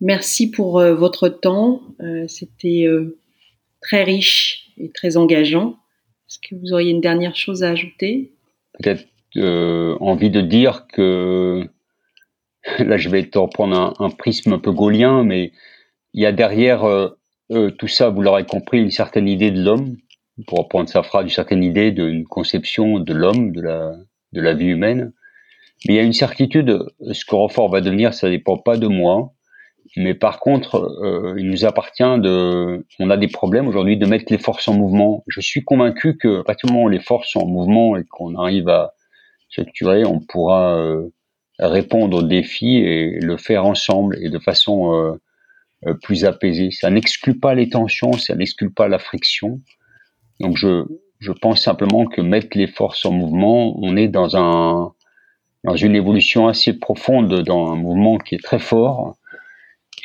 Merci 0.00 0.50
pour 0.50 0.80
euh, 0.80 0.94
votre 0.94 1.28
temps. 1.28 1.82
Euh, 2.00 2.26
C'était 2.26 2.84
euh, 2.86 3.16
très 3.80 4.02
riche 4.02 4.72
et 4.76 4.90
très 4.90 5.16
engageant. 5.16 5.76
Est-ce 6.28 6.38
que 6.40 6.56
vous 6.56 6.72
auriez 6.72 6.90
une 6.90 7.00
dernière 7.00 7.36
chose 7.36 7.62
à 7.62 7.70
ajouter? 7.70 8.32
Peut-être 8.78 9.06
envie 10.00 10.30
de 10.30 10.40
dire 10.40 10.86
que 10.92 11.68
là, 12.78 12.96
je 12.96 13.08
vais 13.08 13.22
te 13.24 13.38
reprendre 13.38 13.76
un, 13.76 14.04
un, 14.04 14.10
prisme 14.10 14.54
un 14.54 14.58
peu 14.58 14.72
gaulien, 14.72 15.22
mais 15.22 15.52
il 16.14 16.22
y 16.22 16.26
a 16.26 16.32
derrière 16.32 17.12
tout 17.48 17.88
ça, 17.88 18.10
vous 18.10 18.22
l'aurez 18.22 18.44
compris, 18.44 18.80
une 18.80 18.90
certaine 18.90 19.28
idée 19.28 19.50
de 19.50 19.62
l'homme, 19.62 19.96
pour 20.46 20.58
reprendre 20.58 20.88
sa 20.88 21.02
phrase, 21.02 21.24
une 21.24 21.30
certaine 21.30 21.64
idée 21.64 21.92
d'une 21.92 22.24
conception 22.24 22.98
de 22.98 23.14
l'homme, 23.14 23.52
de 23.52 23.62
la, 23.62 23.92
de 24.32 24.40
la 24.40 24.54
vie 24.54 24.66
humaine. 24.66 25.12
Mais 25.86 25.94
il 25.94 25.96
y 25.96 26.00
a 26.00 26.02
une 26.02 26.12
certitude, 26.12 26.78
ce 27.12 27.24
que 27.24 27.34
Renfort 27.34 27.70
va 27.70 27.80
devenir, 27.80 28.14
ça 28.14 28.28
dépend 28.28 28.56
pas 28.56 28.76
de 28.76 28.86
moi. 28.86 29.32
Mais 29.96 30.14
par 30.14 30.40
contre, 30.40 30.76
euh, 30.76 31.34
il 31.38 31.48
nous 31.48 31.64
appartient 31.64 32.02
de, 32.02 32.84
on 32.98 33.10
a 33.10 33.16
des 33.16 33.28
problèmes 33.28 33.68
aujourd'hui 33.68 33.96
de 33.96 34.06
mettre 34.06 34.26
les 34.30 34.38
forces 34.38 34.68
en 34.68 34.74
mouvement. 34.74 35.22
Je 35.28 35.40
suis 35.40 35.62
convaincu 35.62 36.16
que 36.18 36.40
à 36.40 36.44
partir 36.44 36.70
moment 36.72 36.88
les 36.88 36.98
forces 36.98 37.30
sont 37.30 37.40
en 37.40 37.46
mouvement 37.46 37.96
et 37.96 38.04
qu'on 38.04 38.34
arrive 38.34 38.68
à 38.68 38.94
structurer, 39.48 40.04
on 40.04 40.20
pourra 40.20 40.76
euh, 40.76 41.08
répondre 41.58 42.18
aux 42.18 42.22
défis 42.22 42.76
et 42.76 43.20
le 43.20 43.36
faire 43.36 43.64
ensemble 43.64 44.18
et 44.20 44.28
de 44.28 44.38
façon 44.38 44.92
euh, 44.92 45.12
euh 45.12 45.18
plus 46.02 46.24
apaisée. 46.24 46.70
Ça 46.70 46.90
n'exclut 46.90 47.38
pas 47.38 47.54
les 47.54 47.68
tensions, 47.68 48.12
ça 48.14 48.34
n'exclut 48.34 48.70
pas 48.70 48.88
la 48.88 48.98
friction. 48.98 49.60
Donc 50.40 50.56
je, 50.56 50.84
je 51.18 51.32
pense 51.32 51.62
simplement 51.62 52.06
que 52.06 52.20
mettre 52.20 52.56
les 52.56 52.66
forces 52.66 53.04
en 53.04 53.12
mouvement, 53.12 53.78
on 53.80 53.96
est 53.96 54.08
dans 54.08 54.36
un 54.36 54.92
dans 55.64 55.76
une 55.76 55.96
évolution 55.96 56.46
assez 56.46 56.78
profonde, 56.78 57.42
dans 57.42 57.72
un 57.72 57.76
mouvement 57.76 58.18
qui 58.18 58.36
est 58.36 58.42
très 58.42 58.60
fort 58.60 59.16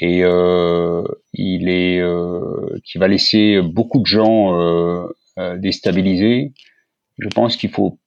et 0.01 0.23
euh, 0.23 1.03
il 1.33 1.69
est 1.69 1.99
euh, 1.99 2.79
qui 2.83 2.97
va 2.97 3.07
laisser 3.07 3.61
beaucoup 3.61 3.99
de 3.99 4.07
gens 4.07 4.59
euh, 4.59 5.05
euh 5.37 5.57
déstabilisés. 5.57 6.53
Je 7.19 7.27
pense 7.29 7.55
qu'il 7.55 7.69
faut 7.69 7.99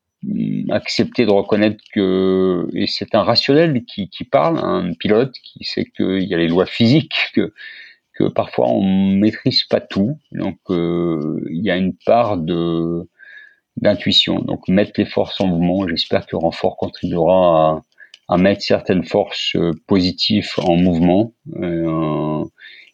accepter 0.70 1.26
de 1.26 1.30
reconnaître 1.30 1.82
que 1.92 2.68
et 2.74 2.86
c'est 2.86 3.14
un 3.14 3.22
rationnel 3.22 3.84
qui, 3.84 4.08
qui 4.08 4.24
parle, 4.24 4.58
un 4.58 4.92
pilote 4.94 5.34
qui 5.42 5.64
sait 5.64 5.84
qu'il 5.84 6.24
y 6.24 6.34
a 6.34 6.38
les 6.38 6.48
lois 6.48 6.66
physiques 6.66 7.30
que 7.34 7.52
que 8.14 8.24
parfois 8.28 8.68
on 8.68 9.16
maîtrise 9.16 9.64
pas 9.64 9.80
tout, 9.80 10.18
donc 10.32 10.58
euh, 10.70 11.40
il 11.50 11.62
y 11.64 11.70
a 11.70 11.76
une 11.76 11.94
part 12.06 12.36
de 12.38 13.08
d'intuition. 13.76 14.38
Donc 14.40 14.68
mettre 14.68 14.92
les 14.98 15.04
forces 15.06 15.40
en 15.40 15.46
mouvement, 15.48 15.86
j'espère 15.88 16.26
que 16.26 16.36
Renfort 16.36 16.76
contribuera 16.76 17.82
à, 18.28 18.34
à 18.34 18.36
mettre 18.38 18.62
certaines 18.62 19.04
forces 19.04 19.56
euh, 19.56 19.72
positives 19.86 20.50
en 20.58 20.76
mouvement. 20.76 21.32
Euh, 21.56 22.44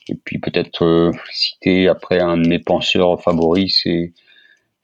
et 0.09 0.15
puis 0.25 0.39
peut-être 0.39 0.85
euh, 0.85 1.13
citer 1.33 1.89
après 1.89 2.21
un 2.21 2.37
de 2.37 2.49
mes 2.49 2.59
penseurs 2.59 3.21
favoris, 3.23 3.81
c'est 3.83 4.13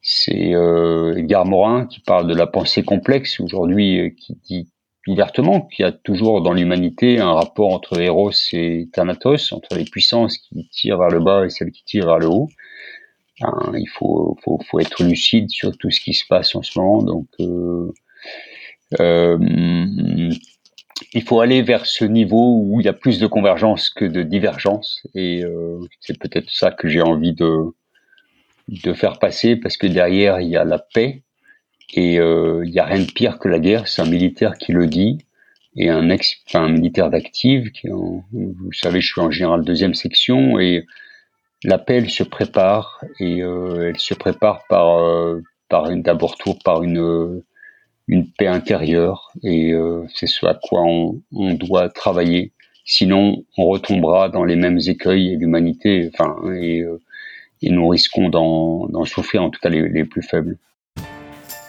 c'est 0.08 0.54
euh, 0.54 1.16
Edgar 1.16 1.44
Morin 1.44 1.84
qui 1.84 1.98
parle 1.98 2.28
de 2.28 2.34
la 2.34 2.46
pensée 2.46 2.84
complexe 2.84 3.40
aujourd'hui, 3.40 3.98
euh, 3.98 4.10
qui 4.10 4.36
dit 4.44 4.70
ouvertement 5.08 5.62
qu'il 5.62 5.84
y 5.84 5.88
a 5.88 5.90
toujours 5.90 6.42
dans 6.42 6.52
l'humanité 6.52 7.18
un 7.18 7.32
rapport 7.32 7.72
entre 7.72 7.98
Eros 8.00 8.30
et 8.52 8.88
Thanatos, 8.92 9.52
entre 9.52 9.76
les 9.76 9.84
puissances 9.84 10.38
qui 10.38 10.68
tirent 10.68 10.98
vers 10.98 11.08
le 11.08 11.18
bas 11.18 11.44
et 11.44 11.50
celles 11.50 11.72
qui 11.72 11.82
tirent 11.84 12.06
vers 12.06 12.20
le 12.20 12.28
haut. 12.28 12.48
Hein, 13.40 13.72
il 13.74 13.88
faut, 13.88 14.38
faut, 14.44 14.60
faut, 14.70 14.78
être 14.78 15.02
lucide 15.02 15.50
sur 15.50 15.76
tout 15.76 15.90
ce 15.90 16.00
qui 16.00 16.14
se 16.14 16.24
passe 16.28 16.54
en 16.54 16.62
ce 16.62 16.78
moment. 16.78 17.02
Donc, 17.02 17.26
euh, 17.40 17.92
euh, 19.00 19.38
il 21.14 21.22
faut 21.24 21.40
aller 21.40 21.62
vers 21.62 21.84
ce 21.84 22.04
niveau 22.04 22.60
où 22.62 22.80
il 22.80 22.86
y 22.86 22.88
a 22.88 22.92
plus 22.92 23.18
de 23.18 23.26
convergence 23.26 23.90
que 23.90 24.04
de 24.04 24.22
divergence. 24.22 25.04
Et 25.14 25.42
euh, 25.44 25.80
c'est 25.98 26.16
peut-être 26.16 26.48
ça 26.48 26.70
que 26.70 26.86
j'ai 26.86 27.02
envie 27.02 27.34
de, 27.34 27.74
de 28.68 28.92
faire 28.92 29.18
passer, 29.18 29.56
parce 29.56 29.76
que 29.76 29.86
derrière, 29.86 30.40
il 30.40 30.48
y 30.48 30.56
a 30.56 30.64
la 30.64 30.78
paix. 30.78 31.22
Et 31.94 32.18
euh, 32.18 32.64
il 32.66 32.72
y 32.72 32.80
a 32.80 32.84
rien 32.84 33.00
de 33.00 33.10
pire 33.10 33.38
que 33.38 33.48
la 33.48 33.60
guerre. 33.60 33.86
C'est 33.86 34.02
un 34.02 34.10
militaire 34.10 34.58
qui 34.58 34.72
le 34.72 34.86
dit 34.86 35.18
et 35.76 35.90
un 35.90 36.08
ex, 36.08 36.36
enfin, 36.48 36.64
un 36.64 36.70
militaire 36.70 37.10
d'active. 37.10 37.70
Qui, 37.70 37.88
vous 37.88 38.72
savez, 38.72 39.00
je 39.00 39.12
suis 39.12 39.20
en 39.20 39.30
général 39.30 39.62
deuxième 39.62 39.94
section 39.94 40.58
et 40.58 40.84
l'appel 41.64 42.10
se 42.10 42.22
prépare 42.22 43.04
et 43.20 43.42
euh, 43.42 43.88
elle 43.88 43.98
se 43.98 44.14
prépare 44.14 44.64
par 44.68 44.98
euh, 44.98 45.42
par 45.68 45.90
d'abord 45.96 46.36
tour 46.36 46.58
par 46.64 46.82
une 46.82 47.42
une 48.08 48.30
paix 48.30 48.46
intérieure 48.46 49.32
et 49.42 49.72
euh, 49.72 50.04
c'est 50.14 50.28
ce 50.28 50.46
à 50.46 50.54
quoi 50.54 50.82
on, 50.84 51.20
on, 51.32 51.54
doit 51.54 51.88
travailler 51.88 52.52
sinon 52.84 53.44
on 53.58 53.66
retombera 53.66 54.28
dans 54.28 54.44
les 54.44 54.54
mêmes 54.54 54.78
écueils 54.86 55.32
et 55.32 55.36
l'humanité 55.36 56.10
enfin 56.12 56.36
et, 56.52 56.82
euh, 56.82 57.00
et 57.62 57.70
nous 57.70 57.88
risquons 57.88 58.28
d'en 58.28 59.04
souffrir 59.04 59.42
en 59.42 59.50
tout 59.50 59.60
cas 59.60 59.68
les, 59.68 59.88
les 59.88 60.04
plus 60.04 60.22
faibles 60.22 60.58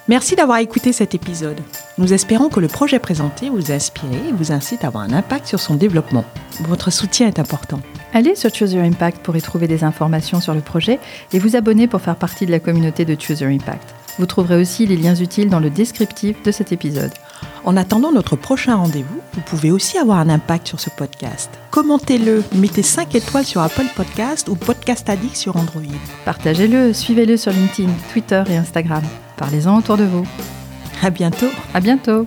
Merci 0.09 0.37
d'avoir 0.37 0.59
écouté 0.59 0.93
cet 0.93 1.15
épisode. 1.15 1.59
Nous 1.97 2.13
espérons 2.13 2.47
que 2.47 2.61
le 2.61 2.69
projet 2.69 2.97
présenté 2.97 3.49
vous 3.49 3.71
a 3.71 3.75
inspiré 3.75 4.15
et 4.29 4.31
vous 4.31 4.53
incite 4.53 4.85
à 4.85 4.87
avoir 4.87 5.03
un 5.03 5.11
impact 5.11 5.47
sur 5.47 5.59
son 5.59 5.75
développement. 5.75 6.23
Votre 6.61 6.91
soutien 6.91 7.27
est 7.27 7.39
important. 7.39 7.81
Allez 8.13 8.35
sur 8.35 8.53
Choose 8.53 8.71
Your 8.71 8.85
Impact 8.85 9.17
pour 9.21 9.35
y 9.35 9.41
trouver 9.41 9.67
des 9.67 9.83
informations 9.83 10.39
sur 10.39 10.53
le 10.53 10.61
projet 10.61 10.99
et 11.33 11.39
vous 11.39 11.57
abonner 11.57 11.87
pour 11.87 11.99
faire 11.99 12.15
partie 12.15 12.45
de 12.45 12.51
la 12.51 12.61
communauté 12.61 13.03
de 13.03 13.19
Choose 13.19 13.41
Your 13.41 13.51
Impact. 13.51 13.96
Vous 14.19 14.25
trouverez 14.25 14.59
aussi 14.59 14.85
les 14.85 14.97
liens 14.97 15.15
utiles 15.15 15.49
dans 15.49 15.59
le 15.59 15.69
descriptif 15.69 16.41
de 16.43 16.51
cet 16.51 16.71
épisode. 16.71 17.11
En 17.63 17.77
attendant 17.77 18.11
notre 18.11 18.35
prochain 18.35 18.75
rendez-vous, 18.75 19.19
vous 19.33 19.41
pouvez 19.41 19.71
aussi 19.71 19.97
avoir 19.97 20.19
un 20.19 20.29
impact 20.29 20.67
sur 20.67 20.79
ce 20.79 20.89
podcast. 20.89 21.51
Commentez-le, 21.71 22.43
mettez 22.55 22.81
5 22.81 23.13
étoiles 23.15 23.45
sur 23.45 23.61
Apple 23.61 23.87
Podcast 23.95 24.47
ou 24.49 24.55
Podcast 24.55 25.09
Addict 25.09 25.35
sur 25.35 25.55
Android. 25.57 25.81
Partagez-le, 26.25 26.93
suivez-le 26.93 27.37
sur 27.37 27.51
LinkedIn, 27.51 27.91
Twitter 28.11 28.43
et 28.49 28.57
Instagram. 28.57 29.03
Parlez-en 29.35 29.77
autour 29.77 29.97
de 29.97 30.05
vous. 30.05 30.25
À 31.03 31.09
bientôt. 31.09 31.49
À 31.73 31.79
bientôt. 31.79 32.25